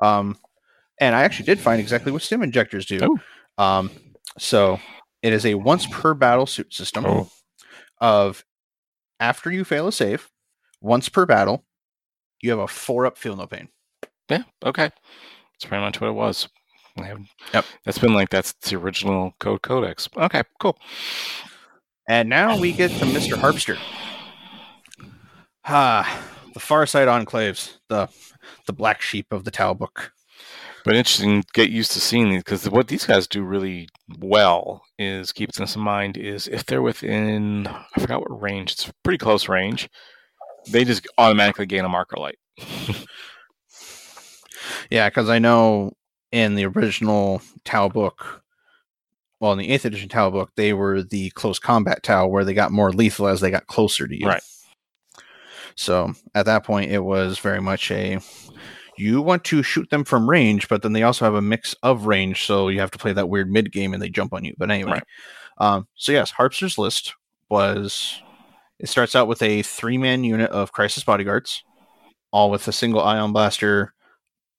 Um, 0.00 0.36
and 1.00 1.14
I 1.14 1.22
actually 1.22 1.46
did 1.46 1.58
find 1.58 1.80
exactly 1.80 2.12
what 2.12 2.22
stim 2.22 2.42
injectors 2.42 2.86
do. 2.86 3.18
Oh. 3.58 3.62
Um, 3.62 3.90
so 4.38 4.78
it 5.22 5.32
is 5.32 5.44
a 5.44 5.54
once 5.54 5.86
per 5.86 6.14
battle 6.14 6.46
suit 6.46 6.72
system 6.72 7.04
Oh. 7.06 7.28
of 8.00 8.44
after 9.18 9.50
you 9.50 9.64
fail 9.64 9.88
a 9.88 9.92
save, 9.92 10.30
once 10.80 11.08
per 11.08 11.26
battle, 11.26 11.64
you 12.40 12.50
have 12.50 12.58
a 12.60 12.68
four 12.68 13.06
up 13.06 13.18
feel 13.18 13.34
no 13.34 13.46
pain. 13.46 13.68
Yeah. 14.28 14.44
Okay. 14.64 14.90
That's 14.90 15.64
pretty 15.64 15.82
much 15.82 16.00
what 16.00 16.08
it 16.08 16.12
was. 16.12 16.48
Yep. 16.98 17.64
That's 17.84 17.98
been 17.98 18.14
like 18.14 18.30
that's 18.30 18.52
the 18.52 18.76
original 18.76 19.34
code 19.38 19.62
codex. 19.62 20.08
Okay. 20.16 20.42
Cool. 20.60 20.78
And 22.08 22.28
now 22.28 22.58
we 22.58 22.72
get 22.72 22.90
to 22.92 23.04
Mr. 23.04 23.34
Harpster. 23.34 23.78
Ah, 25.64 26.22
the 26.54 26.60
Farsight 26.60 27.08
Enclaves, 27.08 27.78
the 27.88 28.08
the 28.66 28.72
black 28.72 29.02
sheep 29.02 29.26
of 29.32 29.44
the 29.44 29.50
Tau 29.50 29.74
book. 29.74 30.12
But 30.84 30.94
interesting, 30.94 31.42
get 31.52 31.70
used 31.70 31.90
to 31.92 32.00
seeing 32.00 32.30
these 32.30 32.44
because 32.44 32.70
what 32.70 32.86
these 32.86 33.04
guys 33.04 33.26
do 33.26 33.42
really 33.42 33.88
well 34.20 34.82
is 35.00 35.32
keep 35.32 35.50
this 35.50 35.74
in 35.74 35.82
mind 35.82 36.16
is 36.16 36.46
if 36.46 36.64
they're 36.64 36.82
within 36.82 37.66
I 37.66 38.00
forgot 38.00 38.20
what 38.20 38.40
range, 38.40 38.72
it's 38.72 38.92
pretty 39.02 39.18
close 39.18 39.48
range, 39.48 39.88
they 40.70 40.84
just 40.84 41.06
automatically 41.18 41.66
gain 41.66 41.84
a 41.84 41.88
marker 41.88 42.16
light. 42.18 42.38
Yeah, 44.90 45.08
because 45.08 45.28
I 45.28 45.38
know 45.38 45.92
in 46.32 46.54
the 46.54 46.66
original 46.66 47.42
Tau 47.64 47.88
book, 47.88 48.42
well, 49.40 49.52
in 49.52 49.58
the 49.58 49.70
eighth 49.70 49.84
edition 49.84 50.08
Tau 50.08 50.30
book, 50.30 50.50
they 50.56 50.72
were 50.72 51.02
the 51.02 51.30
close 51.30 51.58
combat 51.58 52.02
Tau 52.02 52.26
where 52.26 52.44
they 52.44 52.54
got 52.54 52.72
more 52.72 52.92
lethal 52.92 53.28
as 53.28 53.40
they 53.40 53.50
got 53.50 53.66
closer 53.66 54.06
to 54.06 54.18
you. 54.18 54.26
Right. 54.26 54.42
So 55.76 56.14
at 56.34 56.46
that 56.46 56.64
point, 56.64 56.90
it 56.90 57.04
was 57.04 57.38
very 57.38 57.60
much 57.60 57.90
a 57.90 58.18
you 58.98 59.20
want 59.20 59.44
to 59.44 59.62
shoot 59.62 59.90
them 59.90 60.04
from 60.04 60.28
range, 60.28 60.68
but 60.68 60.82
then 60.82 60.94
they 60.94 61.02
also 61.02 61.26
have 61.26 61.34
a 61.34 61.42
mix 61.42 61.74
of 61.82 62.06
range, 62.06 62.46
so 62.46 62.68
you 62.68 62.80
have 62.80 62.90
to 62.92 62.98
play 62.98 63.12
that 63.12 63.28
weird 63.28 63.50
mid 63.50 63.70
game 63.70 63.92
and 63.92 64.02
they 64.02 64.08
jump 64.08 64.32
on 64.32 64.42
you. 64.44 64.54
But 64.56 64.70
anyway, 64.70 64.92
Right. 64.92 65.04
Um, 65.58 65.88
so 65.94 66.12
yes, 66.12 66.30
Harpster's 66.30 66.78
list 66.78 67.14
was 67.50 68.20
it 68.78 68.88
starts 68.88 69.14
out 69.14 69.28
with 69.28 69.42
a 69.42 69.62
three 69.62 69.98
man 69.98 70.24
unit 70.24 70.50
of 70.50 70.72
crisis 70.72 71.04
bodyguards, 71.04 71.62
all 72.30 72.50
with 72.50 72.66
a 72.68 72.72
single 72.72 73.02
ion 73.02 73.32
blaster 73.32 73.94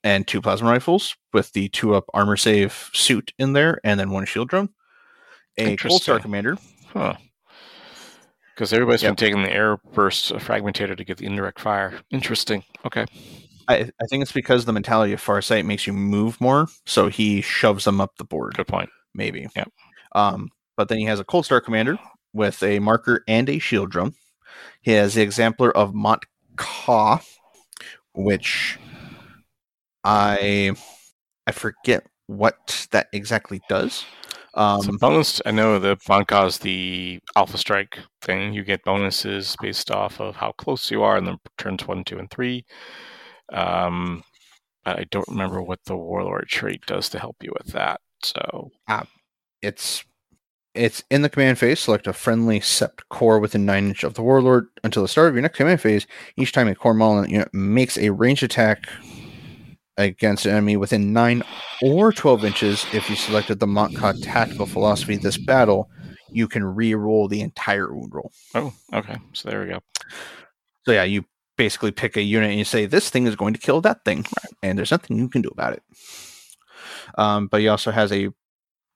and 0.07 0.25
two 0.25 0.41
plasma 0.41 0.69
rifles, 0.69 1.15
with 1.33 1.51
the 1.51 1.67
two 1.69 1.93
up 1.93 2.05
armor 2.13 2.37
save 2.37 2.89
suit 2.93 3.33
in 3.37 3.51
there, 3.53 3.79
and 3.83 3.99
then 3.99 4.09
one 4.09 4.25
shield 4.25 4.47
drone. 4.47 4.69
A 5.57 5.75
Cold 5.75 6.01
Star 6.01 6.19
commander. 6.19 6.57
Huh. 6.93 7.15
Because 8.55 8.71
everybody's 8.73 9.03
Yep. 9.03 9.09
been 9.11 9.15
taking 9.17 9.43
the 9.43 9.51
air 9.53 9.77
burst 9.93 10.31
fragmentator 10.33 10.95
to 10.97 11.03
get 11.03 11.17
the 11.17 11.25
indirect 11.25 11.59
fire. 11.59 11.99
Interesting. 12.09 12.63
Okay. 12.85 13.05
I, 13.67 13.75
I 14.01 14.05
think 14.09 14.21
it's 14.21 14.31
because 14.31 14.63
the 14.65 14.71
mentality 14.73 15.11
of 15.13 15.21
Farsight 15.21 15.65
makes 15.65 15.85
you 15.85 15.93
move 15.93 16.39
more, 16.39 16.67
so 16.85 17.09
he 17.09 17.41
shoves 17.41 17.83
them 17.83 17.99
up 17.99 18.15
the 18.17 18.23
board. 18.23 18.55
Good 18.55 18.67
point. 18.67 18.89
maybe. 19.13 19.47
Yep. 19.55 19.71
Um, 20.13 20.49
but 20.77 20.87
then 20.89 20.99
he 20.99 21.05
has 21.05 21.19
a 21.19 21.23
Cold 21.25 21.43
Star 21.45 21.59
Commander 21.59 21.99
with 22.33 22.63
a 22.63 22.79
marker 22.79 23.23
and 23.27 23.49
a 23.49 23.59
shield 23.59 23.91
drum. 23.91 24.13
He 24.81 24.91
has 24.91 25.15
the 25.15 25.21
exemplar 25.21 25.71
of 25.71 25.93
Mont 25.93 26.23
Ka, 26.55 27.21
which 28.13 28.79
I 30.03 30.73
I 31.47 31.51
forget 31.51 32.05
what 32.27 32.87
that 32.91 33.07
exactly 33.13 33.61
does. 33.69 34.05
so 34.55 34.91
Um, 34.91 34.97
bonus, 34.99 35.41
I 35.45 35.51
know 35.51 35.79
the 35.79 35.97
Mont'ka 36.09 36.47
is 36.47 36.57
the 36.59 37.19
Alpha 37.35 37.57
Strike 37.57 37.99
thing. 38.21 38.53
You 38.53 38.63
get 38.63 38.83
bonuses 38.83 39.55
based 39.61 39.91
off 39.91 40.19
of 40.19 40.35
how 40.35 40.51
close 40.53 40.89
you 40.91 41.03
are 41.03 41.17
in 41.17 41.25
the 41.25 41.37
turns 41.57 41.87
one, 41.87 42.03
two, 42.03 42.17
and 42.19 42.29
three. 42.31 42.65
Um, 43.53 44.23
but 44.83 44.99
I 44.99 45.05
don't 45.11 45.27
remember 45.27 45.61
what 45.61 45.79
the 45.85 45.95
Warlord 45.95 46.47
trait 46.47 46.85
does 46.85 47.09
to 47.09 47.19
help 47.19 47.37
you 47.43 47.53
with 47.57 47.73
that. 47.73 48.01
So 48.23 48.71
it's 49.61 50.03
it's 50.73 51.03
in 51.09 51.21
the 51.23 51.29
command 51.29 51.59
phase. 51.59 51.79
Select 51.79 52.07
a 52.07 52.13
friendly 52.13 52.59
sept 52.59 53.01
core 53.09 53.39
within 53.39 53.65
nine 53.65 53.87
inch 53.89 54.03
of 54.03 54.13
the 54.13 54.21
warlord 54.23 54.67
until 54.83 55.01
the 55.01 55.07
start 55.07 55.29
of 55.29 55.35
your 55.35 55.41
next 55.41 55.57
command 55.57 55.81
phase. 55.81 56.07
Each 56.35 56.51
time 56.51 56.67
a 56.67 56.75
core 56.75 56.93
model 56.93 57.27
unit 57.27 57.53
makes 57.53 57.97
a 57.97 58.11
ranged 58.11 58.43
attack 58.43 58.87
against 59.97 60.45
an 60.45 60.51
enemy 60.51 60.77
within 60.77 61.13
nine 61.13 61.43
or 61.81 62.11
twelve 62.11 62.45
inches, 62.45 62.85
if 62.93 63.09
you 63.09 63.15
selected 63.15 63.59
the 63.59 63.65
Mont'ka 63.65 64.15
tactical 64.21 64.65
philosophy 64.65 65.17
this 65.17 65.37
battle, 65.37 65.89
you 66.29 66.47
can 66.47 66.63
re-roll 66.63 67.27
the 67.27 67.41
entire 67.41 67.93
wound 67.93 68.13
roll. 68.13 68.31
oh, 68.55 68.73
okay. 68.93 69.17
So 69.33 69.49
there 69.49 69.61
we 69.61 69.67
go. 69.67 69.79
So 70.85 70.91
yeah, 70.91 71.03
you 71.03 71.25
basically 71.57 71.91
pick 71.91 72.15
a 72.15 72.21
unit 72.21 72.49
and 72.49 72.59
you 72.59 72.65
say 72.65 72.85
this 72.85 73.09
thing 73.09 73.27
is 73.27 73.35
going 73.35 73.53
to 73.53 73.59
kill 73.59 73.81
that 73.81 74.05
thing, 74.05 74.25
and 74.63 74.77
there's 74.77 74.91
nothing 74.91 75.17
you 75.17 75.29
can 75.29 75.41
do 75.41 75.49
about 75.49 75.73
it. 75.73 75.83
Um, 77.17 77.47
but 77.47 77.61
he 77.61 77.67
also 77.67 77.91
has 77.91 78.11
a 78.11 78.29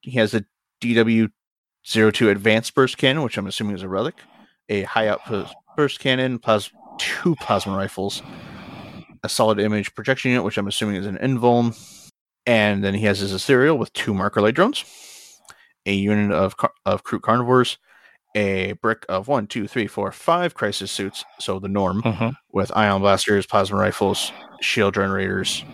he 0.00 0.12
has 0.12 0.34
a 0.34 0.44
DW02 0.80 2.30
advanced 2.30 2.74
burst 2.74 2.98
cannon, 2.98 3.22
which 3.22 3.36
I'm 3.36 3.46
assuming 3.46 3.76
is 3.76 3.82
a 3.82 3.88
relic, 3.88 4.14
a 4.68 4.82
high 4.82 5.08
output 5.08 5.48
burst 5.76 6.00
cannon, 6.00 6.40
two 6.98 7.34
plasma 7.36 7.76
rifles, 7.76 8.22
a 9.22 9.28
solid 9.28 9.58
image 9.60 9.94
projection 9.94 10.30
unit, 10.30 10.44
which 10.44 10.58
I'm 10.58 10.66
assuming 10.68 10.96
is 10.96 11.06
an 11.06 11.18
invuln, 11.18 11.76
and 12.46 12.82
then 12.82 12.94
he 12.94 13.04
has 13.06 13.20
his 13.20 13.32
ethereal 13.32 13.78
with 13.78 13.92
two 13.92 14.12
marker 14.14 14.40
light 14.40 14.54
drones, 14.54 14.84
a 15.86 15.92
unit 15.94 16.32
of 16.32 16.56
car- 16.56 16.72
of 16.84 17.04
Kroot 17.04 17.22
carnivores, 17.22 17.78
a 18.34 18.72
brick 18.82 19.04
of 19.08 19.28
one, 19.28 19.46
two, 19.46 19.68
three, 19.68 19.86
four, 19.86 20.10
five 20.10 20.54
crisis 20.54 20.90
suits, 20.90 21.24
so 21.38 21.58
the 21.58 21.68
norm 21.68 22.02
Mhm. 22.02 22.34
with 22.52 22.72
ion 22.74 23.00
blasters, 23.00 23.46
plasma 23.46 23.76
rifles, 23.76 24.32
shield 24.60 24.94
generators, 24.94 25.64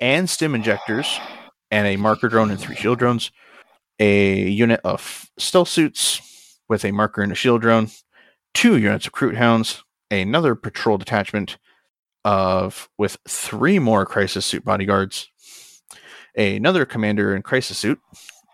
and 0.00 0.28
stim 0.28 0.54
injectors, 0.54 1.20
and 1.70 1.86
a 1.86 1.96
marker 1.96 2.28
drone 2.28 2.50
and 2.50 2.58
three 2.60 2.74
shield 2.76 2.98
drones. 2.98 3.30
A 4.00 4.48
unit 4.48 4.80
of 4.84 5.26
stealth 5.38 5.68
suits 5.68 6.20
with 6.68 6.84
a 6.84 6.92
marker 6.92 7.20
and 7.22 7.32
a 7.32 7.34
shield 7.34 7.60
drone. 7.62 7.90
Two 8.54 8.76
units 8.78 9.06
of 9.06 9.12
recruit 9.12 9.36
hounds. 9.36 9.82
Another 10.10 10.54
patrol 10.54 10.96
detachment 10.98 11.58
of 12.28 12.90
with 12.98 13.16
three 13.26 13.78
more 13.78 14.04
crisis 14.04 14.44
suit 14.44 14.62
bodyguards. 14.62 15.30
Another 16.36 16.84
commander 16.84 17.34
in 17.34 17.40
crisis 17.40 17.78
suit 17.78 17.98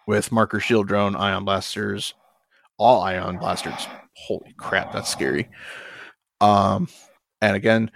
with 0.07 0.31
marker 0.31 0.61
shield 0.61 0.87
drone, 0.87 1.17
ion 1.17 1.45
blasters, 1.45 2.15
all 2.79 3.03
ion 3.03 3.37
blasters. 3.37 3.89
Holy 4.17 4.55
crap, 4.57 4.93
that's 4.93 5.11
scary. 5.11 5.49
Um, 6.41 6.87
and 7.41 7.57
again, 7.57 7.91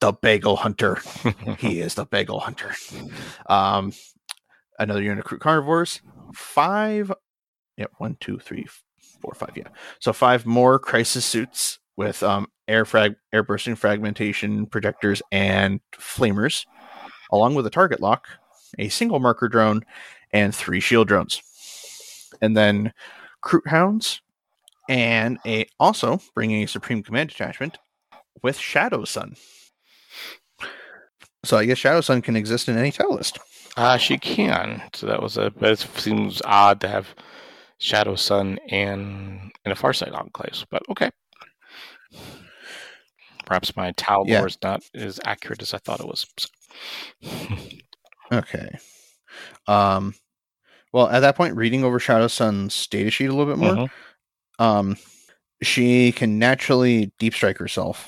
the 0.00 0.12
bagel 0.12 0.56
hunter. 0.56 0.98
he 1.58 1.80
is 1.80 1.94
the 1.94 2.04
bagel 2.04 2.40
hunter. 2.40 2.74
Um, 3.48 3.92
another 4.80 5.00
unit 5.00 5.24
of 5.24 5.24
Kroot 5.30 5.38
carnivores. 5.38 6.00
Five. 6.34 7.12
Yep, 7.76 7.92
one, 7.98 8.16
two, 8.18 8.40
three, 8.40 8.66
four, 9.22 9.32
five. 9.34 9.52
Yeah, 9.54 9.68
so 10.00 10.12
five 10.12 10.44
more 10.44 10.80
crisis 10.80 11.24
suits 11.24 11.78
with 11.98 12.22
um 12.22 12.46
air 12.68 12.84
frag, 12.84 13.16
air 13.32 13.42
bursting 13.42 13.74
fragmentation 13.74 14.64
projectors 14.66 15.20
and 15.32 15.80
flamers, 15.92 16.64
along 17.32 17.54
with 17.56 17.66
a 17.66 17.70
target 17.70 18.00
lock, 18.00 18.28
a 18.78 18.88
single 18.88 19.18
marker 19.18 19.48
drone, 19.48 19.82
and 20.32 20.54
three 20.54 20.80
shield 20.80 21.08
drones. 21.08 21.42
And 22.40 22.56
then 22.56 22.92
Kroot 23.44 23.66
hounds, 23.66 24.22
and 24.88 25.38
a 25.44 25.66
also 25.80 26.20
bringing 26.34 26.62
a 26.62 26.68
supreme 26.68 27.02
command 27.02 27.30
detachment 27.30 27.78
with 28.42 28.56
Shadowsun. 28.56 29.38
So 31.44 31.56
I 31.56 31.64
guess 31.64 31.78
Shadowsun 31.78 32.22
can 32.22 32.36
exist 32.36 32.68
in 32.68 32.78
any 32.78 32.92
tile 32.92 33.14
list. 33.14 33.38
Uh, 33.76 33.96
she 33.96 34.18
can. 34.18 34.82
So 34.92 35.06
that 35.06 35.22
was 35.22 35.36
a. 35.36 35.50
But 35.50 35.72
it 35.72 35.86
seems 35.96 36.42
odd 36.44 36.80
to 36.82 36.88
have 36.88 37.14
Shadowsun 37.80 38.58
and 38.68 39.52
and 39.64 39.72
a 39.72 39.76
Farsight 39.76 40.12
enclaves, 40.12 40.64
but 40.70 40.82
okay. 40.90 41.10
Perhaps 43.46 43.76
my 43.76 43.92
Tau 43.92 44.24
Yeah. 44.26 44.38
lore 44.38 44.48
is 44.48 44.58
not 44.62 44.82
as 44.94 45.18
accurate 45.24 45.62
as 45.62 45.72
I 45.74 45.78
thought 45.78 46.00
it 46.00 46.06
was. 46.06 46.26
Okay. 48.30 48.68
Um 49.66 50.14
well 50.92 51.08
at 51.08 51.20
that 51.20 51.34
point 51.34 51.56
reading 51.56 51.82
over 51.82 51.98
Shadowsun's 51.98 52.86
data 52.88 53.10
sheet 53.10 53.30
a 53.30 53.32
little 53.34 53.46
bit 53.50 53.58
more, 53.58 53.74
Mhm. 53.74 53.90
um 54.58 54.96
she 55.62 56.12
can 56.12 56.38
naturally 56.38 57.10
deep 57.18 57.32
strike 57.34 57.56
herself 57.56 58.06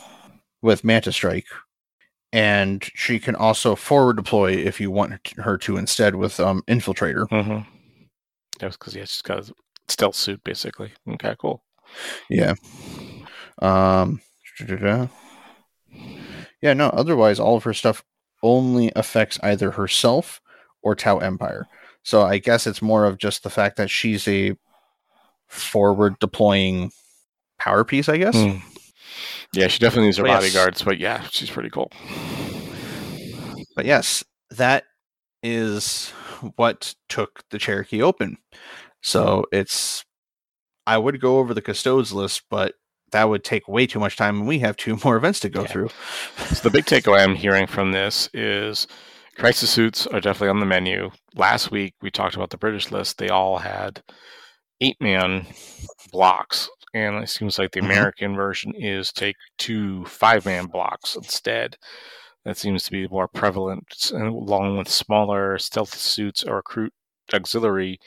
with 0.61 0.84
Manta 0.84 1.11
Strike. 1.11 1.46
And 2.32 2.84
she 2.94 3.18
can 3.18 3.34
also 3.34 3.74
forward 3.74 4.16
deploy 4.16 4.53
if 4.53 4.78
you 4.78 4.90
want 4.90 5.18
her 5.38 5.57
to 5.59 5.78
instead 5.78 6.16
with 6.16 6.38
um 6.38 6.62
infiltrator. 6.68 7.26
Mhm. 7.30 7.66
That 8.59 8.66
was 8.66 8.76
because 8.76 8.94
yeah, 8.94 9.07
she's 9.07 9.22
got 9.22 9.48
a 9.48 9.53
stealth 9.88 10.16
suit 10.16 10.44
basically. 10.44 10.92
Okay, 11.09 11.34
cool. 11.38 11.64
Yeah. 12.28 12.53
Um 13.61 14.20
Yeah, 16.62 16.74
no, 16.74 16.88
otherwise 16.88 17.40
all 17.40 17.56
of 17.56 17.64
her 17.64 17.74
stuff 17.74 18.04
only 18.42 18.92
affects 18.96 19.38
either 19.42 19.72
herself 19.72 20.40
or 20.82 20.94
Tau 20.94 21.18
Empire. 21.18 21.66
So 22.02 22.22
I 22.22 22.38
guess 22.38 22.66
it's 22.66 22.82
more 22.82 23.04
of 23.04 23.18
just 23.18 23.42
the 23.42 23.50
fact 23.50 23.76
that 23.76 23.90
she's 23.90 24.26
a 24.26 24.56
forward 25.48 26.18
deploying 26.18 26.92
power 27.58 27.84
piece, 27.84 28.08
I 28.08 28.16
guess. 28.16 28.34
Hmm. 28.34 28.58
Yeah, 29.52 29.68
she 29.68 29.78
definitely 29.80 30.06
needs 30.06 30.16
her 30.18 30.22
But 30.22 30.30
yes. 30.30 30.42
bodyguards, 30.42 30.82
but 30.82 30.98
yeah, 30.98 31.22
she's 31.30 31.50
pretty 31.50 31.70
cool. 31.70 31.90
But 33.74 33.84
yes, 33.84 34.24
that 34.50 34.84
is 35.42 36.11
what 36.56 36.94
took 37.08 37.42
the 37.50 37.58
Cherokee 37.58 38.02
Open. 38.02 38.38
So 39.02 39.46
it's 39.52 40.04
I 40.86 40.98
would 40.98 41.20
go 41.20 41.38
over 41.38 41.52
the 41.52 41.62
custodes 41.62 42.12
list, 42.12 42.42
but 42.50 42.74
that 43.12 43.28
would 43.28 43.44
take 43.44 43.66
way 43.68 43.86
too 43.86 43.98
much 44.00 44.16
time 44.16 44.38
and 44.40 44.48
we 44.48 44.58
have 44.61 44.76
two 44.76 44.98
more 45.04 45.16
events 45.16 45.40
to 45.40 45.48
go 45.48 45.62
Yeah. 45.62 45.66
through. 45.68 45.88
So 46.48 46.68
the 46.68 46.70
big 46.70 46.84
takeaway 46.86 47.20
I'm 47.22 47.34
hearing 47.34 47.66
from 47.66 47.92
this 47.92 48.28
is 48.34 48.86
crisis 49.36 49.70
suits 49.70 50.06
are 50.06 50.20
definitely 50.20 50.48
on 50.50 50.61
the 50.61 50.66
menu. 50.66 51.11
Last 51.34 51.70
week 51.70 51.94
we 52.02 52.11
talked 52.11 52.34
about 52.34 52.50
the 52.50 52.58
British 52.58 52.90
list. 52.90 53.18
They 53.18 53.28
all 53.28 53.58
had 53.58 54.02
eight 54.80 55.00
man 55.00 55.46
blocks. 56.12 56.68
And 56.92 57.22
it 57.22 57.28
seems 57.28 57.56
like 57.58 57.70
the 57.70 57.80
Mhm. 57.80 57.84
American 57.84 58.34
version 58.34 58.72
is 58.74 59.12
take 59.12 59.36
two 59.58 60.04
five 60.06 60.44
man 60.44 60.66
blocks 60.66 61.14
instead. 61.14 61.76
That 62.44 62.56
seems 62.56 62.82
to 62.84 62.90
be 62.90 63.06
more 63.06 63.28
prevalent, 63.28 64.11
along 64.12 64.78
with 64.78 64.88
smaller 64.88 65.56
stealth 65.58 65.94
suits 65.94 66.42
or 66.42 66.56
recruit 66.56 66.92
auxiliary 67.32 67.98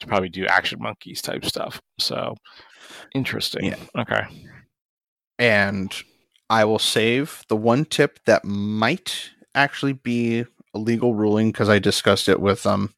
to 0.00 0.06
probably 0.06 0.28
do 0.28 0.44
action 0.46 0.78
monkeys 0.82 1.22
type 1.22 1.44
stuff. 1.46 1.80
So 1.98 2.34
interesting. 3.14 3.64
Yeah. 3.66 3.76
Okay. 3.96 4.26
and 5.38 5.92
I 6.48 6.64
will 6.64 6.78
save 6.78 7.42
the 7.48 7.56
one 7.56 7.84
tip 7.84 8.20
that 8.26 8.44
might 8.44 9.30
actually 9.54 9.94
be 9.94 10.40
a 10.74 10.78
legal 10.78 11.14
ruling 11.14 11.50
because 11.50 11.68
I 11.68 11.78
discussed 11.78 12.28
it 12.28 12.40
with 12.40 12.66
um 12.66 12.92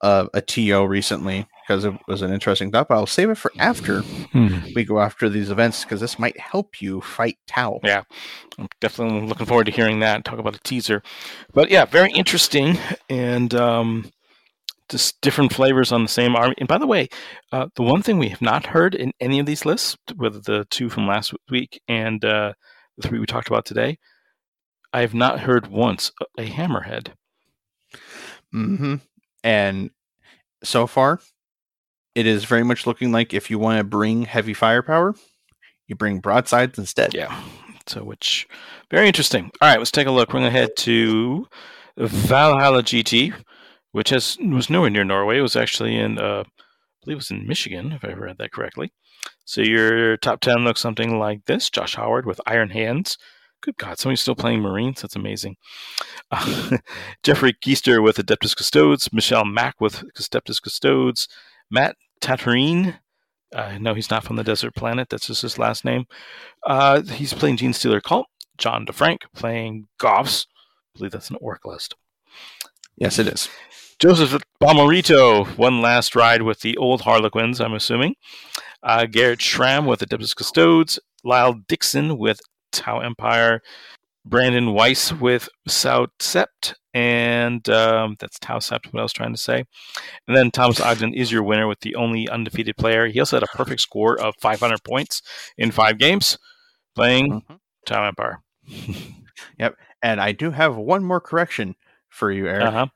uh, 0.00 0.28
a 0.32 0.40
TO 0.40 0.84
recently 0.86 1.44
because 1.66 1.84
it 1.84 1.92
was 2.06 2.22
an 2.22 2.32
interesting 2.32 2.70
thought. 2.70 2.86
But 2.88 2.94
I'll 2.94 3.06
save 3.06 3.30
it 3.30 3.34
for 3.34 3.50
after 3.58 4.02
Hmm. 4.02 4.60
we 4.74 4.84
go 4.84 5.00
after 5.00 5.28
these 5.28 5.50
events 5.50 5.82
because 5.84 6.00
this 6.00 6.20
might 6.20 6.38
help 6.38 6.80
you 6.80 7.00
fight 7.00 7.36
Tau. 7.48 7.80
Yeah. 7.82 8.04
I'm 8.58 8.68
definitely 8.80 9.26
looking 9.26 9.46
forward 9.46 9.66
to 9.66 9.72
hearing 9.72 9.98
that 10.00 10.24
talk 10.24 10.38
about 10.38 10.54
a 10.54 10.60
teaser. 10.60 11.02
But 11.52 11.68
yeah, 11.70 11.84
very 11.84 12.12
interesting. 12.12 12.78
And 13.10 13.52
um, 13.54 14.10
just 14.88 15.20
different 15.20 15.52
flavors 15.52 15.92
on 15.92 16.02
the 16.02 16.08
same 16.08 16.34
army. 16.34 16.54
And 16.58 16.68
by 16.68 16.78
the 16.78 16.86
way, 16.86 17.08
uh, 17.52 17.68
the 17.76 17.82
one 17.82 18.02
thing 18.02 18.18
we 18.18 18.28
have 18.28 18.42
not 18.42 18.66
heard 18.66 18.94
in 18.94 19.12
any 19.20 19.38
of 19.38 19.46
these 19.46 19.64
lists, 19.66 19.96
whether 20.16 20.40
the 20.40 20.66
two 20.70 20.88
from 20.88 21.06
last 21.06 21.34
week 21.50 21.80
and 21.88 22.24
uh, 22.24 22.52
the 22.96 23.08
three 23.08 23.18
we 23.18 23.26
talked 23.26 23.48
about 23.48 23.64
today, 23.64 23.98
I 24.92 25.00
have 25.00 25.14
not 25.14 25.40
heard 25.40 25.66
once 25.66 26.10
a 26.38 26.46
hammerhead. 26.46 27.08
Mm-hmm. 28.54 28.96
And 29.44 29.90
so 30.64 30.86
far, 30.86 31.20
it 32.14 32.26
is 32.26 32.44
very 32.44 32.64
much 32.64 32.86
looking 32.86 33.12
like 33.12 33.34
if 33.34 33.50
you 33.50 33.58
want 33.58 33.78
to 33.78 33.84
bring 33.84 34.22
heavy 34.22 34.54
firepower, 34.54 35.14
you 35.86 35.94
bring 35.94 36.20
broadsides 36.20 36.78
instead. 36.78 37.14
Yeah. 37.14 37.42
So, 37.86 38.04
which 38.04 38.46
very 38.90 39.06
interesting. 39.06 39.50
All 39.60 39.68
right, 39.68 39.78
let's 39.78 39.90
take 39.90 40.06
a 40.06 40.10
look. 40.10 40.28
We're 40.28 40.40
going 40.40 40.52
to 40.52 40.58
head 40.58 40.70
to 40.78 41.46
Valhalla 41.96 42.82
GT, 42.82 43.34
which 43.98 44.10
has 44.10 44.38
was 44.40 44.70
nowhere 44.70 44.90
near 44.90 45.02
Norway. 45.02 45.38
It 45.38 45.42
was 45.42 45.56
actually 45.56 45.96
in, 45.96 46.18
uh, 46.18 46.44
I 46.46 47.04
believe 47.04 47.16
it 47.16 47.16
was 47.16 47.30
in 47.32 47.48
Michigan, 47.48 47.90
if 47.90 48.04
I 48.04 48.12
read 48.12 48.38
that 48.38 48.52
correctly. 48.52 48.92
So 49.44 49.60
your 49.60 50.16
top 50.18 50.40
ten 50.40 50.58
looks 50.58 50.80
something 50.80 51.18
like 51.18 51.44
this: 51.46 51.68
Josh 51.68 51.96
Howard 51.96 52.24
with 52.24 52.40
Iron 52.46 52.70
Hands. 52.70 53.18
Good 53.60 53.76
God, 53.76 53.98
somebody's 53.98 54.20
still 54.20 54.36
playing 54.36 54.60
Marines. 54.60 55.02
That's 55.02 55.16
amazing. 55.16 55.56
Uh, 56.30 56.78
Jeffrey 57.24 57.52
Keister 57.52 58.00
with 58.00 58.18
Adeptus 58.18 58.56
Custodes. 58.56 59.12
Michelle 59.12 59.44
Mack 59.44 59.80
with 59.80 60.04
Adeptus 60.14 60.62
Custodes. 60.62 61.26
Matt 61.68 61.96
Tatarine. 62.20 63.00
Uh, 63.52 63.78
no, 63.80 63.94
he's 63.94 64.10
not 64.10 64.22
from 64.22 64.36
the 64.36 64.44
Desert 64.44 64.76
Planet. 64.76 65.08
That's 65.08 65.26
just 65.26 65.42
his 65.42 65.58
last 65.58 65.84
name. 65.84 66.04
Uh, 66.64 67.02
he's 67.02 67.34
playing 67.34 67.56
Genestealer 67.56 68.00
Cult. 68.00 68.28
John 68.58 68.86
DeFrank 68.86 69.22
playing 69.34 69.88
Goffs. 70.00 70.46
I 70.94 70.98
believe 70.98 71.10
that's 71.10 71.30
an 71.30 71.38
orc 71.40 71.64
list. 71.64 71.96
Yes, 72.96 73.18
it 73.18 73.26
is. 73.26 73.48
Joseph 73.98 74.40
Bomarito, 74.62 75.44
one 75.58 75.80
last 75.80 76.14
ride 76.14 76.42
with 76.42 76.60
the 76.60 76.76
old 76.76 77.00
Harlequins, 77.00 77.60
I'm 77.60 77.74
assuming. 77.74 78.14
Uh, 78.80 79.06
Garrett 79.06 79.42
Schramm 79.42 79.86
with 79.86 79.98
the 79.98 80.06
Adeptus 80.06 80.36
Custodes. 80.36 81.00
Lyle 81.24 81.54
Dixon 81.66 82.16
with 82.16 82.40
Tau 82.70 83.00
Empire. 83.00 83.60
Brandon 84.24 84.72
Weiss 84.72 85.12
with 85.12 85.48
South 85.66 86.10
Sept, 86.20 86.74
and 86.94 87.66
um, 87.70 88.16
that's 88.20 88.38
Tau 88.38 88.58
Sept, 88.58 88.92
what 88.92 89.00
I 89.00 89.02
was 89.02 89.12
trying 89.12 89.32
to 89.32 89.40
say. 89.40 89.64
And 90.28 90.36
then 90.36 90.52
Thomas 90.52 90.80
Ogden 90.80 91.14
is 91.14 91.32
your 91.32 91.42
winner 91.42 91.66
with 91.66 91.80
the 91.80 91.96
only 91.96 92.28
undefeated 92.28 92.76
player. 92.76 93.08
He 93.08 93.18
also 93.18 93.36
had 93.36 93.42
a 93.42 93.56
perfect 93.56 93.80
score 93.80 94.20
of 94.20 94.34
500 94.40 94.84
points 94.84 95.22
in 95.56 95.72
five 95.72 95.98
games 95.98 96.38
playing 96.94 97.32
mm-hmm. 97.32 97.54
Tau 97.86 98.06
Empire. 98.06 98.42
yep. 99.58 99.76
And 100.02 100.20
I 100.20 100.32
do 100.32 100.50
have 100.52 100.76
one 100.76 101.02
more 101.04 101.20
correction 101.20 101.74
for 102.10 102.30
you, 102.30 102.46
Eric. 102.46 102.66
Uh-huh. 102.66 102.86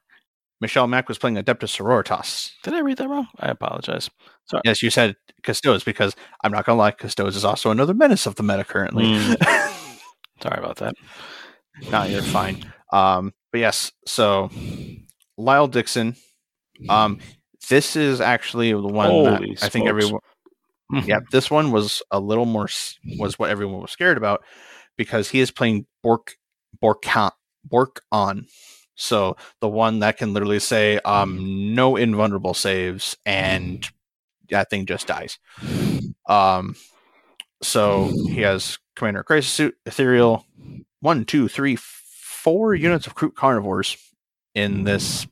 Michelle 0.62 0.86
Mack 0.86 1.08
was 1.08 1.18
playing 1.18 1.34
Adeptus 1.34 1.76
Sororitas. 1.76 2.52
Did 2.62 2.74
I 2.74 2.78
read 2.78 2.96
that 2.98 3.08
wrong? 3.08 3.26
I 3.40 3.48
apologize. 3.48 4.08
Sorry. 4.44 4.62
Yes, 4.64 4.80
you 4.80 4.90
said 4.90 5.16
Custodes 5.42 5.82
because 5.82 6.14
I'm 6.44 6.52
not 6.52 6.64
going 6.64 6.76
to 6.76 6.78
lie, 6.78 6.92
Custodes 6.92 7.34
is 7.34 7.44
also 7.44 7.72
another 7.72 7.92
menace 7.92 8.26
of 8.26 8.36
the 8.36 8.44
meta 8.44 8.62
currently. 8.62 9.06
Mm. 9.06 9.72
Sorry 10.40 10.58
about 10.60 10.76
that. 10.76 10.94
No, 11.90 12.04
you're 12.04 12.22
fine. 12.22 12.72
Um, 12.92 13.32
but 13.50 13.58
yes, 13.58 13.90
so 14.06 14.50
Lyle 15.36 15.66
Dixon. 15.66 16.14
Um, 16.88 17.18
this 17.68 17.96
is 17.96 18.20
actually 18.20 18.70
the 18.70 18.82
one 18.82 19.10
Holy 19.10 19.30
that 19.30 19.42
smokes. 19.42 19.62
I 19.64 19.68
think 19.68 19.88
everyone. 19.88 20.20
yeah, 21.04 21.18
this 21.32 21.50
one 21.50 21.72
was 21.72 22.02
a 22.12 22.20
little 22.20 22.46
more 22.46 22.68
was 23.18 23.36
what 23.36 23.50
everyone 23.50 23.80
was 23.80 23.90
scared 23.90 24.16
about 24.16 24.44
because 24.96 25.28
he 25.28 25.40
is 25.40 25.50
playing 25.50 25.86
Bork 26.04 26.36
Bork 26.80 27.04
Bork 27.64 28.02
on 28.12 28.46
so 29.02 29.36
the 29.60 29.68
one 29.68 29.98
that 29.98 30.16
can 30.16 30.32
literally 30.32 30.60
say 30.60 30.98
um, 31.00 31.74
no 31.74 31.96
invulnerable 31.96 32.54
saves 32.54 33.16
and 33.26 33.90
that 34.48 34.70
thing 34.70 34.86
just 34.86 35.08
dies. 35.08 35.40
Um, 36.28 36.76
so 37.62 38.12
he 38.28 38.42
has 38.42 38.78
Commander 38.94 39.24
Crisis 39.24 39.50
Suit, 39.50 39.76
Ethereal, 39.86 40.46
one, 41.00 41.24
two, 41.24 41.48
three, 41.48 41.76
four 41.76 42.76
units 42.76 43.08
of 43.08 43.16
Kroot 43.16 43.34
Carnivores 43.34 43.96
in 44.54 44.84
this 44.84 45.26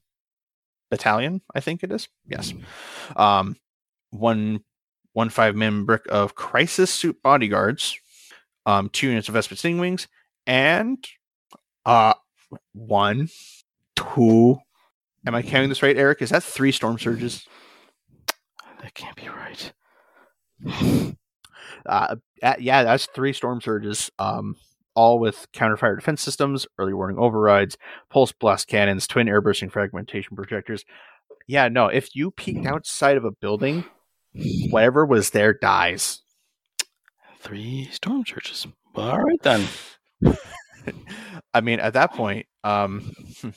battalion. 0.90 1.40
I 1.54 1.60
think 1.60 1.84
it 1.84 1.92
is. 1.92 2.08
Yes. 2.26 2.52
Um, 3.14 3.56
one 4.10 4.64
one 5.12 5.28
five 5.28 5.54
min 5.54 5.84
brick 5.84 6.02
of 6.08 6.34
Crisis 6.34 6.90
Suit 6.92 7.22
bodyguards, 7.22 7.96
um, 8.66 8.88
two 8.88 9.08
units 9.08 9.28
of 9.28 9.34
Vespid 9.34 9.58
Stingwings, 9.58 10.08
and 10.44 10.98
uh 11.86 12.14
one, 12.72 13.28
two. 14.00 14.56
Am 15.26 15.34
I 15.34 15.42
counting 15.42 15.68
this 15.68 15.82
right, 15.82 15.96
Eric? 15.96 16.22
Is 16.22 16.30
that 16.30 16.42
three 16.42 16.72
storm 16.72 16.98
surges? 16.98 17.46
That 18.80 18.94
can't 18.94 19.16
be 19.16 19.28
right. 19.28 19.72
uh, 21.86 22.16
yeah, 22.58 22.82
that's 22.82 23.06
three 23.14 23.32
storm 23.32 23.60
surges. 23.60 24.10
Um, 24.18 24.56
all 24.94 25.18
with 25.18 25.46
counterfire 25.52 25.96
defense 25.96 26.22
systems, 26.22 26.66
early 26.78 26.94
warning 26.94 27.18
overrides, 27.18 27.76
pulse 28.08 28.32
blast 28.32 28.68
cannons, 28.68 29.06
twin 29.06 29.28
air 29.28 29.40
bursting 29.40 29.70
fragmentation 29.70 30.36
projectors. 30.36 30.84
Yeah, 31.46 31.68
no, 31.68 31.86
if 31.86 32.14
you 32.14 32.30
peeked 32.30 32.66
outside 32.66 33.16
of 33.16 33.24
a 33.24 33.30
building, 33.30 33.84
whatever 34.70 35.04
was 35.04 35.30
there 35.30 35.52
dies. 35.52 36.22
Three 37.38 37.88
storm 37.92 38.24
surges. 38.26 38.66
All 38.94 39.18
right 39.18 39.42
then. 39.42 39.66
I 41.54 41.60
mean, 41.60 41.80
at 41.80 41.94
that 41.94 42.12
point, 42.12 42.46
um, 42.64 43.12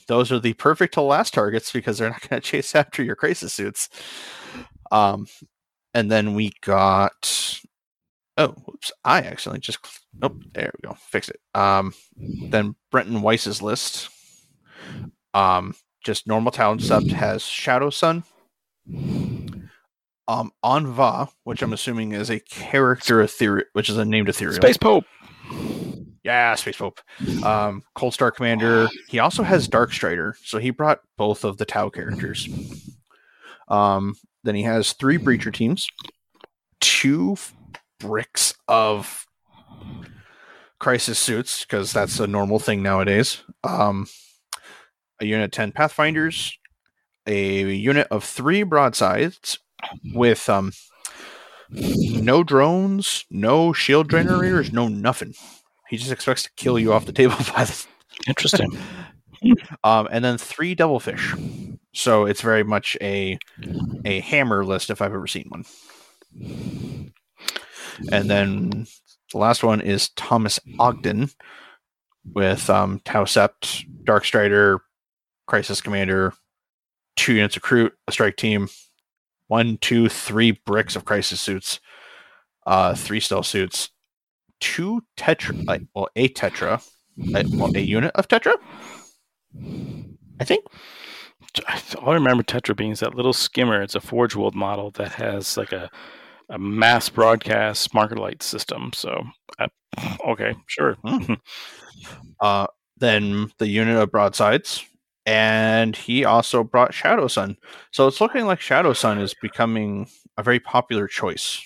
those 0.06 0.32
are 0.32 0.38
the 0.38 0.54
perfect 0.54 0.94
to 0.94 1.02
last 1.02 1.34
targets 1.34 1.72
because 1.72 1.98
they're 1.98 2.10
not 2.10 2.28
going 2.28 2.40
to 2.42 2.46
chase 2.46 2.74
after 2.74 3.02
your 3.02 3.16
crisis 3.16 3.52
suits. 3.52 3.88
Um, 4.90 5.26
and 5.92 6.10
then 6.10 6.34
we 6.34 6.52
got. 6.62 7.60
Oh, 8.36 8.54
oops! 8.68 8.90
I 9.04 9.18
accidentally 9.18 9.60
just. 9.60 9.78
Oh, 10.22 10.36
there 10.54 10.72
we 10.74 10.88
go. 10.88 10.96
Fix 10.98 11.28
it. 11.28 11.40
Um, 11.54 11.94
then 12.16 12.74
Brenton 12.90 13.22
Weiss's 13.22 13.62
list. 13.62 14.08
Um, 15.34 15.74
just 16.04 16.26
normal 16.26 16.52
talent 16.52 16.82
sub 16.82 17.06
has 17.08 17.42
Shadowsun. 17.42 18.24
Um, 20.26 20.52
Aun'va, 20.64 21.30
which 21.44 21.62
I'm 21.62 21.72
assuming 21.72 22.12
is 22.12 22.30
a 22.30 22.40
character 22.40 23.20
ethereal, 23.20 23.66
which 23.72 23.88
is 23.88 23.96
a 23.96 24.04
named 24.04 24.28
ethereal. 24.28 24.56
Space 24.56 24.76
Pope. 24.76 25.04
Yeah, 26.24 26.54
Space 26.54 26.78
Pope. 26.78 27.00
Um, 27.44 27.82
Cold 27.94 28.14
Star 28.14 28.30
Commander. 28.30 28.88
He 29.08 29.18
also 29.18 29.42
has 29.42 29.68
Darkstrider, 29.68 30.32
so 30.42 30.58
he 30.58 30.70
brought 30.70 31.00
both 31.18 31.44
of 31.44 31.58
the 31.58 31.66
Tau 31.66 31.90
characters. 31.90 32.48
Um, 33.68 34.14
then 34.42 34.54
he 34.54 34.62
has 34.62 34.94
three 34.94 35.18
Breacher 35.18 35.52
teams, 35.52 35.86
two 36.80 37.36
bricks 38.00 38.54
of 38.68 39.26
Crisis 40.78 41.18
suits, 41.18 41.64
because 41.64 41.92
that's 41.92 42.18
a 42.18 42.26
normal 42.26 42.58
thing 42.58 42.82
nowadays. 42.82 43.42
Um, 43.62 44.06
a 45.20 45.26
unit 45.26 45.52
10 45.52 45.72
Pathfinders, 45.72 46.58
a 47.26 47.62
unit 47.70 48.08
of 48.10 48.24
three 48.24 48.62
broadsides 48.62 49.58
with 50.14 50.48
um, 50.48 50.72
no 51.70 52.42
drones, 52.42 53.26
no 53.30 53.74
shield 53.74 54.10
generators, 54.10 54.72
no 54.72 54.88
nothing. 54.88 55.34
He 55.94 55.98
just 55.98 56.10
expects 56.10 56.42
to 56.42 56.50
kill 56.56 56.76
you 56.76 56.92
off 56.92 57.06
the 57.06 57.12
table 57.12 57.36
by 57.56 57.62
the. 57.62 57.86
Interesting. 58.26 58.76
um, 59.84 60.08
and 60.10 60.24
then 60.24 60.38
three 60.38 60.74
double 60.74 60.98
devilfish. 60.98 61.36
So 61.94 62.24
it's 62.24 62.40
very 62.40 62.64
much 62.64 62.96
a 63.00 63.38
a 64.04 64.18
hammer 64.18 64.64
list 64.64 64.90
if 64.90 65.00
I've 65.00 65.14
ever 65.14 65.28
seen 65.28 65.48
one. 65.50 65.64
And 68.10 68.28
then 68.28 68.88
the 69.30 69.38
last 69.38 69.62
one 69.62 69.80
is 69.80 70.08
Thomas 70.08 70.58
Ogden 70.80 71.30
with 72.24 72.68
um, 72.68 73.00
Tau 73.04 73.22
Sept, 73.22 73.84
Darkstrider, 74.02 74.80
Crisis 75.46 75.80
Commander, 75.80 76.32
two 77.14 77.34
units 77.34 77.56
of 77.56 77.62
Kroot, 77.62 77.92
a 78.08 78.12
strike 78.12 78.36
team, 78.36 78.68
one, 79.46 79.78
two, 79.80 80.08
three 80.08 80.50
bricks 80.66 80.96
of 80.96 81.04
Crisis 81.04 81.40
suits, 81.40 81.78
uh, 82.66 82.96
three 82.96 83.20
stealth 83.20 83.46
suits, 83.46 83.90
two 84.60 85.02
tetra, 85.16 85.66
like, 85.66 85.82
well, 85.94 86.08
a 86.16 86.28
tetra, 86.28 86.82
well, 87.16 87.74
a 87.74 87.80
unit 87.80 88.12
of 88.14 88.28
tetra. 88.28 88.54
I 90.40 90.44
think. 90.44 90.64
All 92.02 92.10
I 92.10 92.14
remember 92.14 92.42
Tetra 92.42 92.76
being 92.76 92.90
is 92.90 93.00
that 93.00 93.14
little 93.14 93.32
skimmer. 93.32 93.80
It's 93.80 93.94
a 93.94 94.00
Forge 94.00 94.34
World 94.34 94.56
model 94.56 94.90
that 94.92 95.12
has 95.12 95.56
like 95.56 95.72
a 95.72 95.88
a 96.50 96.58
mass 96.58 97.08
broadcast 97.08 97.94
marker 97.94 98.16
light 98.16 98.42
system. 98.42 98.90
So, 98.92 99.24
uh, 99.58 99.68
okay, 100.26 100.54
sure. 100.66 100.96
Hmm. 101.04 101.34
uh, 102.40 102.66
then 102.98 103.50
the 103.58 103.68
unit 103.68 103.96
of 103.96 104.10
broadsides, 104.10 104.84
and 105.24 105.96
he 105.96 106.24
also 106.24 106.64
brought 106.64 106.92
Shadowsun. 106.92 107.56
So 107.92 108.06
it's 108.08 108.20
looking 108.20 108.46
like 108.46 108.60
Shadowsun 108.60 109.20
is 109.20 109.34
becoming 109.40 110.08
a 110.36 110.42
very 110.42 110.60
popular 110.60 111.06
choice 111.06 111.64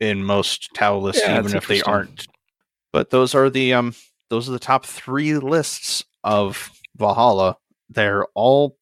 in 0.00 0.24
most 0.24 0.70
Tau 0.74 0.98
lists, 0.98 1.22
yeah, 1.24 1.38
even 1.38 1.56
if 1.56 1.68
they 1.68 1.82
aren't. 1.82 2.26
But 2.92 3.10
those 3.10 3.34
are 3.34 3.50
the 3.50 3.74
um 3.74 3.94
those 4.28 4.48
are 4.48 4.52
the 4.52 4.58
top 4.58 4.86
three 4.86 5.34
lists 5.34 6.04
of 6.24 6.70
Valhalla. 6.96 7.56
They're 7.88 8.26
all 8.34 8.76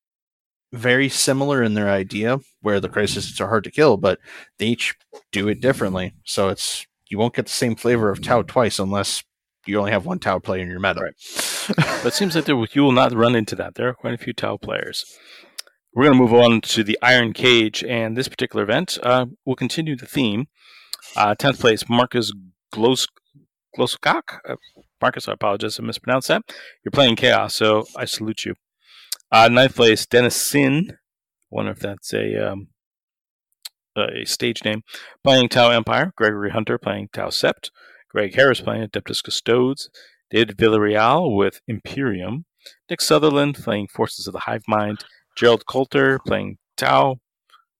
very 0.72 1.08
similar 1.08 1.62
in 1.62 1.74
their 1.74 1.88
idea, 1.88 2.40
where 2.60 2.80
the 2.80 2.88
crises 2.88 3.40
are 3.40 3.48
hard 3.48 3.64
to 3.64 3.70
kill, 3.70 3.96
but 3.96 4.18
they 4.58 4.66
each 4.66 4.94
do 5.32 5.48
it 5.48 5.60
differently. 5.60 6.14
So 6.24 6.48
it's 6.48 6.86
you 7.08 7.18
won't 7.18 7.34
get 7.34 7.46
the 7.46 7.52
same 7.52 7.74
flavor 7.74 8.10
of 8.10 8.22
Tau 8.22 8.42
twice 8.42 8.78
unless 8.78 9.24
you 9.66 9.78
only 9.78 9.92
have 9.92 10.06
one 10.06 10.18
Tau 10.18 10.38
player 10.38 10.62
in 10.62 10.70
your 10.70 10.80
meta. 10.80 11.00
Right. 11.00 11.14
but 11.76 12.06
it 12.06 12.14
seems 12.14 12.34
like 12.34 12.44
there, 12.44 12.62
you 12.72 12.82
will 12.82 12.92
not 12.92 13.12
run 13.12 13.34
into 13.34 13.56
that. 13.56 13.74
There 13.74 13.88
are 13.88 13.94
quite 13.94 14.14
a 14.14 14.18
few 14.18 14.32
Tau 14.32 14.56
players. 14.56 15.04
We're 15.94 16.04
going 16.04 16.16
to 16.16 16.22
move 16.22 16.34
on 16.34 16.60
to 16.60 16.84
the 16.84 16.98
Iron 17.02 17.32
Cage, 17.32 17.82
and 17.82 18.16
this 18.16 18.28
particular 18.28 18.62
event 18.62 18.98
uh, 19.02 19.26
will 19.44 19.56
continue 19.56 19.96
the 19.96 20.06
theme. 20.06 20.46
Uh, 21.16 21.34
10th 21.34 21.60
place, 21.60 21.88
Marcus 21.88 22.32
Glos- 22.74 23.08
Gloskok. 23.76 24.38
Uh, 24.48 24.56
Marcus, 25.00 25.28
I 25.28 25.32
apologize 25.32 25.78
if 25.78 25.84
I 25.84 25.86
mispronounced 25.86 26.28
that. 26.28 26.42
You're 26.84 26.90
playing 26.90 27.16
Chaos, 27.16 27.54
so 27.54 27.84
I 27.96 28.04
salute 28.04 28.44
you. 28.44 28.54
Uh, 29.30 29.48
ninth 29.48 29.76
place, 29.76 30.06
Dennis 30.06 30.36
Sin. 30.36 30.96
Wonder 31.50 31.72
if 31.72 31.80
that's 31.80 32.12
a 32.12 32.52
um, 32.52 32.68
a 33.96 34.24
stage 34.24 34.64
name. 34.64 34.82
Playing 35.24 35.48
Tau 35.48 35.70
Empire. 35.70 36.12
Gregory 36.16 36.50
Hunter 36.50 36.78
playing 36.78 37.08
Tau 37.12 37.28
Sept. 37.28 37.70
Greg 38.10 38.34
Harris 38.34 38.60
playing 38.60 38.86
Adeptus 38.86 39.22
Custodes. 39.22 39.90
David 40.30 40.56
Villarreal 40.56 41.34
with 41.36 41.60
Imperium. 41.66 42.44
Nick 42.90 43.00
Sutherland 43.00 43.56
playing 43.56 43.88
Forces 43.88 44.26
of 44.26 44.32
the 44.32 44.40
Hive 44.40 44.64
Mind. 44.68 45.04
Gerald 45.36 45.66
Coulter 45.66 46.18
playing 46.18 46.58
Tau. 46.76 47.16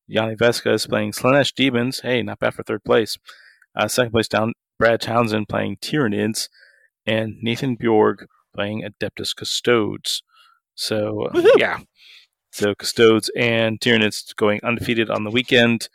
Yanni 0.09 0.37
is 0.41 0.87
playing 0.87 1.13
Slaanesh 1.13 1.55
Demons. 1.55 2.01
Hey, 2.01 2.23
not 2.23 2.39
bad 2.39 2.55
for 2.55 2.63
third 2.63 2.83
place. 2.83 3.19
Uh, 3.77 3.87
second 3.87 4.13
place 4.13 4.27
down, 4.27 4.55
Brad 4.79 5.03
Townsend 5.03 5.49
playing 5.49 5.77
Tyranids. 5.77 6.49
And 7.07 7.37
Nathan 7.43 7.77
Bjorg 7.77 8.27
playing 8.55 8.83
Adeptus 8.83 9.37
Custodes. 9.37 10.23
So, 10.75 11.29
uh, 11.35 11.43
yeah. 11.57 11.81
So, 12.51 12.75
Custodes 12.75 13.31
and 13.37 13.79
Tyranids 13.81 14.35
going 14.35 14.61
undefeated 14.65 15.11
on 15.11 15.25
the 15.25 15.31
weekend. 15.31 15.89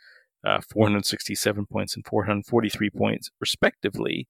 Uh, 0.46 0.60
467 0.70 1.66
points 1.66 1.96
and 1.96 2.06
443 2.06 2.90
points, 2.90 3.30
respectively. 3.40 4.28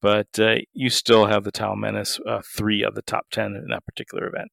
But 0.00 0.38
uh, 0.38 0.56
you 0.72 0.90
still 0.90 1.26
have 1.26 1.44
the 1.44 1.52
Tau 1.52 1.74
Menace, 1.74 2.18
uh, 2.26 2.40
three 2.56 2.82
of 2.82 2.94
the 2.94 3.02
top 3.02 3.26
10 3.30 3.54
in 3.54 3.66
that 3.70 3.84
particular 3.84 4.26
event. 4.26 4.50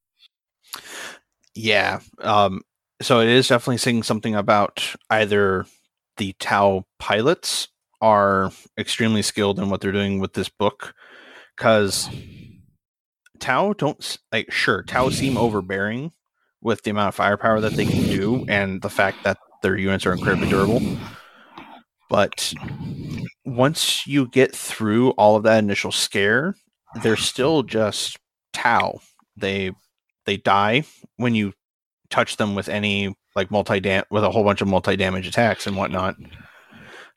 Yeah. 1.56 2.02
Um, 2.20 2.62
so 3.02 3.20
it 3.20 3.30
is 3.30 3.48
definitely 3.48 3.78
saying 3.78 4.04
something 4.04 4.36
about 4.36 4.96
either 5.10 5.66
the 6.18 6.34
Tau 6.40 6.86
pilots 7.00 7.68
are 8.02 8.52
extremely 8.78 9.22
skilled 9.22 9.60
in 9.60 9.70
what 9.70 9.82
they're 9.82 9.92
doing 9.92 10.20
with 10.20 10.34
this 10.34 10.50
book, 10.50 10.94
because 11.56 12.10
Tau 13.40 13.74
don't 13.74 14.18
like 14.32 14.52
sure 14.52 14.84
Tau 14.84 15.10
seem 15.10 15.38
overbearing 15.38 16.12
with 16.62 16.84
the 16.84 16.92
amount 16.92 17.10
of 17.10 17.16
firepower 17.16 17.62
that 17.62 17.74
they 17.74 17.86
can 17.86 18.04
do 18.04 18.46
and 18.50 18.82
the 18.82 18.90
fact 18.90 19.24
that 19.24 19.38
their 19.62 19.78
units 19.78 20.06
are 20.06 20.14
incredibly 20.14 20.50
durable. 20.50 20.82
But 22.10 22.54
once 23.46 24.08
you 24.08 24.28
get 24.28 24.56
through 24.56 25.12
all 25.12 25.36
of 25.36 25.44
that 25.44 25.60
initial 25.60 25.92
scare, 25.92 26.56
they're 27.02 27.16
still 27.16 27.64
just 27.64 28.18
Tau. 28.52 29.00
They 29.38 29.72
they 30.26 30.38
die 30.38 30.84
when 31.16 31.34
you 31.36 31.54
touch 32.10 32.38
them 32.38 32.56
with 32.56 32.70
any 32.70 33.16
like 33.36 33.52
multi 33.52 33.80
dam 33.80 34.04
with 34.10 34.24
a 34.24 34.32
whole 34.32 34.44
bunch 34.44 34.62
of 34.62 34.68
multi 34.68 34.96
damage 34.96 35.28
attacks 35.28 35.68
and 35.68 35.78
whatnot. 35.78 36.16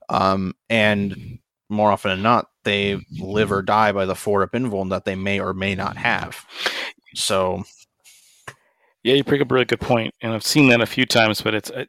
Um, 0.09 0.55
and 0.68 1.38
more 1.68 1.90
often 1.90 2.11
than 2.11 2.22
not, 2.22 2.47
they 2.64 3.05
live 3.18 3.51
or 3.51 3.62
die 3.62 3.93
by 3.93 4.05
the 4.05 4.14
four 4.14 4.43
up 4.43 4.53
invuln 4.53 4.90
that 4.90 5.05
they 5.05 5.14
may 5.14 5.40
or 5.40 5.55
may 5.55 5.74
not 5.74 5.97
have. 5.97 6.45
So, 7.14 7.64
yeah, 9.03 9.14
you 9.14 9.24
bring 9.24 9.40
up 9.40 9.51
a 9.51 9.55
really 9.55 9.64
good 9.64 9.80
point, 9.80 10.14
and 10.20 10.32
I've 10.32 10.45
seen 10.45 10.68
that 10.68 10.80
a 10.80 10.86
few 10.86 11.07
times. 11.07 11.40
But 11.40 11.55
it's, 11.55 11.70
I, 11.70 11.86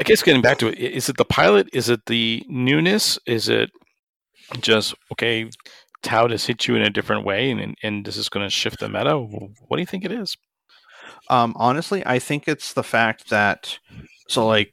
I 0.00 0.02
guess, 0.04 0.22
getting 0.22 0.42
back 0.42 0.58
to 0.58 0.68
it, 0.68 0.78
is 0.78 1.08
it 1.08 1.16
the 1.18 1.24
pilot? 1.24 1.68
Is 1.72 1.88
it 1.88 2.06
the 2.06 2.44
newness? 2.48 3.18
Is 3.26 3.48
it 3.48 3.70
just 4.60 4.94
okay? 5.12 5.50
Tau 6.02 6.26
has 6.28 6.46
hit 6.46 6.66
you 6.66 6.74
in 6.74 6.82
a 6.82 6.90
different 6.90 7.24
way, 7.24 7.50
and 7.50 7.76
and 7.82 8.04
this 8.04 8.16
is 8.16 8.28
going 8.28 8.44
to 8.44 8.50
shift 8.50 8.80
the 8.80 8.88
meta. 8.88 9.16
What 9.18 9.76
do 9.76 9.80
you 9.80 9.86
think 9.86 10.04
it 10.04 10.12
is? 10.12 10.36
Um, 11.32 11.54
honestly, 11.56 12.02
I 12.04 12.18
think 12.18 12.46
it's 12.46 12.74
the 12.74 12.82
fact 12.82 13.30
that 13.30 13.78
so 14.28 14.46
like 14.46 14.70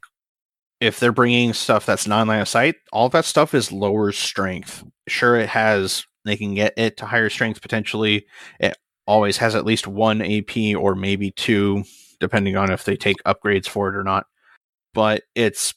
if 0.82 1.00
they're 1.00 1.14
bringing 1.14 1.54
stuff 1.54 1.86
that's 1.86 2.06
non 2.06 2.28
line 2.28 2.42
of 2.42 2.50
sight, 2.50 2.76
all 2.92 3.08
that 3.10 3.24
stuff 3.24 3.54
is 3.54 3.72
lower 3.72 4.12
strength. 4.12 4.84
Sure, 5.08 5.38
it 5.38 5.48
has 5.48 6.06
they 6.26 6.36
can 6.36 6.56
get 6.56 6.74
it 6.76 6.98
to 6.98 7.06
higher 7.06 7.30
strength 7.30 7.62
potentially. 7.62 8.26
It 8.60 8.76
always 9.08 9.38
has 9.38 9.56
at 9.56 9.64
least 9.64 9.88
one 9.88 10.22
AP 10.22 10.76
or 10.78 10.96
maybe 10.96 11.32
two, 11.32 11.86
depending 12.20 12.58
on 12.58 12.74
if 12.74 12.84
they 12.84 12.98
take 12.98 13.24
upgrades 13.24 13.70
for 13.70 13.88
it 13.88 13.96
or 13.96 14.04
not. 14.04 14.26
But 14.94 15.24
it's 15.36 15.74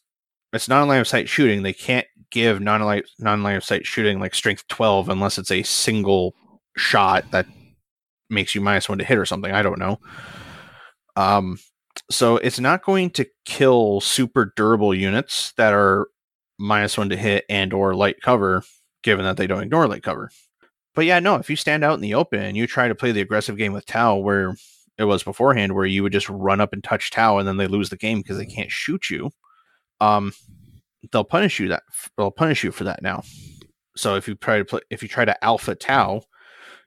it's 0.53 0.68
non 0.68 0.89
line 0.89 0.99
of 0.99 1.07
sight 1.07 1.28
shooting. 1.28 1.62
They 1.62 1.72
can't 1.72 2.09
give 2.33 2.61
non-line 2.61 3.03
non 3.20 3.45
line 3.45 3.55
of 3.55 3.62
sight 3.64 3.87
shooting 3.87 4.18
like 4.18 4.35
strength 4.35 4.66
twelve 4.66 5.09
unless 5.09 5.39
it's 5.39 5.53
a 5.53 5.62
single 5.62 6.35
shot 6.76 7.30
that 7.30 7.47
makes 8.28 8.57
you 8.57 8.61
minus 8.61 8.89
one 8.89 8.99
to 8.99 9.05
hit 9.05 9.18
or 9.18 9.26
something. 9.26 9.53
I 9.53 9.62
don't 9.62 9.78
know. 9.78 10.01
Um, 11.16 11.58
so 12.10 12.36
it's 12.36 12.60
not 12.60 12.84
going 12.84 13.10
to 13.10 13.26
kill 13.44 14.00
super 14.00 14.52
durable 14.56 14.94
units 14.94 15.52
that 15.56 15.72
are 15.72 16.08
minus 16.58 16.96
one 16.96 17.08
to 17.10 17.16
hit 17.16 17.44
and 17.48 17.72
or 17.72 17.94
light 17.94 18.20
cover, 18.22 18.62
given 19.02 19.24
that 19.24 19.36
they 19.36 19.46
don't 19.46 19.62
ignore 19.62 19.88
light 19.88 20.02
cover. 20.02 20.30
But 20.94 21.06
yeah, 21.06 21.20
no, 21.20 21.36
if 21.36 21.48
you 21.48 21.56
stand 21.56 21.84
out 21.84 21.94
in 21.94 22.00
the 22.00 22.14
open 22.14 22.42
and 22.42 22.56
you 22.56 22.66
try 22.66 22.88
to 22.88 22.94
play 22.94 23.12
the 23.12 23.20
aggressive 23.20 23.56
game 23.56 23.72
with 23.72 23.86
Tau 23.86 24.16
where 24.16 24.54
it 24.98 25.04
was 25.04 25.22
beforehand, 25.22 25.74
where 25.74 25.86
you 25.86 26.02
would 26.02 26.12
just 26.12 26.28
run 26.28 26.60
up 26.60 26.72
and 26.72 26.84
touch 26.84 27.10
Tau 27.10 27.38
and 27.38 27.48
then 27.48 27.56
they 27.56 27.66
lose 27.66 27.88
the 27.88 27.96
game 27.96 28.18
because 28.18 28.36
they 28.36 28.46
can't 28.46 28.70
shoot 28.70 29.08
you, 29.08 29.30
um, 30.00 30.32
they'll 31.10 31.24
punish 31.24 31.58
you 31.58 31.68
that 31.68 31.82
they'll 32.16 32.30
punish 32.30 32.62
you 32.62 32.70
for 32.70 32.84
that 32.84 33.02
now. 33.02 33.22
So 33.96 34.16
if 34.16 34.28
you 34.28 34.34
try 34.34 34.58
to 34.58 34.64
play 34.64 34.80
if 34.90 35.02
you 35.02 35.08
try 35.08 35.24
to 35.24 35.44
alpha 35.44 35.74
Tau, 35.74 36.22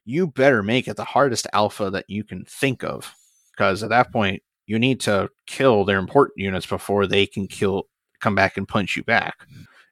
you 0.06 0.28
better 0.28 0.62
make 0.62 0.88
it 0.88 0.98
the 0.98 1.04
hardest 1.04 1.48
alpha 1.52 1.90
that 1.90 2.06
you 2.08 2.24
can 2.24 2.46
think 2.46 2.84
of. 2.84 3.14
Because 3.56 3.84
at 3.84 3.90
that 3.90 4.12
point, 4.12 4.42
you 4.68 4.80
need 4.80 5.00
to 5.02 5.30
kill 5.48 5.86
their 5.86 6.00
important 6.00 6.38
units 6.38 6.66
before 6.66 7.08
they 7.08 7.26
can 7.26 7.48
kill 7.48 7.84
come 8.20 8.36
back 8.36 8.58
and 8.58 8.68
punch 8.68 8.96
you 8.96 9.04
back. 9.04 9.46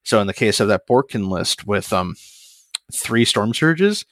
So 0.03 0.19
in 0.19 0.27
the 0.27 0.33
case 0.33 0.59
of 0.59 0.67
that 0.69 0.87
Bork'an 0.89 1.29
list 1.29 1.67
with 1.67 1.93
um 1.93 2.15
three 2.91 3.25
storm 3.25 3.53
surges, 3.53 4.05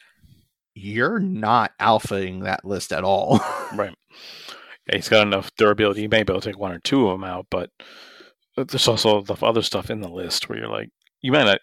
you're 0.73 1.19
not 1.19 1.71
alphaing 1.79 2.43
that 2.43 2.65
list 2.65 2.93
at 2.93 3.03
all. 3.03 3.39
right. 3.75 3.95
Yeah, 4.87 4.95
he's 4.95 5.09
got 5.09 5.27
enough 5.27 5.51
durability. 5.57 6.03
You 6.03 6.09
may 6.09 6.23
be 6.23 6.31
able 6.31 6.41
to 6.41 6.49
take 6.49 6.59
one 6.59 6.71
or 6.71 6.79
two 6.79 7.07
of 7.07 7.19
them 7.19 7.29
out, 7.29 7.47
but 7.49 7.69
there's 8.55 8.87
also 8.87 9.21
the 9.21 9.35
other 9.45 9.61
stuff 9.61 9.89
in 9.89 10.01
the 10.01 10.09
list 10.09 10.49
where 10.49 10.57
you're 10.57 10.67
like, 10.67 10.89
you 11.21 11.31
might 11.31 11.45
not, 11.45 11.59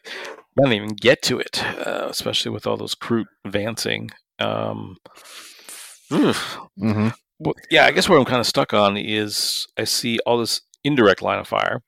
might 0.56 0.66
not 0.66 0.72
even 0.72 0.88
get 0.90 1.22
to 1.22 1.38
it, 1.38 1.62
uh, 1.64 2.06
especially 2.08 2.50
with 2.50 2.66
all 2.66 2.76
those 2.76 2.94
Kroot 2.94 3.26
advancing. 3.44 4.10
Um, 4.38 4.96
mm-hmm. 6.10 7.08
Well, 7.38 7.54
yeah, 7.70 7.86
I 7.86 7.92
guess 7.92 8.08
where 8.08 8.18
I'm 8.18 8.24
kind 8.24 8.40
of 8.40 8.46
stuck 8.46 8.74
on 8.74 8.96
is 8.96 9.66
I 9.76 9.84
see 9.84 10.18
all 10.26 10.38
this 10.38 10.62
indirect 10.84 11.22
line 11.22 11.38
of 11.38 11.46
fire, 11.46 11.82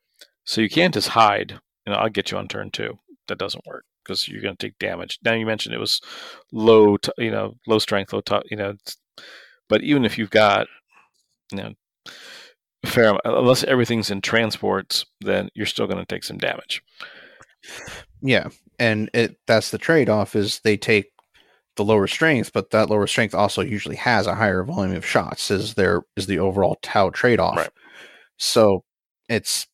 so 0.45 0.61
you 0.61 0.69
can't 0.69 0.95
just 0.95 1.09
hide. 1.09 1.59
You 1.87 1.93
know, 1.93 1.99
I'll 1.99 2.09
get 2.09 2.31
you 2.31 2.39
on 2.39 2.49
turn 2.49 2.71
two. 2.71 2.99
That 3.29 3.39
doesn't 3.39 3.67
work 3.67 3.85
because 4.05 4.29
you're 4.29 4.43
going 4.43 4.57
to 4.57 4.67
take 4.67 4.79
damage. 4.79 5.19
Now 5.25 5.35
you 5.35 5.47
mentioned 5.47 5.75
it 5.75 5.79
was 5.79 6.01
low, 6.53 6.97
t- 6.97 7.13
you 7.19 7.31
know, 7.31 7.57
low 7.67 7.79
strength, 7.79 8.13
low, 8.13 8.21
t- 8.21 8.37
you 8.51 8.57
know, 8.57 8.75
but 9.69 9.83
even 9.83 10.05
if 10.05 10.19
you've 10.19 10.31
got, 10.31 10.67
you 11.53 11.59
know, 11.59 11.75
fair 12.85 13.15
uh, 13.15 13.19
unless 13.25 13.65
everything's 13.65 14.11
in 14.11 14.21
transports, 14.21 15.05
then 15.21 15.49
you're 15.55 15.67
still 15.67 15.87
going 15.87 15.99
to 15.99 16.07
take 16.07 16.25
some 16.25 16.39
damage. 16.39 16.83
Yeah, 18.23 18.49
and 18.79 19.11
it 19.15 19.37
that's 19.47 19.71
the 19.71 19.79
trade 19.79 20.09
off 20.09 20.35
is 20.35 20.61
they 20.61 20.77
take 20.77 21.13
the 21.77 21.85
lower 21.85 22.07
strength, 22.07 22.53
but 22.53 22.71
that 22.71 22.91
lower 22.91 23.07
strength 23.07 23.35
also 23.35 23.63
usually 23.63 23.97
has 23.97 24.27
a 24.27 24.35
higher 24.35 24.65
volume 24.65 24.97
of 24.97 25.07
shots. 25.07 25.51
Is 25.51 25.75
there 25.75 26.03
is 26.17 26.27
the 26.27 26.39
overall 26.39 26.79
Tau 26.83 27.11
trade 27.11 27.41
off? 27.41 27.57
Right. 27.57 27.71
So 28.37 28.85
it's 29.29 29.67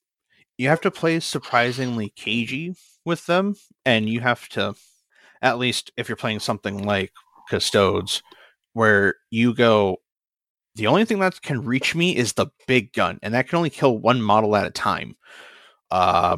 you 0.58 0.68
have 0.68 0.80
to 0.82 0.90
play 0.90 1.20
surprisingly 1.20 2.12
cagey 2.16 2.74
with 3.04 3.26
them, 3.26 3.54
and 3.84 4.08
you 4.08 4.20
have 4.20 4.48
to 4.50 4.74
at 5.42 5.58
least 5.58 5.92
if 5.96 6.08
you're 6.08 6.16
playing 6.16 6.40
something 6.40 6.84
like 6.84 7.12
Custodes, 7.50 8.22
where 8.72 9.14
you 9.30 9.54
go. 9.54 9.98
The 10.74 10.88
only 10.88 11.06
thing 11.06 11.20
that 11.20 11.40
can 11.40 11.64
reach 11.64 11.94
me 11.94 12.14
is 12.14 12.34
the 12.34 12.48
big 12.66 12.92
gun, 12.92 13.18
and 13.22 13.32
that 13.32 13.48
can 13.48 13.56
only 13.56 13.70
kill 13.70 13.98
one 13.98 14.20
model 14.20 14.54
at 14.56 14.66
a 14.66 14.70
time. 14.70 15.16
Uh, 15.90 16.36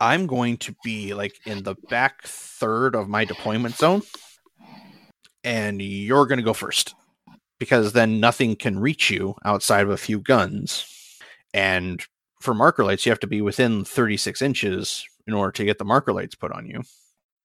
I'm 0.00 0.26
going 0.26 0.56
to 0.58 0.74
be 0.82 1.12
like 1.12 1.34
in 1.44 1.62
the 1.62 1.74
back 1.90 2.22
third 2.22 2.94
of 2.94 3.08
my 3.08 3.26
deployment 3.26 3.74
zone 3.74 4.00
and 5.44 5.80
you're 5.80 6.26
going 6.26 6.38
to 6.38 6.44
go 6.44 6.52
first 6.52 6.94
because 7.58 7.92
then 7.92 8.20
nothing 8.20 8.56
can 8.56 8.78
reach 8.78 9.10
you 9.10 9.34
outside 9.44 9.82
of 9.82 9.90
a 9.90 9.96
few 9.96 10.18
guns. 10.18 11.18
And 11.52 12.02
for 12.40 12.54
marker 12.54 12.84
lights, 12.84 13.04
you 13.04 13.12
have 13.12 13.20
to 13.20 13.26
be 13.26 13.42
within 13.42 13.84
36 13.84 14.40
inches 14.42 15.04
in 15.26 15.34
order 15.34 15.52
to 15.52 15.64
get 15.64 15.78
the 15.78 15.84
marker 15.84 16.12
lights 16.12 16.34
put 16.34 16.52
on 16.52 16.66
you. 16.66 16.82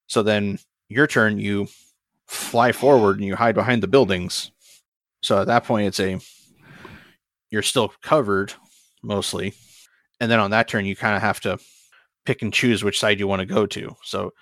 So 0.08 0.24
then 0.24 0.60
your 0.88 1.08
turn, 1.08 1.40
you 1.40 1.68
fly 2.28 2.72
forward 2.72 3.18
and 3.18 3.26
you 3.26 3.36
hide 3.36 3.56
behind 3.56 3.84
the 3.84 3.88
buildings. 3.88 4.52
So 5.22 5.42
at 5.42 5.48
that 5.48 5.66
point, 5.66 5.88
it's 5.88 6.00
a 6.00 6.20
you're 7.52 7.62
still 7.62 7.94
covered 8.02 8.54
mostly. 9.04 9.54
And 10.20 10.32
then 10.32 10.40
on 10.40 10.52
that 10.52 10.68
turn, 10.68 10.86
you 10.86 10.96
kind 10.96 11.16
of 11.16 11.22
have 11.22 11.40
to 11.42 11.60
pick 12.26 12.42
and 12.42 12.54
choose 12.54 12.84
which 12.84 13.00
side 13.00 13.20
you 13.20 13.28
want 13.28 13.42
to 13.42 13.46
go 13.46 13.66
to. 13.68 13.96
So 14.04 14.34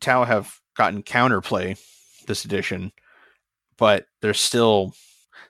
Tau 0.00 0.24
have 0.24 0.58
gotten 0.76 1.02
counterplay 1.02 1.78
this 2.26 2.44
edition, 2.44 2.92
but 3.78 4.06
they're 4.20 4.34
still 4.34 4.94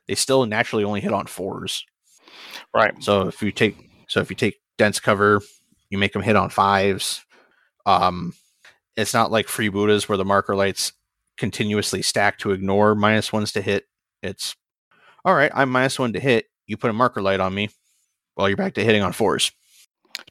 they 0.06 0.14
still 0.14 0.46
naturally 0.46 0.84
only 0.84 1.00
hit 1.00 1.12
on 1.12 1.26
fours. 1.26 1.84
Right. 2.74 2.94
So 3.02 3.28
if 3.28 3.42
you 3.42 3.52
take 3.52 3.76
so 4.08 4.20
if 4.20 4.30
you 4.30 4.36
take 4.36 4.60
dense 4.78 5.00
cover, 5.00 5.40
you 5.90 5.98
make 5.98 6.12
them 6.12 6.22
hit 6.22 6.36
on 6.36 6.50
fives. 6.50 7.24
Um, 7.86 8.34
it's 8.96 9.14
not 9.14 9.30
like 9.30 9.46
freebooters 9.46 10.08
where 10.08 10.18
the 10.18 10.24
marker 10.24 10.56
lights 10.56 10.92
continuously 11.36 12.02
stack 12.02 12.38
to 12.38 12.52
ignore 12.52 12.94
minus 12.94 13.32
ones 13.32 13.52
to 13.52 13.62
hit. 13.62 13.84
It's 14.22 14.54
all 15.24 15.34
right. 15.34 15.50
I'm 15.54 15.70
minus 15.70 15.98
one 15.98 16.12
to 16.12 16.20
hit. 16.20 16.46
You 16.66 16.76
put 16.76 16.90
a 16.90 16.94
marker 16.94 17.22
light 17.22 17.40
on 17.40 17.54
me. 17.54 17.70
Well, 18.36 18.48
you're 18.48 18.56
back 18.56 18.74
to 18.74 18.84
hitting 18.84 19.02
on 19.02 19.12
fours. 19.12 19.52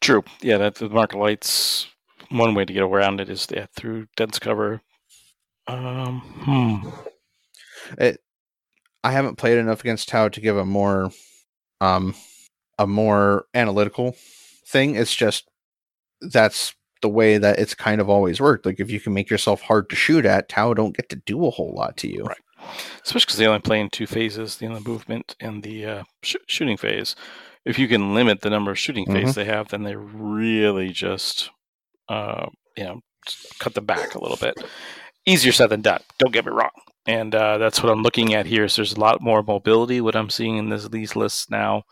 True. 0.02 0.24
Yeah, 0.42 0.58
that 0.58 0.76
the 0.76 0.90
marker 0.90 1.18
lights. 1.18 1.88
One 2.30 2.56
way 2.56 2.66
to 2.66 2.74
get 2.74 2.84
around 2.84 3.22
it 3.22 3.30
is 3.30 3.48
yeah, 3.54 3.68
through 3.76 4.08
dense 4.16 4.40
cover. 4.40 4.82
Um, 5.68 6.22
hmm. 6.22 6.90
It, 7.98 8.20
I 9.04 9.12
haven't 9.12 9.38
played 9.38 9.58
enough 9.58 9.82
against 9.82 10.10
Tau 10.10 10.30
to 10.30 10.42
give 10.42 10.58
a 10.58 10.66
more, 10.66 11.12
um, 11.82 12.16
a 12.80 12.88
more 12.88 13.46
analytical 13.54 14.16
thing. 14.68 14.96
It's 14.96 15.16
just 15.16 15.50
that's 16.22 16.74
the 17.02 17.10
way 17.10 17.38
that 17.38 17.60
it's 17.60 17.76
kind 17.76 18.00
of 18.00 18.10
always 18.10 18.40
worked. 18.40 18.66
Like 18.66 18.80
if 18.80 18.90
you 18.90 19.00
can 19.00 19.14
make 19.14 19.30
yourself 19.30 19.62
hard 19.62 19.90
to 19.90 19.96
shoot 19.96 20.26
at, 20.26 20.50
Tau 20.50 20.74
don't 20.74 20.96
get 20.96 21.10
to 21.10 21.18
do 21.18 21.46
a 21.46 21.50
whole 21.50 21.74
lot 21.76 21.98
to 21.98 22.08
you. 22.10 22.24
Right. 22.24 22.38
Especially 23.04 23.26
because 23.26 23.38
they 23.38 23.48
only 23.48 23.60
play 23.60 23.82
in 23.82 23.90
two 23.90 24.08
phases: 24.08 24.56
the 24.56 24.70
movement 24.70 25.36
and 25.42 25.64
the 25.64 25.86
uh, 25.86 26.04
sh- 26.22 26.36
shooting 26.48 26.78
phase. 26.78 27.14
If 27.66 27.78
you 27.78 27.88
can 27.90 28.14
limit 28.14 28.42
the 28.42 28.50
number 28.50 28.72
of 28.72 28.80
shooting 28.80 29.06
Mhm. 29.06 29.14
phases 29.14 29.36
they 29.36 29.46
have, 29.46 29.70
then 29.70 29.84
they 29.84 29.96
really 29.98 30.90
just, 30.90 31.50
uh, 32.08 32.48
you 32.78 32.84
know, 32.86 33.02
cut 33.60 33.74
them 33.74 33.86
back 33.86 34.16
a 34.16 34.22
little 34.22 34.38
bit. 34.38 34.56
Easier 35.26 35.52
said 35.52 35.70
than 35.70 35.82
done. 35.82 36.02
Don't 36.20 36.34
get 36.34 36.46
me 36.46 36.52
wrong. 36.52 36.70
And 37.06 37.34
uh, 37.36 37.58
that's 37.58 37.82
what 37.84 37.92
I'm 37.92 38.02
looking 38.02 38.34
at 38.34 38.46
here. 38.46 38.64
Is 38.66 38.76
there's 38.76 38.94
a 38.94 39.00
lot 39.00 39.22
more 39.22 39.44
mobility. 39.44 40.02
What 40.02 40.16
I'm 40.16 40.30
seeing 40.30 40.58
in 40.58 40.70
this, 40.70 40.88
these 40.88 41.16
lists 41.16 41.50
now, 41.50 41.84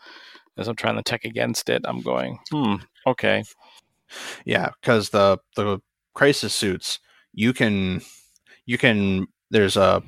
as 0.56 0.68
I'm 0.68 0.76
trying 0.76 0.96
to 0.96 1.02
tech 1.02 1.24
against 1.24 1.68
it, 1.68 1.82
I'm 1.84 2.00
going, 2.02 2.38
hmm, 2.50 2.76
okay, 3.06 3.42
Yeah, 4.44 4.70
because 4.80 5.10
the 5.10 5.38
the 5.56 5.80
crisis 6.14 6.54
suits, 6.54 6.98
you 7.32 7.52
can 7.52 8.02
you 8.66 8.78
can 8.78 9.26
there's 9.50 9.76
a 9.76 10.02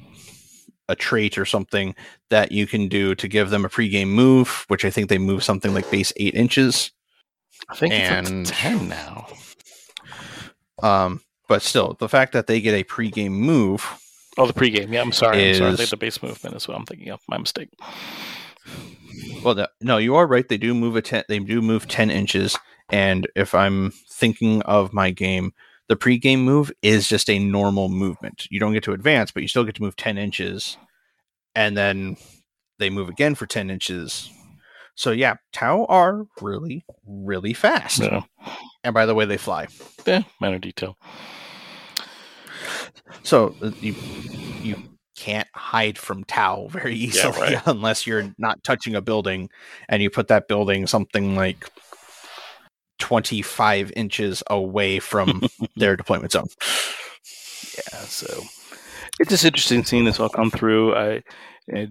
a 0.89 0.95
trait 0.97 1.39
or 1.39 1.47
something 1.47 1.95
that 2.29 2.53
you 2.53 2.67
can 2.67 2.89
do 2.89 3.15
to 3.15 3.27
give 3.29 3.49
them 3.51 3.65
a 3.65 3.71
pregame 3.71 4.09
move, 4.09 4.65
which 4.69 4.85
I 4.85 4.91
think 4.91 5.09
they 5.09 5.19
move 5.19 5.43
something 5.43 5.73
like 5.73 5.91
base 5.91 6.13
eight 6.17 6.35
inches. 6.35 6.91
I 7.71 7.77
think 7.77 7.95
it's 7.95 8.11
And- 8.31 8.47
to 8.47 8.53
ten 8.53 8.89
now. 8.89 9.27
Um, 10.83 11.21
but 11.49 11.63
still, 11.63 11.97
the 11.99 12.09
fact 12.09 12.33
that 12.33 12.47
they 12.47 12.61
get 12.61 12.75
a 12.75 12.85
pregame 12.85 13.33
move, 13.33 13.87
Oh, 14.37 14.47
the 14.47 14.53
pregame. 14.53 14.91
Yeah, 14.91 15.01
I'm 15.01 15.13
sorry. 15.13 15.51
I'm 15.51 15.55
sorry. 15.55 15.71
Is- 15.75 15.91
the 15.91 15.97
base 15.97 16.21
movement 16.23 16.57
is 16.57 16.67
what 16.67 16.77
I'm 16.77 16.85
thinking 16.87 17.11
of. 17.11 17.21
My 17.29 17.39
mistake. 17.39 17.69
well, 19.45 19.55
the, 19.55 19.71
no, 19.81 19.99
you 19.99 20.17
are 20.17 20.27
right. 20.27 20.49
They 20.49 20.57
do 20.57 20.75
move 20.75 20.97
a 20.97 21.03
ten. 21.03 21.25
They 21.29 21.39
do 21.39 21.63
move 21.63 21.87
ten 21.87 22.11
inches, 22.11 22.57
and 22.91 23.29
if 23.37 23.55
I'm 23.55 23.93
thinking 24.11 24.63
of 24.63 24.93
my 24.93 25.11
game, 25.11 25.53
the 25.89 25.97
pregame 25.97 26.41
move 26.41 26.73
is 26.83 27.09
just 27.09 27.31
a 27.31 27.39
normal 27.39 27.89
movement. 27.89 28.47
You 28.51 28.59
don't 28.59 28.73
get 28.73 28.83
to 28.85 28.93
advance, 28.93 29.31
but 29.31 29.43
you 29.43 29.49
still 29.49 29.65
get 29.65 29.77
to 29.77 29.83
move 29.83 29.97
ten 29.97 30.19
inches, 30.19 30.77
and 31.55 31.77
then 31.77 32.17
they 32.79 32.91
move 32.91 33.09
again 33.09 33.35
for 33.37 33.47
ten 33.47 33.71
inches. 33.71 34.31
So 34.95 35.11
yeah, 35.11 35.35
Tau 35.53 35.87
are 35.87 36.25
really, 36.41 36.85
really 37.07 37.53
fast. 37.53 38.01
Yeah, 38.01 38.23
And 38.85 38.95
by 38.95 39.07
the 39.07 39.15
way, 39.15 39.25
they 39.25 39.37
fly. 39.37 39.67
yeah 40.07 40.23
minor 40.41 40.59
detail. 40.59 40.97
So 43.23 43.55
uh, 43.63 43.71
you 43.81 43.95
you 44.63 44.77
can't 45.17 45.49
hide 45.55 45.97
from 45.99 46.25
Tau 46.25 46.67
very 46.69 46.95
easily 46.95 47.33
right. 47.55 47.63
unless 47.67 48.07
you're 48.07 48.35
not 48.39 48.63
touching 48.65 48.95
a 48.95 49.01
building 49.01 49.49
and 49.89 50.03
you 50.03 50.11
put 50.11 50.29
that 50.29 50.49
building 50.49 50.87
something 50.87 51.35
like 51.37 51.69
25 52.99 53.93
inches 53.97 54.43
away 54.49 54.99
from 54.99 55.43
their 55.77 55.97
deployment 55.97 56.33
zone. 56.33 56.47
Yeah, 57.77 57.99
so 58.01 58.43
it's 59.21 59.31
just 59.31 59.45
interesting 59.45 59.85
seeing 59.85 60.05
this 60.05 60.21
all 60.21 60.29
come 60.29 60.51
through. 60.51 60.95
I, 60.95 61.23
it, 61.69 61.91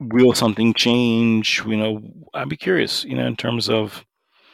will 0.00 0.32
something 0.32 0.74
change? 0.74 1.62
You 1.66 1.76
know, 1.76 2.02
I'd 2.34 2.48
be 2.48 2.56
curious. 2.56 3.04
You 3.04 3.16
know, 3.16 3.26
in 3.26 3.36
terms 3.36 3.68
of, 3.68 4.04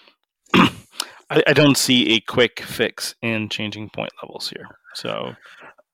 I, 0.55 1.43
I 1.47 1.53
don't 1.53 1.77
see 1.77 2.15
a 2.15 2.21
quick 2.21 2.61
fix 2.61 3.15
in 3.23 3.49
changing 3.49 3.91
point 3.91 4.13
levels 4.23 4.49
here. 4.49 4.67
So, 4.95 5.35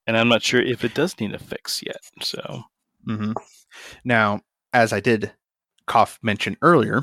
and 0.06 0.16
I'm 0.16 0.28
not 0.28 0.42
sure 0.42 0.60
if 0.60 0.84
it 0.84 0.94
does 0.94 1.18
need 1.20 1.34
a 1.34 1.38
fix 1.38 1.82
yet. 1.84 2.00
So, 2.22 2.62
mm-hmm. 3.06 3.32
Now, 4.04 4.40
as 4.72 4.92
I 4.92 5.00
did 5.00 5.32
cough 5.86 6.18
mention 6.22 6.56
earlier, 6.62 7.02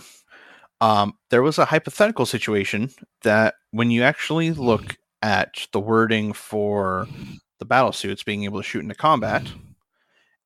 um, 0.80 1.14
there 1.30 1.42
was 1.42 1.58
a 1.58 1.66
hypothetical 1.66 2.26
situation 2.26 2.92
that 3.24 3.56
when 3.72 3.92
you 3.92 4.04
actually 4.04 4.52
look 4.52 4.98
at 5.22 5.68
the 5.72 5.80
wording 5.80 6.34
for 6.34 7.08
the 7.60 7.66
battle 7.66 7.92
suits 7.92 8.24
being 8.24 8.44
able 8.44 8.60
to 8.60 8.68
shoot 8.68 8.84
into 8.84 8.96
combat 8.96 9.48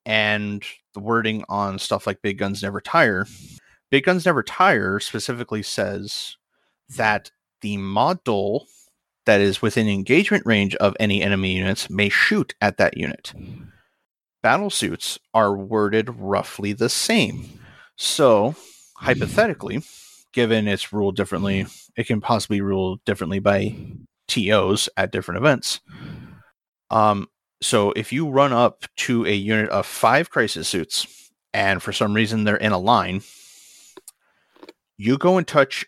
and 0.06 0.64
the 0.94 1.00
wording 1.00 1.44
on 1.50 1.80
stuff 1.80 2.08
like 2.08 2.22
big 2.22 2.38
guns 2.38 2.64
never 2.64 2.82
tire, 2.82 3.28
big 3.90 4.06
guns 4.06 4.26
never 4.26 4.44
tire 4.44 5.00
specifically 5.00 5.64
says 5.64 6.38
that 6.90 7.32
the 7.62 7.78
model 7.78 8.68
that 9.26 9.40
is 9.40 9.62
within 9.62 9.88
engagement 9.88 10.46
range 10.46 10.76
of 10.76 10.96
any 11.00 11.22
enemy 11.22 11.56
units 11.56 11.90
may 11.90 12.10
shoot 12.10 12.56
at 12.62 12.78
that 12.78 12.98
unit 12.98 13.34
battle 14.42 14.70
suits 14.70 15.20
are 15.34 15.56
worded 15.56 16.10
roughly 16.20 16.74
the 16.74 16.90
same. 16.90 17.60
So, 17.96 18.56
hypothetically, 18.98 19.84
given 20.34 20.68
it's 20.68 20.92
ruled 20.92 21.16
differently, 21.16 21.66
it 21.96 22.08
can 22.08 22.22
possibly 22.22 22.62
rule 22.62 23.00
differently 23.06 23.40
by 23.40 23.76
TOs 24.28 24.90
at 24.98 25.12
different 25.12 25.40
events. 25.40 25.82
Um, 26.90 27.28
so, 27.62 27.92
if 27.92 28.12
you 28.12 28.28
run 28.30 28.54
up 28.54 28.86
to 28.98 29.26
a 29.26 29.34
unit 29.34 29.70
of 29.70 29.86
five 29.86 30.30
crisis 30.30 30.68
suits, 30.68 31.32
and 31.54 31.82
for 31.82 31.92
some 31.92 32.14
reason 32.14 32.44
they're 32.44 32.56
in 32.56 32.72
a 32.72 32.80
line, 32.80 33.22
you 34.98 35.18
go 35.18 35.38
and 35.38 35.48
touch 35.48 35.86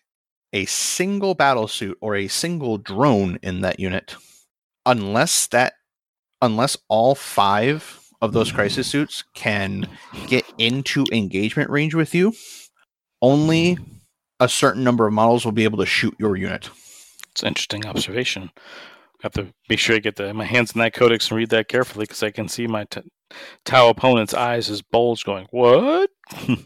a 0.54 0.66
single 0.66 1.34
battle 1.34 1.68
suit 1.68 1.98
or 2.00 2.16
a 2.16 2.28
single 2.28 2.78
drone 2.78 3.40
in 3.42 3.62
that 3.62 3.80
unit, 3.80 4.16
unless 4.86 5.48
that 5.48 5.74
unless 6.42 6.78
all 6.90 7.16
five 7.16 8.02
of 8.22 8.34
those 8.34 8.52
crisis 8.52 8.88
suits 8.88 9.24
can 9.34 9.88
get 10.28 10.46
into 10.58 11.06
engagement 11.12 11.70
range 11.70 11.96
with 11.96 12.14
you, 12.14 12.34
only 13.22 13.78
a 14.40 14.48
certain 14.48 14.84
number 14.84 15.08
of 15.08 15.14
models 15.14 15.44
will 15.44 15.52
be 15.52 15.64
able 15.64 15.78
to 15.80 15.86
shoot 15.86 16.14
your 16.20 16.36
unit. 16.36 16.70
it's 17.32 17.42
an 17.42 17.48
interesting 17.48 17.86
observation. 17.86 18.52
Have 19.24 19.32
to 19.34 19.54
make 19.70 19.80
sure 19.80 19.96
I 19.96 20.00
get 20.00 20.18
the, 20.18 20.34
my 20.34 20.44
hands 20.44 20.74
in 20.74 20.80
that 20.80 20.94
codex 20.94 21.30
and 21.30 21.38
read 21.38 21.50
that 21.52 21.70
carefully 21.70 22.04
because 22.04 22.22
I 22.22 22.30
can 22.30 22.50
see 22.50 22.68
my 22.68 22.84
t- 22.84 23.02
Tau 23.64 23.90
opponent's 23.90 24.34
eyes 24.34 24.70
is 24.70 24.82
bulge 24.82 25.24
going, 25.24 25.48
What? 25.52 26.10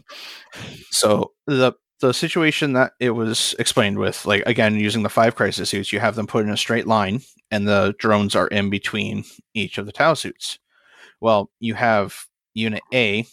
So 0.90 1.32
the 1.46 1.74
the 2.00 2.12
situation 2.12 2.72
that 2.74 2.92
it 3.00 3.10
was 3.10 3.54
explained 3.58 3.98
with, 3.98 4.24
like 4.26 4.42
again, 4.46 4.74
using 4.74 5.04
the 5.04 5.08
five 5.08 5.36
crisis 5.36 5.70
suits, 5.70 5.92
you 5.92 6.00
have 6.00 6.16
them 6.16 6.26
put 6.26 6.44
in 6.44 6.50
a 6.50 6.56
straight 6.56 6.86
line, 6.86 7.22
and 7.50 7.66
the 7.66 7.94
drones 7.98 8.34
are 8.34 8.48
in 8.48 8.70
between 8.70 9.24
each 9.54 9.78
of 9.78 9.86
the 9.86 9.92
Tau 9.92 10.14
suits. 10.14 10.58
Well, 11.20 11.50
you 11.60 11.74
have 11.74 12.26
Unit 12.54 12.82
A 12.92 13.24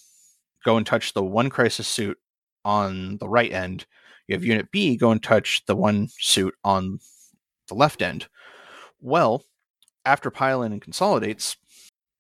go 0.64 0.78
and 0.78 0.86
touch 0.86 1.14
the 1.14 1.24
one 1.24 1.50
crisis 1.50 1.88
suit 1.88 2.18
on 2.64 3.18
the 3.18 3.28
right 3.28 3.52
end. 3.52 3.88
You 4.28 4.36
have 4.36 4.46
Unit 4.46 4.72
B 4.72 4.98
go 4.98 5.12
and 5.12 5.22
touch 5.22 5.64
the 5.66 5.76
one 5.76 6.10
suit 6.20 6.54
on 6.64 7.00
the 7.68 7.76
left 7.76 8.04
end. 8.04 8.28
Well, 9.06 9.44
after 10.04 10.32
pile 10.32 10.64
in 10.64 10.72
and 10.72 10.82
consolidates, 10.82 11.58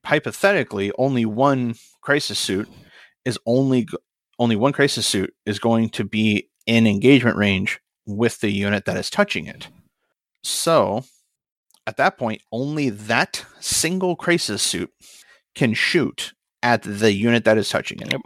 hypothetically, 0.06 0.92
only 1.00 1.26
one 1.26 1.74
crisis 2.02 2.38
suit 2.38 2.70
is 3.26 3.40
only 3.48 3.88
only 4.38 4.56
one 4.56 4.72
crisis 4.72 5.08
suit 5.08 5.34
is 5.48 5.58
going 5.58 5.90
to 5.90 6.04
be 6.04 6.48
in 6.68 6.86
engagement 6.86 7.38
range 7.38 7.80
with 8.06 8.40
the 8.40 8.52
unit 8.52 8.86
that 8.86 8.98
is 8.98 9.10
touching 9.10 9.48
it. 9.48 9.68
So, 10.44 11.06
at 11.88 11.98
that 11.98 12.20
point, 12.20 12.44
only 12.52 12.92
that 12.92 13.44
single 13.60 14.16
crisis 14.16 14.62
suit 14.62 14.92
can 15.56 15.74
shoot 15.74 16.34
at 16.62 16.84
the 16.84 17.14
unit 17.14 17.46
that 17.46 17.58
is 17.58 17.68
touching 17.68 18.00
it. 18.00 18.12
Yep. 18.12 18.22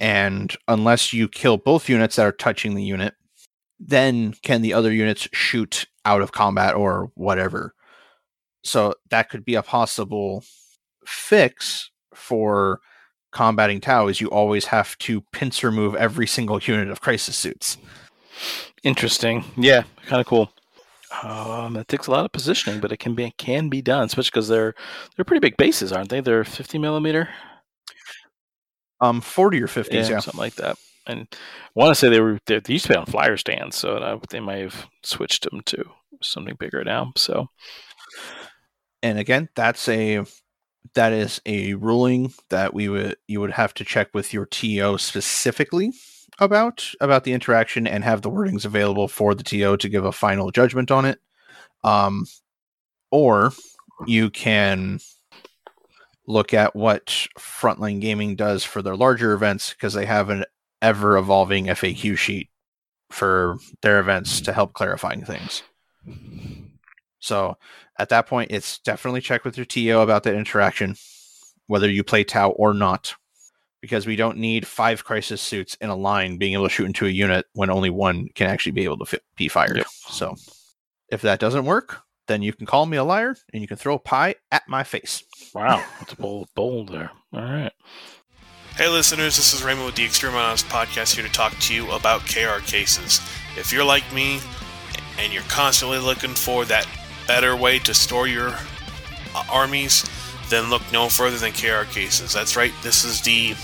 And 0.00 0.56
unless 0.66 1.12
you 1.12 1.28
kill 1.28 1.58
both 1.58 1.88
units 1.88 2.16
that 2.16 2.26
are 2.26 2.32
touching 2.32 2.74
the 2.74 2.82
unit, 2.82 3.14
then 3.78 4.34
can 4.42 4.62
the 4.62 4.72
other 4.72 4.92
units 4.92 5.28
shoot 5.32 5.86
out 6.08 6.22
of 6.22 6.32
combat 6.32 6.74
or 6.74 7.12
whatever. 7.14 7.74
So 8.64 8.94
that 9.10 9.28
could 9.28 9.44
be 9.44 9.54
a 9.54 9.62
possible 9.62 10.42
fix 11.04 11.90
for 12.14 12.80
combating 13.30 13.80
Tau 13.80 14.08
is 14.08 14.20
you 14.20 14.28
always 14.28 14.64
have 14.66 14.96
to 14.98 15.20
pincer 15.32 15.70
move 15.70 15.94
every 15.94 16.26
single 16.26 16.58
unit 16.58 16.88
of 16.88 17.02
crisis 17.02 17.36
suits. 17.36 17.76
Interesting. 18.82 19.44
Yeah, 19.56 19.82
kind 20.06 20.20
of 20.20 20.26
cool. 20.26 20.50
Um, 21.22 21.76
it 21.76 21.88
takes 21.88 22.06
a 22.06 22.10
lot 22.10 22.24
of 22.24 22.32
positioning, 22.32 22.80
but 22.80 22.90
it 22.90 22.98
can 22.98 23.14
be 23.14 23.32
can 23.36 23.68
be 23.68 23.82
done, 23.82 24.04
especially 24.04 24.30
because 24.30 24.48
they're 24.48 24.74
they're 25.14 25.24
pretty 25.26 25.40
big 25.40 25.56
bases, 25.58 25.92
aren't 25.92 26.08
they? 26.08 26.20
They're 26.20 26.44
50 26.44 26.78
millimeter. 26.78 27.28
Um, 29.00 29.20
40 29.20 29.62
or 29.62 29.68
fifty, 29.68 29.96
yeah, 29.96 30.08
yeah. 30.08 30.18
something 30.20 30.40
like 30.40 30.56
that. 30.56 30.76
And 31.08 31.26
I 31.32 31.36
want 31.74 31.90
to 31.90 31.94
say 31.94 32.08
they 32.08 32.20
were 32.20 32.38
they, 32.46 32.60
they 32.60 32.74
used 32.74 32.86
to 32.86 32.92
be 32.92 32.96
on 32.98 33.06
flyer 33.06 33.36
stands, 33.36 33.76
so 33.76 33.96
uh, 33.96 34.18
they 34.30 34.40
might 34.40 34.58
have 34.62 34.86
switched 35.02 35.50
them 35.50 35.62
to 35.66 35.84
something 36.22 36.56
bigger 36.58 36.84
now. 36.84 37.12
So 37.16 37.48
And 39.02 39.18
again, 39.18 39.48
that's 39.54 39.88
a 39.88 40.24
that 40.94 41.12
is 41.12 41.40
a 41.46 41.74
ruling 41.74 42.32
that 42.50 42.74
we 42.74 42.88
would 42.88 43.16
you 43.26 43.40
would 43.40 43.52
have 43.52 43.74
to 43.74 43.84
check 43.84 44.08
with 44.14 44.32
your 44.32 44.46
TO 44.46 44.98
specifically 44.98 45.92
about 46.38 46.92
about 47.00 47.24
the 47.24 47.32
interaction 47.32 47.86
and 47.86 48.04
have 48.04 48.22
the 48.22 48.30
wordings 48.30 48.64
available 48.64 49.08
for 49.08 49.34
the 49.34 49.44
TO 49.44 49.76
to 49.76 49.88
give 49.88 50.04
a 50.04 50.12
final 50.12 50.50
judgment 50.50 50.90
on 50.90 51.04
it. 51.04 51.20
Um, 51.84 52.26
or 53.10 53.52
you 54.06 54.30
can 54.30 55.00
look 56.26 56.52
at 56.52 56.76
what 56.76 57.06
Frontline 57.38 58.00
Gaming 58.00 58.36
does 58.36 58.62
for 58.64 58.82
their 58.82 58.96
larger 58.96 59.32
events 59.32 59.70
because 59.70 59.94
they 59.94 60.06
have 60.06 60.30
an 60.30 60.44
ever 60.82 61.16
evolving 61.16 61.66
FAQ 61.66 62.16
sheet 62.16 62.50
for 63.10 63.58
their 63.82 64.00
events 64.00 64.40
to 64.42 64.52
help 64.52 64.72
clarifying 64.72 65.24
things. 65.24 65.62
So 67.20 67.56
at 67.98 68.10
that 68.10 68.26
point, 68.26 68.50
it's 68.50 68.78
definitely 68.78 69.20
check 69.20 69.44
with 69.44 69.56
your 69.56 69.66
TO 69.66 69.98
about 70.00 70.22
that 70.24 70.34
interaction, 70.34 70.96
whether 71.66 71.88
you 71.88 72.04
play 72.04 72.24
Tau 72.24 72.50
or 72.50 72.72
not, 72.72 73.14
because 73.80 74.06
we 74.06 74.16
don't 74.16 74.38
need 74.38 74.66
five 74.66 75.04
crisis 75.04 75.40
suits 75.40 75.76
in 75.80 75.88
a 75.88 75.96
line 75.96 76.38
being 76.38 76.52
able 76.52 76.64
to 76.64 76.70
shoot 76.70 76.86
into 76.86 77.06
a 77.06 77.10
unit 77.10 77.46
when 77.54 77.70
only 77.70 77.90
one 77.90 78.28
can 78.34 78.48
actually 78.48 78.72
be 78.72 78.84
able 78.84 78.98
to 78.98 79.06
fi- 79.06 79.20
be 79.36 79.48
fired. 79.48 79.76
Yep. 79.76 79.86
So 80.08 80.36
if 81.08 81.22
that 81.22 81.40
doesn't 81.40 81.64
work, 81.64 82.02
then 82.26 82.42
you 82.42 82.52
can 82.52 82.66
call 82.66 82.86
me 82.86 82.96
a 82.96 83.04
liar 83.04 83.36
and 83.52 83.62
you 83.62 83.68
can 83.68 83.76
throw 83.76 83.98
pie 83.98 84.36
at 84.52 84.68
my 84.68 84.84
face. 84.84 85.24
wow, 85.54 85.82
that's 85.98 86.14
bold, 86.14 86.48
bold 86.54 86.90
there. 86.90 87.10
All 87.32 87.40
right. 87.40 87.72
Hey 88.78 88.86
listeners, 88.86 89.34
this 89.34 89.54
is 89.54 89.64
Raymond 89.64 89.86
with 89.86 89.96
the 89.96 90.06
Exterminatus 90.06 90.62
Podcast 90.62 91.16
here 91.16 91.26
to 91.26 91.32
talk 91.32 91.52
to 91.58 91.74
you 91.74 91.90
about 91.90 92.20
KR 92.20 92.60
cases. 92.64 93.20
If 93.56 93.72
you're 93.72 93.82
like 93.82 94.04
me 94.12 94.38
and 95.18 95.32
you're 95.32 95.42
constantly 95.48 95.98
looking 95.98 96.30
for 96.30 96.64
that 96.66 96.86
better 97.26 97.56
way 97.56 97.80
to 97.80 97.92
store 97.92 98.28
your 98.28 98.50
uh, 99.34 99.44
armies, 99.50 100.08
then 100.48 100.70
look 100.70 100.82
no 100.92 101.08
further 101.08 101.38
than 101.38 101.50
KR 101.50 101.90
cases. 101.90 102.32
That's 102.32 102.54
right, 102.54 102.72
this 102.84 103.04
is 103.04 103.20
the 103.20 103.54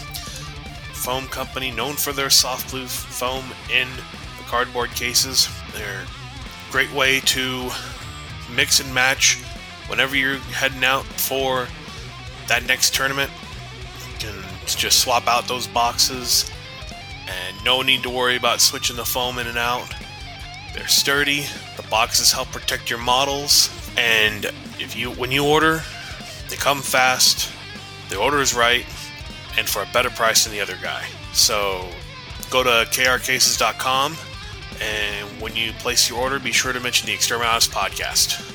foam 0.95 1.29
company 1.29 1.71
known 1.71 1.95
for 1.95 2.13
their 2.13 2.29
soft 2.29 2.73
blue 2.73 2.89
foam 2.89 3.45
in 3.73 3.87
the 4.37 4.43
cardboard 4.49 4.91
cases. 4.97 5.49
They're 5.75 6.03
a 6.03 6.73
great 6.73 6.93
way 6.93 7.21
to 7.21 7.71
mix 8.53 8.81
and 8.81 8.93
match 8.93 9.41
whenever 9.87 10.17
you're 10.17 10.39
heading 10.39 10.83
out 10.83 11.05
for 11.05 11.69
that 12.49 12.67
next 12.67 12.97
tournament. 12.97 13.31
Just 14.67 15.01
swap 15.01 15.27
out 15.27 15.49
those 15.49 15.67
boxes 15.67 16.51
and 17.27 17.65
no 17.65 17.83
need 17.83 18.03
to 18.03 18.11
worry 18.11 18.37
about 18.37 18.61
switching 18.61 18.97
the 18.97 19.05
foam 19.05 19.39
in 19.39 19.47
and 19.47 19.59
out. 19.59 19.95
They're 20.75 20.89
sturdy, 20.89 21.47
the 21.77 21.85
boxes 21.91 22.33
help 22.33 22.49
protect 22.49 22.91
your 22.91 22.99
models, 22.99 23.71
and 23.97 24.47
if 24.79 24.97
you 24.97 25.11
when 25.11 25.31
you 25.31 25.47
order, 25.47 25.83
they 26.49 26.57
come 26.57 26.83
fast, 26.83 27.53
the 28.11 28.19
order 28.19 28.41
is 28.41 28.55
right, 28.55 28.85
and 29.57 29.69
for 29.69 29.83
a 29.83 29.89
better 29.93 30.11
price 30.11 30.45
than 30.45 30.53
the 30.53 30.61
other 30.61 30.77
guy. 30.83 31.05
So 31.33 31.89
go 32.51 32.63
to 32.63 32.89
krcases.com 32.91 34.17
and 34.81 35.41
when 35.41 35.55
you 35.55 35.73
place 35.75 36.09
your 36.09 36.21
order, 36.21 36.39
be 36.39 36.53
sure 36.53 36.73
to 36.73 36.81
mention 36.81 37.07
the 37.07 37.15
Exterminatus 37.15 37.69
podcast. 37.69 38.54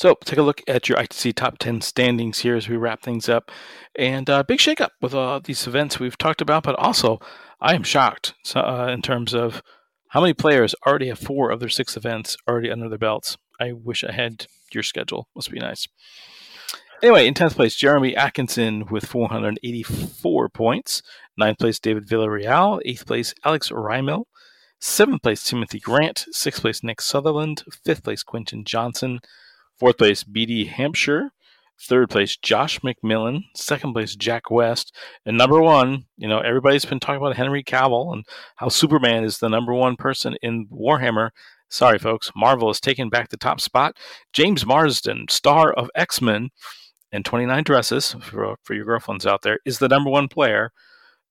So 0.00 0.16
take 0.24 0.38
a 0.38 0.42
look 0.42 0.62
at 0.66 0.88
your 0.88 0.96
ITC 0.96 1.34
top 1.34 1.58
10 1.58 1.82
standings 1.82 2.38
here 2.38 2.56
as 2.56 2.70
we 2.70 2.78
wrap 2.78 3.02
things 3.02 3.28
up. 3.28 3.50
And 3.94 4.30
uh, 4.30 4.42
big 4.42 4.58
shakeup 4.58 4.92
with 5.02 5.12
all 5.12 5.40
these 5.40 5.66
events 5.66 6.00
we've 6.00 6.16
talked 6.16 6.40
about, 6.40 6.62
but 6.62 6.74
also 6.76 7.20
I 7.60 7.74
am 7.74 7.82
shocked 7.82 8.32
uh, 8.54 8.88
in 8.90 9.02
terms 9.02 9.34
of 9.34 9.62
how 10.08 10.22
many 10.22 10.32
players 10.32 10.74
already 10.86 11.08
have 11.08 11.18
four 11.18 11.50
of 11.50 11.60
their 11.60 11.68
six 11.68 11.98
events 11.98 12.38
already 12.48 12.70
under 12.70 12.88
their 12.88 12.96
belts. 12.96 13.36
I 13.60 13.72
wish 13.72 14.02
I 14.02 14.12
had 14.12 14.46
your 14.72 14.82
schedule. 14.82 15.28
Must 15.36 15.50
be 15.50 15.58
nice. 15.58 15.86
Anyway, 17.02 17.26
in 17.26 17.34
10th 17.34 17.56
place, 17.56 17.76
Jeremy 17.76 18.16
Atkinson 18.16 18.86
with 18.86 19.04
484 19.04 20.48
points. 20.48 21.02
Ninth 21.36 21.58
place, 21.58 21.78
David 21.78 22.08
Villarreal. 22.08 22.80
Eighth 22.86 23.04
place, 23.04 23.34
Alex 23.44 23.68
Rymel. 23.68 24.24
Seventh 24.78 25.20
place, 25.20 25.44
Timothy 25.44 25.78
Grant. 25.78 26.24
Sixth 26.30 26.62
place, 26.62 26.82
Nick 26.82 27.02
Sutherland. 27.02 27.64
Fifth 27.84 28.04
place, 28.04 28.22
Quentin 28.22 28.64
Johnson. 28.64 29.20
Fourth 29.80 29.96
place, 29.96 30.22
BD 30.22 30.68
Hampshire. 30.68 31.32
Third 31.80 32.10
place, 32.10 32.36
Josh 32.36 32.80
McMillan. 32.80 33.44
Second 33.56 33.94
place, 33.94 34.14
Jack 34.14 34.50
West. 34.50 34.94
And 35.24 35.38
number 35.38 35.58
one, 35.62 36.04
you 36.18 36.28
know, 36.28 36.40
everybody's 36.40 36.84
been 36.84 37.00
talking 37.00 37.16
about 37.16 37.36
Henry 37.36 37.64
Cavill 37.64 38.12
and 38.12 38.26
how 38.56 38.68
Superman 38.68 39.24
is 39.24 39.38
the 39.38 39.48
number 39.48 39.72
one 39.72 39.96
person 39.96 40.36
in 40.42 40.66
Warhammer. 40.66 41.30
Sorry, 41.70 41.98
folks. 41.98 42.30
Marvel 42.36 42.68
has 42.68 42.78
taken 42.78 43.08
back 43.08 43.30
the 43.30 43.38
top 43.38 43.58
spot. 43.58 43.96
James 44.34 44.66
Marsden, 44.66 45.28
star 45.30 45.72
of 45.72 45.88
X 45.94 46.20
Men 46.20 46.50
and 47.10 47.24
29 47.24 47.64
Dresses, 47.64 48.14
for, 48.20 48.56
for 48.62 48.74
your 48.74 48.84
girlfriends 48.84 49.24
out 49.24 49.40
there, 49.40 49.60
is 49.64 49.78
the 49.78 49.88
number 49.88 50.10
one 50.10 50.28
player 50.28 50.72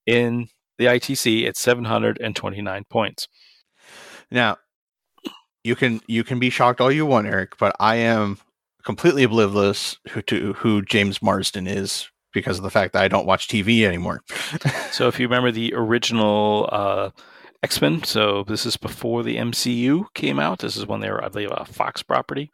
in 0.08 0.48
the 0.80 0.86
ITC 0.86 1.48
at 1.48 1.56
729 1.56 2.84
points. 2.90 3.28
Now, 4.32 4.58
you 5.64 5.76
can 5.76 6.02
you 6.08 6.24
can 6.24 6.40
be 6.40 6.50
shocked 6.50 6.82
all 6.82 6.92
you 6.92 7.06
want, 7.06 7.28
Eric, 7.28 7.58
but 7.58 7.76
I 7.80 7.96
am 7.96 8.38
completely 8.84 9.24
oblivious 9.24 9.98
who 10.10 10.22
to 10.24 10.54
who 10.54 10.82
James 10.82 11.22
Marsden 11.22 11.68
is 11.68 12.10
because 12.34 12.58
of 12.58 12.64
the 12.64 12.70
fact 12.70 12.94
that 12.94 13.04
I 13.04 13.08
don't 13.08 13.26
watch 13.26 13.48
TV 13.48 13.84
anymore. 13.84 14.22
So 14.92 15.08
if 15.08 15.20
you 15.20 15.28
remember 15.28 15.52
the 15.52 15.74
original 15.76 16.68
uh, 16.72 17.12
X 17.64 17.80
Men, 17.80 18.04
so 18.04 18.44
this 18.44 18.66
is 18.66 18.76
before 18.76 19.24
the 19.24 19.38
MCU 19.38 20.06
came 20.14 20.40
out. 20.40 20.60
This 20.60 20.76
is 20.76 20.88
when 20.88 21.00
they 21.00 21.10
were, 21.10 21.24
I 21.24 21.30
believe, 21.30 21.52
a 21.52 21.64
Fox 21.64 22.02
property. 22.02 22.52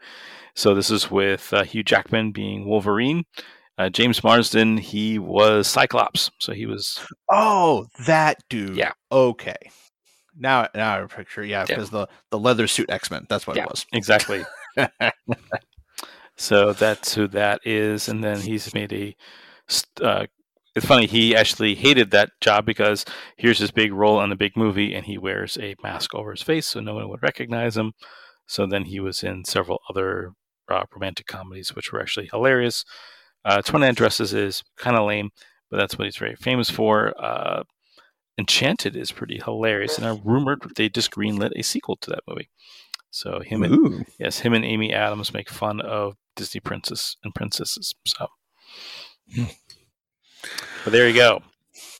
So 0.53 0.75
this 0.75 0.91
is 0.91 1.09
with 1.09 1.51
uh, 1.53 1.63
Hugh 1.63 1.81
Jackman 1.81 2.33
being 2.33 2.65
Wolverine. 2.65 3.23
Uh, 3.77 3.89
James 3.89 4.23
Marsden, 4.23 4.77
he 4.77 5.17
was 5.17 5.67
Cyclops. 5.67 6.29
So 6.39 6.53
he 6.53 6.65
was 6.65 6.99
oh, 7.31 7.87
that 8.05 8.37
dude. 8.49 8.75
Yeah. 8.75 8.91
Okay. 9.11 9.57
Now, 10.37 10.67
now 10.75 11.03
I 11.03 11.05
picture. 11.07 11.43
Yeah, 11.43 11.61
Yeah. 11.61 11.65
because 11.75 11.89
the 11.89 12.07
the 12.31 12.39
leather 12.39 12.67
suit 12.67 12.89
X 12.89 13.09
Men. 13.11 13.25
That's 13.29 13.47
what 13.47 13.55
Yeah. 13.55 13.63
it 13.63 13.69
was. 13.69 13.85
exactly. 13.93 14.45
so 16.37 16.73
that's 16.73 17.13
who 17.15 17.27
that 17.29 17.61
is, 17.65 18.09
and 18.09 18.23
then 18.23 18.39
he's 18.41 18.73
made 18.73 18.91
a. 18.93 19.15
Uh, 20.01 20.25
it's 20.75 20.85
funny. 20.85 21.05
He 21.07 21.35
actually 21.35 21.73
hated 21.75 22.11
that 22.11 22.31
job 22.41 22.65
because 22.65 23.05
here's 23.37 23.59
his 23.59 23.71
big 23.71 23.93
role 23.93 24.21
in 24.21 24.29
the 24.29 24.35
big 24.35 24.57
movie, 24.57 24.93
and 24.93 25.05
he 25.05 25.17
wears 25.17 25.57
a 25.61 25.75
mask 25.81 26.13
over 26.13 26.31
his 26.31 26.41
face 26.41 26.67
so 26.67 26.81
no 26.81 26.95
one 26.95 27.09
would 27.09 27.23
recognize 27.23 27.77
him. 27.77 27.93
So 28.47 28.67
then 28.67 28.83
he 28.85 28.99
was 28.99 29.23
in 29.23 29.45
several 29.45 29.79
other 29.89 30.31
uh, 30.69 30.83
romantic 30.93 31.27
comedies, 31.27 31.73
which 31.73 31.91
were 31.93 32.01
actually 32.01 32.27
hilarious. 32.31 32.83
Uh, 33.45 33.61
29 33.61 33.93
Dresses 33.93 34.33
is 34.33 34.63
kind 34.77 34.97
of 34.97 35.07
lame, 35.07 35.29
but 35.71 35.77
that's 35.77 35.97
what 35.97 36.05
he's 36.05 36.17
very 36.17 36.35
famous 36.35 36.69
for. 36.69 37.13
Uh, 37.23 37.63
Enchanted 38.37 38.95
is 38.95 39.11
pretty 39.11 39.39
hilarious, 39.43 39.97
and 39.97 40.05
I 40.05 40.19
rumored 40.23 40.61
they 40.75 40.89
just 40.89 41.11
greenlit 41.11 41.51
a 41.55 41.63
sequel 41.63 41.97
to 41.97 42.09
that 42.11 42.23
movie. 42.27 42.49
So 43.11 43.39
him 43.39 43.63
and 43.63 43.73
Ooh. 43.73 44.05
Yes, 44.19 44.39
him 44.39 44.53
and 44.53 44.65
Amy 44.65 44.93
Adams 44.93 45.33
make 45.33 45.49
fun 45.49 45.79
of 45.79 46.15
Disney 46.35 46.59
princess 46.59 47.15
and 47.23 47.33
princesses. 47.33 47.95
So, 48.05 48.27
hmm. 49.33 49.45
but 50.83 50.91
there 50.91 51.07
you 51.07 51.15
go. 51.15 51.41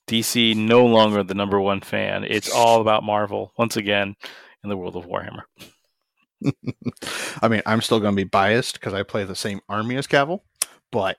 DC 0.07 0.55
no 0.55 0.85
longer 0.85 1.23
the 1.23 1.33
number 1.33 1.59
one 1.59 1.81
fan. 1.81 2.23
It's 2.25 2.51
all 2.51 2.81
about 2.81 3.03
Marvel 3.03 3.53
once 3.57 3.77
again 3.77 4.15
in 4.63 4.69
the 4.69 4.77
world 4.77 4.95
of 4.95 5.05
Warhammer. 5.05 5.43
I 7.41 7.47
mean, 7.47 7.61
I'm 7.65 7.81
still 7.81 7.99
going 7.99 8.13
to 8.13 8.23
be 8.23 8.27
biased 8.27 8.79
because 8.79 8.93
I 8.93 9.03
play 9.03 9.23
the 9.23 9.35
same 9.35 9.61
army 9.69 9.95
as 9.95 10.07
Cavill, 10.07 10.41
but 10.91 11.17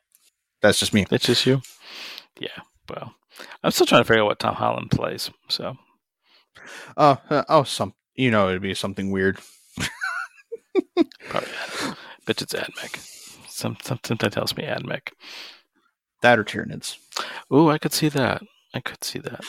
that's 0.60 0.78
just 0.78 0.94
me. 0.94 1.06
It's 1.10 1.26
just 1.26 1.46
you. 1.46 1.62
Yeah. 2.38 2.60
Well, 2.86 3.14
I'm 3.62 3.70
still 3.70 3.86
trying 3.86 4.00
to 4.00 4.04
figure 4.04 4.22
out 4.22 4.26
what 4.26 4.38
Tom 4.38 4.54
Holland 4.54 4.90
plays. 4.90 5.30
So 5.48 5.76
Oh, 6.96 7.20
uh, 7.30 7.44
oh, 7.48 7.62
some 7.64 7.94
you 8.14 8.30
know, 8.30 8.48
it'd 8.48 8.62
be 8.62 8.74
something 8.74 9.10
weird. 9.10 9.38
probably, 11.28 11.48
bet 12.26 12.42
it's 12.42 12.54
Admech. 12.54 12.96
Some 13.48 13.76
something 13.82 14.16
that 14.20 14.32
tells 14.32 14.56
me 14.56 14.64
Admech. 14.64 15.10
That 16.22 16.38
or 16.38 16.44
Tyranids. 16.44 16.96
Ooh, 17.52 17.70
I 17.70 17.78
could 17.78 17.92
see 17.92 18.08
that. 18.08 18.42
I 18.74 18.80
could 18.80 19.04
see 19.04 19.18
that. 19.20 19.44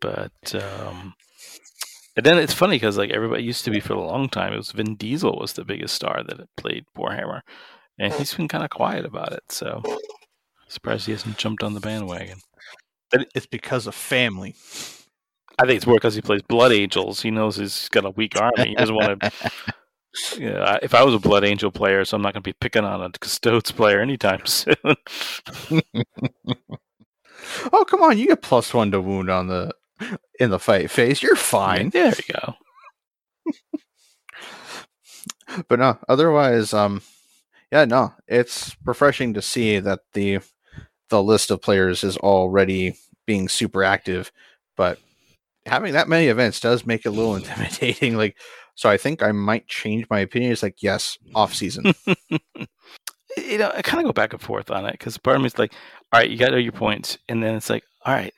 But 0.00 0.54
um 0.54 1.14
and 2.16 2.24
then 2.24 2.38
it's 2.38 2.54
funny 2.54 2.76
because 2.76 2.96
like 2.98 3.10
everybody 3.10 3.42
used 3.42 3.64
to 3.64 3.70
be 3.70 3.80
for 3.80 3.94
a 3.94 4.00
long 4.00 4.28
time, 4.28 4.52
it 4.52 4.56
was 4.56 4.72
Vin 4.72 4.96
Diesel 4.96 5.38
was 5.38 5.52
the 5.52 5.64
biggest 5.64 5.94
star 5.94 6.22
that 6.24 6.48
played 6.56 6.84
Warhammer, 6.96 7.40
and 7.98 8.12
he's 8.14 8.34
been 8.34 8.48
kind 8.48 8.64
of 8.64 8.70
quiet 8.70 9.04
about 9.04 9.32
it. 9.32 9.44
So 9.48 9.82
surprised 10.68 11.06
he 11.06 11.12
hasn't 11.12 11.38
jumped 11.38 11.62
on 11.62 11.74
the 11.74 11.80
bandwagon. 11.80 12.38
It's 13.12 13.46
because 13.46 13.86
of 13.86 13.94
family. 13.94 14.54
I 15.58 15.66
think 15.66 15.76
it's 15.76 15.86
more 15.86 15.96
because 15.96 16.14
he 16.14 16.20
plays 16.20 16.42
Blood 16.42 16.72
Angels. 16.72 17.22
He 17.22 17.30
knows 17.30 17.56
he's 17.56 17.88
got 17.88 18.04
a 18.04 18.10
weak 18.10 18.36
army. 18.40 18.70
He 18.70 18.74
doesn't 18.74 18.94
want 18.94 19.20
to. 19.20 19.32
Yeah, 20.38 20.78
if 20.82 20.94
I 20.94 21.02
was 21.02 21.14
a 21.14 21.18
Blood 21.18 21.44
Angel 21.44 21.72
player, 21.72 22.04
so 22.04 22.16
I'm 22.16 22.22
not 22.22 22.34
going 22.34 22.42
to 22.42 22.48
be 22.48 22.52
picking 22.52 22.84
on 22.84 23.02
a 23.02 23.10
Custodes 23.18 23.72
player 23.72 24.00
anytime 24.00 24.46
soon. 24.46 24.76
oh 27.72 27.84
come 27.84 28.02
on, 28.02 28.16
you 28.18 28.28
get 28.28 28.42
plus 28.42 28.72
one 28.72 28.92
to 28.92 29.00
wound 29.00 29.28
on 29.28 29.48
the 29.48 29.72
in 30.38 30.50
the 30.50 30.58
fight 30.58 30.90
phase. 30.90 31.22
You're 31.22 31.36
fine. 31.36 31.90
there 31.90 32.14
you 32.14 32.34
go. 32.34 32.54
but 35.68 35.78
no, 35.78 35.98
otherwise, 36.08 36.72
um, 36.72 37.02
yeah, 37.72 37.84
no, 37.84 38.14
it's 38.28 38.76
refreshing 38.84 39.34
to 39.34 39.42
see 39.42 39.80
that 39.80 40.00
the 40.12 40.38
the 41.10 41.22
list 41.22 41.50
of 41.50 41.62
players 41.62 42.04
is 42.04 42.16
already 42.16 42.96
being 43.26 43.48
super 43.48 43.84
active, 43.84 44.32
but 44.76 44.98
having 45.66 45.92
that 45.94 46.08
many 46.08 46.26
events 46.26 46.60
does 46.60 46.86
make 46.86 47.04
it 47.04 47.10
a 47.10 47.12
little 47.12 47.36
intimidating. 47.36 48.16
Like, 48.16 48.36
so 48.74 48.88
I 48.88 48.96
think 48.96 49.22
I 49.22 49.32
might 49.32 49.66
change 49.68 50.06
my 50.10 50.20
opinion. 50.20 50.52
It's 50.52 50.62
like, 50.62 50.82
yes, 50.82 51.18
off 51.34 51.54
season. 51.54 51.94
you 53.36 53.58
know, 53.58 53.72
I 53.74 53.82
kind 53.82 54.00
of 54.00 54.06
go 54.06 54.12
back 54.12 54.32
and 54.32 54.42
forth 54.42 54.70
on 54.70 54.86
it 54.86 54.92
because 54.92 55.18
part 55.18 55.36
of 55.36 55.42
me 55.42 55.46
is 55.46 55.58
like, 55.58 55.72
all 56.12 56.20
right, 56.20 56.30
you 56.30 56.36
got 56.36 56.52
your 56.52 56.72
points, 56.72 57.18
and 57.28 57.42
then 57.42 57.54
it's 57.54 57.70
like, 57.70 57.84
all 58.04 58.14
right, 58.14 58.34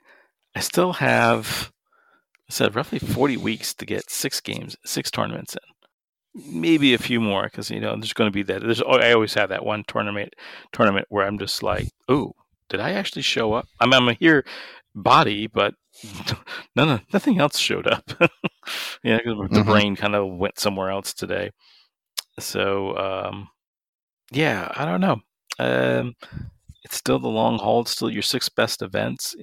I 0.54 0.60
still 0.60 0.94
have, 0.94 1.72
I 2.48 2.52
said, 2.52 2.74
roughly 2.74 2.98
forty 2.98 3.36
weeks 3.36 3.74
to 3.74 3.86
get 3.86 4.10
six 4.10 4.40
games, 4.40 4.76
six 4.84 5.10
tournaments 5.10 5.54
in, 5.54 6.60
maybe 6.60 6.94
a 6.94 6.98
few 6.98 7.20
more 7.20 7.44
because 7.44 7.70
you 7.70 7.80
know 7.80 7.94
there's 7.96 8.12
going 8.12 8.28
to 8.28 8.34
be 8.34 8.42
that. 8.44 8.62
There's 8.62 8.82
oh, 8.82 8.98
I 8.98 9.12
always 9.12 9.34
have 9.34 9.50
that 9.50 9.64
one 9.64 9.84
tournament 9.86 10.34
tournament 10.72 11.06
where 11.10 11.26
I'm 11.26 11.38
just 11.38 11.62
like, 11.62 11.88
oh, 12.08 12.32
did 12.68 12.80
I 12.80 12.92
actually 12.92 13.22
show 13.22 13.52
up? 13.52 13.66
I'm, 13.80 13.92
I'm 13.92 14.14
here 14.16 14.44
body, 14.96 15.46
but 15.46 15.74
none 16.76 17.02
nothing 17.12 17.38
else 17.38 17.58
showed 17.58 17.86
up. 17.86 18.04
yeah, 19.04 19.18
the 19.24 19.32
mm-hmm. 19.32 19.62
brain 19.62 19.96
kind 19.96 20.14
of 20.14 20.36
went 20.36 20.58
somewhere 20.58 20.90
else 20.90 21.12
today. 21.12 21.50
So 22.40 22.96
um, 22.96 23.48
yeah, 24.32 24.72
I 24.74 24.84
don't 24.84 25.00
know. 25.00 25.20
Um, 25.58 26.14
it's 26.82 26.96
still 26.96 27.18
the 27.18 27.28
long 27.28 27.58
haul. 27.58 27.82
It's 27.82 27.92
still 27.92 28.10
your 28.10 28.22
six 28.22 28.48
best 28.48 28.82
events. 28.82 29.36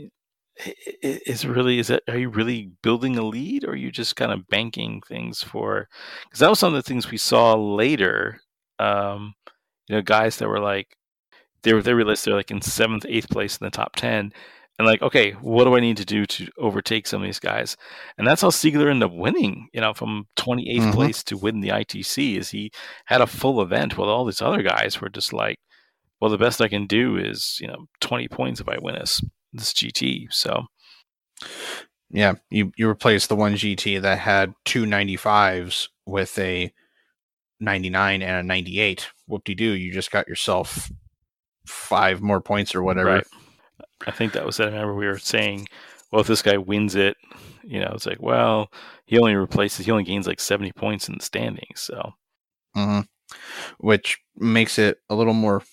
Is 1.02 1.46
really 1.46 1.80
is 1.80 1.88
that 1.88 2.04
are 2.08 2.18
you 2.18 2.30
really 2.30 2.72
building 2.82 3.18
a 3.18 3.24
lead, 3.24 3.64
or 3.64 3.72
are 3.72 3.76
you 3.76 3.92
just 3.92 4.16
kind 4.16 4.32
of 4.32 4.48
banking 4.48 5.02
things 5.08 5.42
for? 5.42 5.88
Because 6.26 6.40
that 6.40 6.50
was 6.50 6.60
some 6.60 6.74
of 6.74 6.84
the 6.84 6.88
things 6.88 7.10
we 7.10 7.18
saw 7.18 7.56
later. 7.56 8.40
Um, 8.80 9.34
you 9.88 9.96
know, 9.96 10.02
guys 10.02 10.38
that 10.38 10.48
were 10.48 10.60
like 10.60 10.96
they 11.64 11.74
were 11.74 11.82
they 11.82 11.94
realized 11.94 12.26
they're 12.26 12.36
like 12.36 12.52
in 12.52 12.62
seventh, 12.62 13.06
eighth 13.08 13.30
place 13.30 13.58
in 13.58 13.66
the 13.66 13.72
top 13.72 13.96
ten, 13.96 14.32
and 14.80 14.88
like, 14.88 15.02
okay, 15.02 15.32
what 15.34 15.66
do 15.66 15.76
I 15.76 15.80
need 15.80 15.98
to 15.98 16.06
do 16.06 16.26
to 16.26 16.48
overtake 16.58 17.06
some 17.06 17.22
of 17.22 17.28
these 17.28 17.40
guys? 17.40 17.78
And 18.18 18.26
that's 18.26 18.42
how 18.42 18.50
Siegler 18.50 18.90
ended 18.90 19.10
up 19.10 19.16
winning, 19.16 19.70
you 19.72 19.82
know, 19.82 19.94
from 19.94 20.26
28th 20.38 20.66
mm-hmm. 20.66 20.92
place 20.92 21.24
to 21.26 21.38
win 21.38 21.60
the 21.60 21.70
ITC 21.70 22.38
is 22.38 22.50
he 22.50 22.72
had 23.06 23.22
a 23.22 23.28
full 23.28 23.62
event 23.62 23.98
while 23.98 24.10
all 24.10 24.26
these 24.26 24.42
other 24.42 24.64
guys 24.64 25.00
were 25.00 25.10
just 25.10 25.32
like, 25.32 25.60
well, 26.20 26.32
the 26.32 26.40
best 26.40 26.62
I 26.62 26.70
can 26.70 26.88
do 26.88 27.18
is, 27.18 27.58
you 27.62 27.68
know, 27.68 27.86
20 28.02 28.28
points 28.30 28.62
if 28.62 28.68
I 28.68 28.78
win 28.82 28.96
this, 28.96 29.22
this 29.52 29.74
GT. 29.74 30.34
So, 30.34 30.64
yeah, 32.10 32.36
you, 32.50 32.72
you 32.76 32.90
replace 32.90 33.28
the 33.28 33.36
one 33.36 33.54
GT 33.54 34.02
that 34.02 34.20
had 34.20 34.56
two 34.66 34.86
95s 34.86 35.90
with 36.06 36.38
a 36.40 36.74
99 37.60 38.22
and 38.24 38.38
a 38.38 38.44
98. 38.44 39.08
Whoop 39.28 39.44
de 39.44 39.54
doo, 39.54 39.66
you 39.66 39.92
just 39.92 40.12
got 40.12 40.28
yourself 40.28 40.90
five 41.66 42.22
more 42.22 42.42
points 42.42 42.76
or 42.76 42.84
whatever. 42.84 43.10
Right. 43.10 43.28
I 44.06 44.12
think 44.12 44.34
that 44.34 44.46
was 44.46 44.60
it. 44.60 44.64
I 44.64 44.68
remember 44.68 44.96
we 44.96 45.08
were 45.08 45.18
saying, 45.18 45.68
well, 46.12 46.22
if 46.22 46.28
this 46.28 46.42
guy 46.42 46.58
wins 46.58 46.96
it, 46.96 47.18
you 47.64 47.80
know, 47.80 47.92
it's 47.94 48.06
like, 48.06 48.22
well, 48.22 48.70
he 49.06 49.18
only 49.18 49.36
replaces, 49.36 49.86
he 49.86 49.92
only 49.92 50.04
gains 50.04 50.28
like 50.28 50.40
70 50.40 50.72
points 50.74 51.08
in 51.08 51.16
the 51.18 51.24
standings. 51.24 51.82
So, 51.82 52.14
mm-hmm. 52.76 53.02
which 53.78 54.20
makes 54.36 54.78
it 54.78 55.00
a 55.10 55.16
little 55.16 55.34
more 55.34 55.64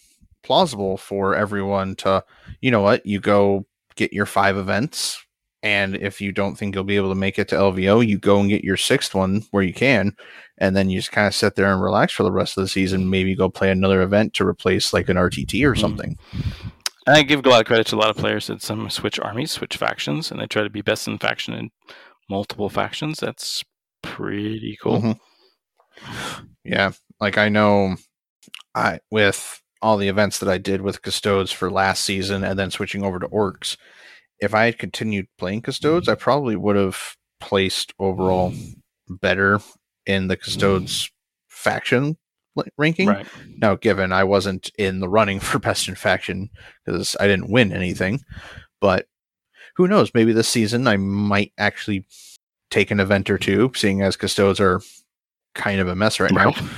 plausible 0.43 0.97
for 0.97 1.35
everyone 1.35 1.97
to, 1.97 2.25
you 2.61 2.71
know 2.71 2.81
what, 2.81 3.05
you 3.05 3.21
go 3.21 3.67
get 3.97 4.13
your 4.13 4.27
five 4.27 4.57
events. 4.57 5.25
And 5.63 5.97
if 5.97 6.21
you 6.21 6.33
don't 6.33 6.57
think 6.57 6.75
you'll 6.75 6.85
be 6.85 6.97
able 6.97 7.11
to 7.11 7.15
make 7.15 7.39
it 7.39 7.49
to 7.49 7.57
LVO, 7.57 8.07
you 8.07 8.19
go 8.19 8.41
and 8.41 8.49
get 8.49 8.65
your 8.65 8.79
sixth 8.79 9.15
one 9.15 9.43
where 9.51 9.63
you 9.63 9.75
can. 9.75 10.17
And 10.59 10.75
then 10.75 10.89
you 10.89 10.99
just 10.99 11.13
kind 11.13 11.27
of 11.27 11.35
sit 11.35 11.55
there 11.55 11.71
and 11.71 11.83
relax 11.83 12.13
for 12.13 12.23
the 12.23 12.33
rest 12.33 12.57
of 12.57 12.63
the 12.63 12.69
season. 12.69 13.11
Maybe 13.11 13.35
go 13.35 13.51
play 13.51 13.71
another 13.71 14.01
event 14.01 14.33
to 14.35 14.47
replace 14.47 14.93
like 14.93 15.09
an 15.09 15.17
RTT 15.17 15.63
or 15.65 15.73
mm-hmm. 15.73 15.81
something. 15.81 16.19
I 17.07 17.23
give 17.23 17.45
a 17.45 17.49
lot 17.49 17.61
of 17.61 17.67
credit 17.67 17.87
to 17.89 17.97
a 17.97 17.99
lot 17.99 18.11
of 18.11 18.17
players 18.17 18.47
that 18.47 18.63
some 18.63 18.89
switch 18.91 19.19
armies, 19.19 19.51
switch 19.51 19.77
factions, 19.77 20.31
and 20.31 20.41
they 20.41 20.47
try 20.47 20.63
to 20.63 20.71
be 20.71 20.83
best 20.83 21.09
in 21.09 21.19
faction 21.19 21.55
in 21.55 21.71
multiple 22.29 22.69
factions. 22.69 23.19
That's 23.19 23.65
pretty 24.03 24.79
cool. 24.83 25.01
Mm-hmm. 25.01 26.45
Yeah, 26.65 26.93
like 27.21 27.37
I 27.37 27.49
know, 27.49 27.97
I 28.75 29.01
with 29.11 29.61
all 29.83 29.97
the 29.97 30.09
events 30.09 30.39
that 30.39 30.49
I 30.49 30.59
did 30.59 30.83
with 30.83 31.03
Custodes 31.03 31.53
for 31.53 31.71
last 31.71 32.05
season, 32.05 32.45
and 32.45 32.59
then 32.59 32.71
switching 32.71 33.03
over 33.03 33.19
to 33.19 33.29
Orks. 33.29 33.77
If 34.41 34.55
I 34.55 34.67
had 34.67 34.79
continued 34.79 35.27
playing 35.39 35.63
Custodes, 35.63 36.09
mm. 36.09 36.13
I 36.13 36.15
probably 36.15 36.57
would 36.57 36.77
have 36.77 37.17
placed 37.41 37.93
overall 37.99 38.53
better 39.09 39.61
in 40.07 40.29
the 40.29 40.37
Custodes 40.37 41.07
mm. 41.07 41.11
faction 41.49 42.17
ranking. 42.77 43.09
Right. 43.09 43.27
Now, 43.59 43.77
given 43.77 44.13
I 44.13 44.25
wasn't 44.25 44.71
in 44.79 45.01
the 45.01 45.09
running 45.09 45.41
for 45.41 45.59
best 45.59 45.89
in 45.89 45.95
faction 45.95 46.51
because 46.85 47.17
I 47.21 47.27
didn't 47.27 47.51
win 47.51 47.73
anything, 47.73 48.21
but 48.81 49.07
who 49.77 49.89
knows? 49.89 50.13
Maybe 50.15 50.33
this 50.33 50.49
season 50.49 50.87
I 50.87 50.97
might 50.97 51.53
actually 51.59 52.05
take 52.71 52.91
an 52.91 53.01
event 53.01 53.31
or 53.31 53.39
two, 53.39 53.73
seeing 53.75 54.03
as 54.03 54.17
Custodes 54.17 54.61
are 54.61 54.81
kind 55.55 55.81
of 55.81 55.89
a 55.89 55.97
mess 55.97 56.21
right, 56.21 56.31
right. 56.33 56.57
now. 56.57 56.69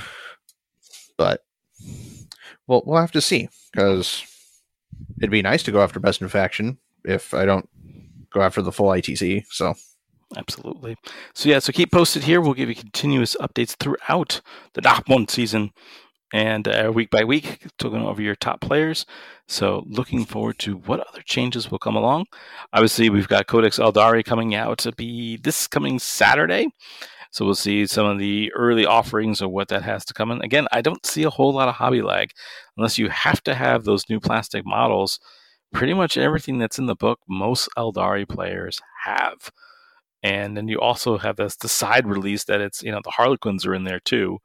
But 1.17 1.43
well, 2.67 2.81
we'll 2.85 2.99
have 2.99 3.11
to 3.11 3.21
see 3.21 3.49
because 3.71 4.23
it'd 5.19 5.31
be 5.31 5.41
nice 5.41 5.63
to 5.63 5.71
go 5.71 5.81
after 5.81 5.99
best 5.99 6.21
in 6.21 6.29
faction 6.29 6.77
if 7.05 7.33
I 7.33 7.45
don't 7.45 7.67
go 8.31 8.41
after 8.41 8.61
the 8.61 8.71
full 8.71 8.89
ITC. 8.89 9.45
So. 9.49 9.73
Absolutely. 10.35 10.95
So 11.35 11.49
yeah, 11.49 11.59
so 11.59 11.71
keep 11.71 11.91
posted 11.91 12.23
here. 12.23 12.41
We'll 12.41 12.55
give 12.55 12.69
you 12.69 12.75
continuous 12.75 13.35
updates 13.39 13.75
throughout 13.75 14.41
the 14.73 15.03
one 15.05 15.27
season 15.27 15.71
and 16.33 16.67
uh, 16.67 16.91
week 16.93 17.11
by 17.11 17.23
week, 17.23 17.67
talking 17.77 18.01
over 18.01 18.19
your 18.19 18.35
top 18.35 18.59
players. 18.59 19.05
So 19.47 19.83
looking 19.85 20.25
forward 20.25 20.57
to 20.59 20.77
what 20.77 21.01
other 21.07 21.21
changes 21.21 21.69
will 21.69 21.77
come 21.77 21.95
along. 21.95 22.25
Obviously, 22.73 23.09
we've 23.11 23.27
got 23.27 23.45
Codex 23.45 23.77
Aeldari 23.77 24.25
coming 24.25 24.55
out 24.55 24.79
to 24.79 24.91
be 24.91 25.37
this 25.37 25.67
coming 25.67 25.99
Saturday. 25.99 26.67
So 27.29 27.45
we'll 27.45 27.55
see 27.55 27.85
some 27.85 28.05
of 28.05 28.19
the 28.19 28.51
early 28.53 28.85
offerings 28.85 29.41
of 29.41 29.51
what 29.51 29.67
that 29.69 29.83
has 29.83 30.05
to 30.05 30.13
come 30.13 30.31
in. 30.31 30.41
Again, 30.41 30.67
I 30.71 30.81
don't 30.81 31.05
see 31.05 31.23
a 31.23 31.29
whole 31.29 31.53
lot 31.53 31.67
of 31.67 31.75
hobby 31.75 32.01
lag 32.01 32.29
unless 32.77 32.97
you 32.97 33.09
have 33.09 33.41
to 33.43 33.53
have 33.53 33.83
those 33.83 34.09
new 34.09 34.19
plastic 34.19 34.65
models. 34.65 35.19
Pretty 35.73 35.93
much 35.93 36.17
everything 36.17 36.59
that's 36.59 36.79
in 36.79 36.85
the 36.85 36.95
book, 36.95 37.19
most 37.27 37.67
Aeldari 37.77 38.27
players 38.27 38.79
have 39.05 39.51
and 40.23 40.55
then 40.55 40.69
you 40.69 40.79
also 40.79 41.17
have 41.17 41.35
this 41.35 41.57
the 41.57 41.67
side 41.67 42.07
release 42.07 42.45
that 42.45 42.61
it's 42.61 42.81
you 42.81 42.91
know 42.91 43.01
the 43.03 43.11
Harlequins 43.11 43.65
are 43.65 43.75
in 43.75 43.83
there 43.83 43.99
too, 43.99 44.39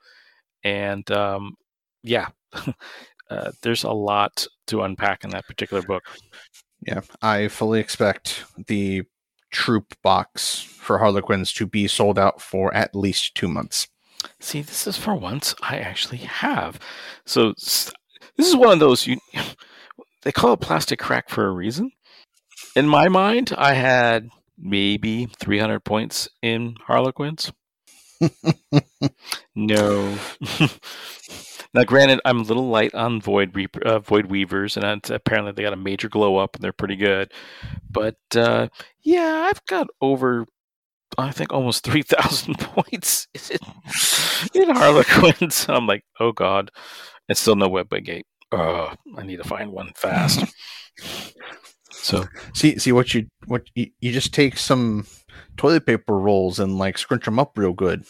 and 0.64 1.08
um, 1.10 1.54
yeah, 2.02 2.28
uh, 3.30 3.52
there's 3.62 3.84
a 3.84 3.92
lot 3.92 4.46
to 4.66 4.82
unpack 4.82 5.24
in 5.24 5.30
that 5.30 5.46
particular 5.46 5.82
book. 5.82 6.02
Yeah, 6.86 7.00
I 7.22 7.48
fully 7.48 7.80
expect 7.80 8.44
the 8.66 9.04
troop 9.50 9.94
box 10.02 10.60
for 10.60 10.98
Harlequins 10.98 11.52
to 11.54 11.66
be 11.66 11.86
sold 11.86 12.18
out 12.18 12.42
for 12.42 12.74
at 12.74 12.94
least 12.94 13.34
two 13.34 13.48
months. 13.48 13.88
See, 14.40 14.62
this 14.62 14.86
is 14.86 14.96
for 14.96 15.14
once 15.14 15.54
I 15.62 15.78
actually 15.78 16.18
have. 16.18 16.78
So 17.24 17.52
this 17.52 17.92
is 18.36 18.56
one 18.56 18.72
of 18.72 18.80
those 18.80 19.06
you 19.06 19.18
they 20.28 20.32
call 20.32 20.52
it 20.52 20.60
plastic 20.60 20.98
crack 20.98 21.30
for 21.30 21.46
a 21.46 21.50
reason. 21.50 21.90
In 22.76 22.86
my 22.86 23.08
mind, 23.08 23.54
I 23.56 23.72
had 23.72 24.28
maybe 24.58 25.24
300 25.24 25.80
points 25.80 26.28
in 26.42 26.74
Harlequins. 26.86 27.50
no. 29.56 30.18
now, 31.72 31.84
granted, 31.84 32.20
I'm 32.26 32.40
a 32.40 32.42
little 32.42 32.68
light 32.68 32.94
on 32.94 33.22
Void 33.22 33.56
Reaper, 33.56 33.80
uh, 33.86 34.00
Void 34.00 34.26
Weavers, 34.26 34.76
and 34.76 35.10
apparently 35.10 35.52
they 35.52 35.62
got 35.62 35.72
a 35.72 35.76
major 35.76 36.10
glow 36.10 36.36
up 36.36 36.56
and 36.56 36.62
they're 36.62 36.74
pretty 36.74 36.96
good. 36.96 37.32
But 37.90 38.18
uh, 38.36 38.68
yeah, 39.00 39.48
I've 39.48 39.64
got 39.64 39.86
over, 40.02 40.44
I 41.16 41.30
think, 41.30 41.54
almost 41.54 41.84
3,000 41.84 42.54
points 42.58 43.28
in, 43.50 44.62
in 44.62 44.76
Harlequins. 44.76 45.64
I'm 45.70 45.86
like, 45.86 46.04
oh 46.20 46.32
god, 46.32 46.70
And 47.30 47.38
still 47.38 47.56
no 47.56 47.68
web 47.68 47.88
gate. 48.04 48.26
Oh, 48.53 48.92
I 49.16 49.24
need 49.24 49.36
to 49.36 49.44
find 49.44 49.72
one 49.72 49.92
fast. 49.94 50.44
So 51.90 52.24
see 52.55 52.78
see 52.78 52.92
what 52.92 53.12
you 53.12 53.26
what 53.46 53.64
you, 53.74 53.90
you 54.01 54.12
just 54.12 54.32
take 54.32 54.57
some 54.57 55.07
toilet 55.57 55.84
paper 55.84 56.18
rolls 56.18 56.59
and 56.59 56.78
like 56.78 56.96
scrunch 56.96 57.24
them 57.24 57.38
up 57.38 57.59
real 57.59 57.72
good. 57.72 58.05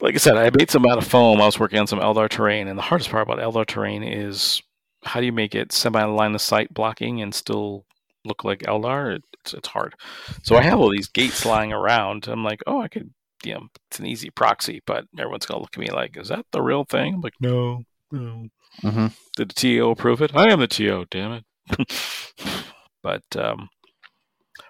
Like 0.00 0.14
I 0.14 0.18
said, 0.18 0.36
I 0.36 0.50
made 0.56 0.70
some 0.70 0.86
out 0.86 0.98
of 0.98 1.06
foam. 1.06 1.40
I 1.40 1.46
was 1.46 1.58
working 1.58 1.78
on 1.78 1.86
some 1.86 2.00
Eldar 2.00 2.28
terrain, 2.28 2.68
and 2.68 2.78
the 2.78 2.82
hardest 2.82 3.10
part 3.10 3.28
about 3.28 3.38
Eldar 3.38 3.66
terrain 3.66 4.02
is 4.02 4.62
how 5.02 5.20
do 5.20 5.26
you 5.26 5.32
make 5.32 5.54
it 5.54 5.72
semi 5.72 6.02
line 6.04 6.34
of 6.34 6.40
sight 6.40 6.72
blocking 6.72 7.20
and 7.20 7.34
still 7.34 7.84
look 8.24 8.44
like 8.44 8.60
Eldar, 8.60 9.18
it's 9.42 9.54
it's 9.54 9.68
hard. 9.68 9.94
So 10.42 10.56
I 10.56 10.62
have 10.62 10.80
all 10.80 10.90
these 10.90 11.08
gates 11.08 11.44
lying 11.44 11.72
around. 11.72 12.26
I'm 12.28 12.44
like, 12.44 12.62
oh, 12.66 12.80
I 12.80 12.88
could, 12.88 13.10
you 13.44 13.54
know, 13.54 13.68
it's 13.90 13.98
an 13.98 14.06
easy 14.06 14.30
proxy, 14.30 14.82
but 14.86 15.04
everyone's 15.18 15.46
gonna 15.46 15.60
look 15.60 15.76
at 15.76 15.80
me 15.80 15.90
like, 15.90 16.16
is 16.16 16.28
that 16.28 16.46
the 16.52 16.62
real 16.62 16.84
thing? 16.84 17.14
I'm 17.14 17.20
like, 17.20 17.34
no, 17.40 17.82
no. 18.10 18.48
Mm-hmm. 18.82 19.06
Did 19.36 19.50
the 19.50 19.54
TO 19.54 19.90
approve 19.90 20.22
it? 20.22 20.34
I 20.34 20.50
am 20.50 20.60
the 20.60 20.66
TO. 20.66 21.06
Damn 21.10 21.32
it. 21.32 21.92
but 23.02 23.22
um, 23.36 23.68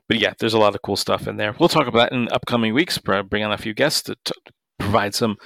but 0.08 0.18
yeah, 0.18 0.34
there's 0.38 0.54
a 0.54 0.58
lot 0.58 0.74
of 0.74 0.82
cool 0.82 0.96
stuff 0.96 1.26
in 1.26 1.36
there. 1.36 1.54
We'll 1.58 1.68
talk 1.68 1.86
about 1.86 2.10
that 2.10 2.12
in 2.12 2.28
upcoming 2.30 2.74
weeks. 2.74 2.98
Bring 2.98 3.42
on 3.42 3.52
a 3.52 3.58
few 3.58 3.74
guests 3.74 4.02
to 4.02 4.16
t- 4.24 4.32
provide 4.78 5.14
some 5.14 5.36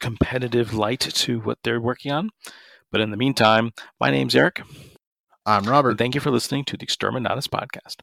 competitive 0.00 0.74
light 0.74 1.00
to 1.00 1.40
what 1.40 1.58
they're 1.64 1.80
working 1.80 2.12
on. 2.12 2.30
But 2.92 3.00
in 3.00 3.10
the 3.10 3.16
meantime, 3.16 3.72
my 4.00 4.10
name's 4.10 4.36
Eric. 4.36 4.62
I'm 5.46 5.64
Robert. 5.64 5.90
And 5.90 5.98
thank 5.98 6.14
you 6.14 6.20
for 6.20 6.30
listening 6.30 6.64
to 6.66 6.76
the 6.76 6.86
Exterminatus 6.86 7.48
podcast. 7.48 7.96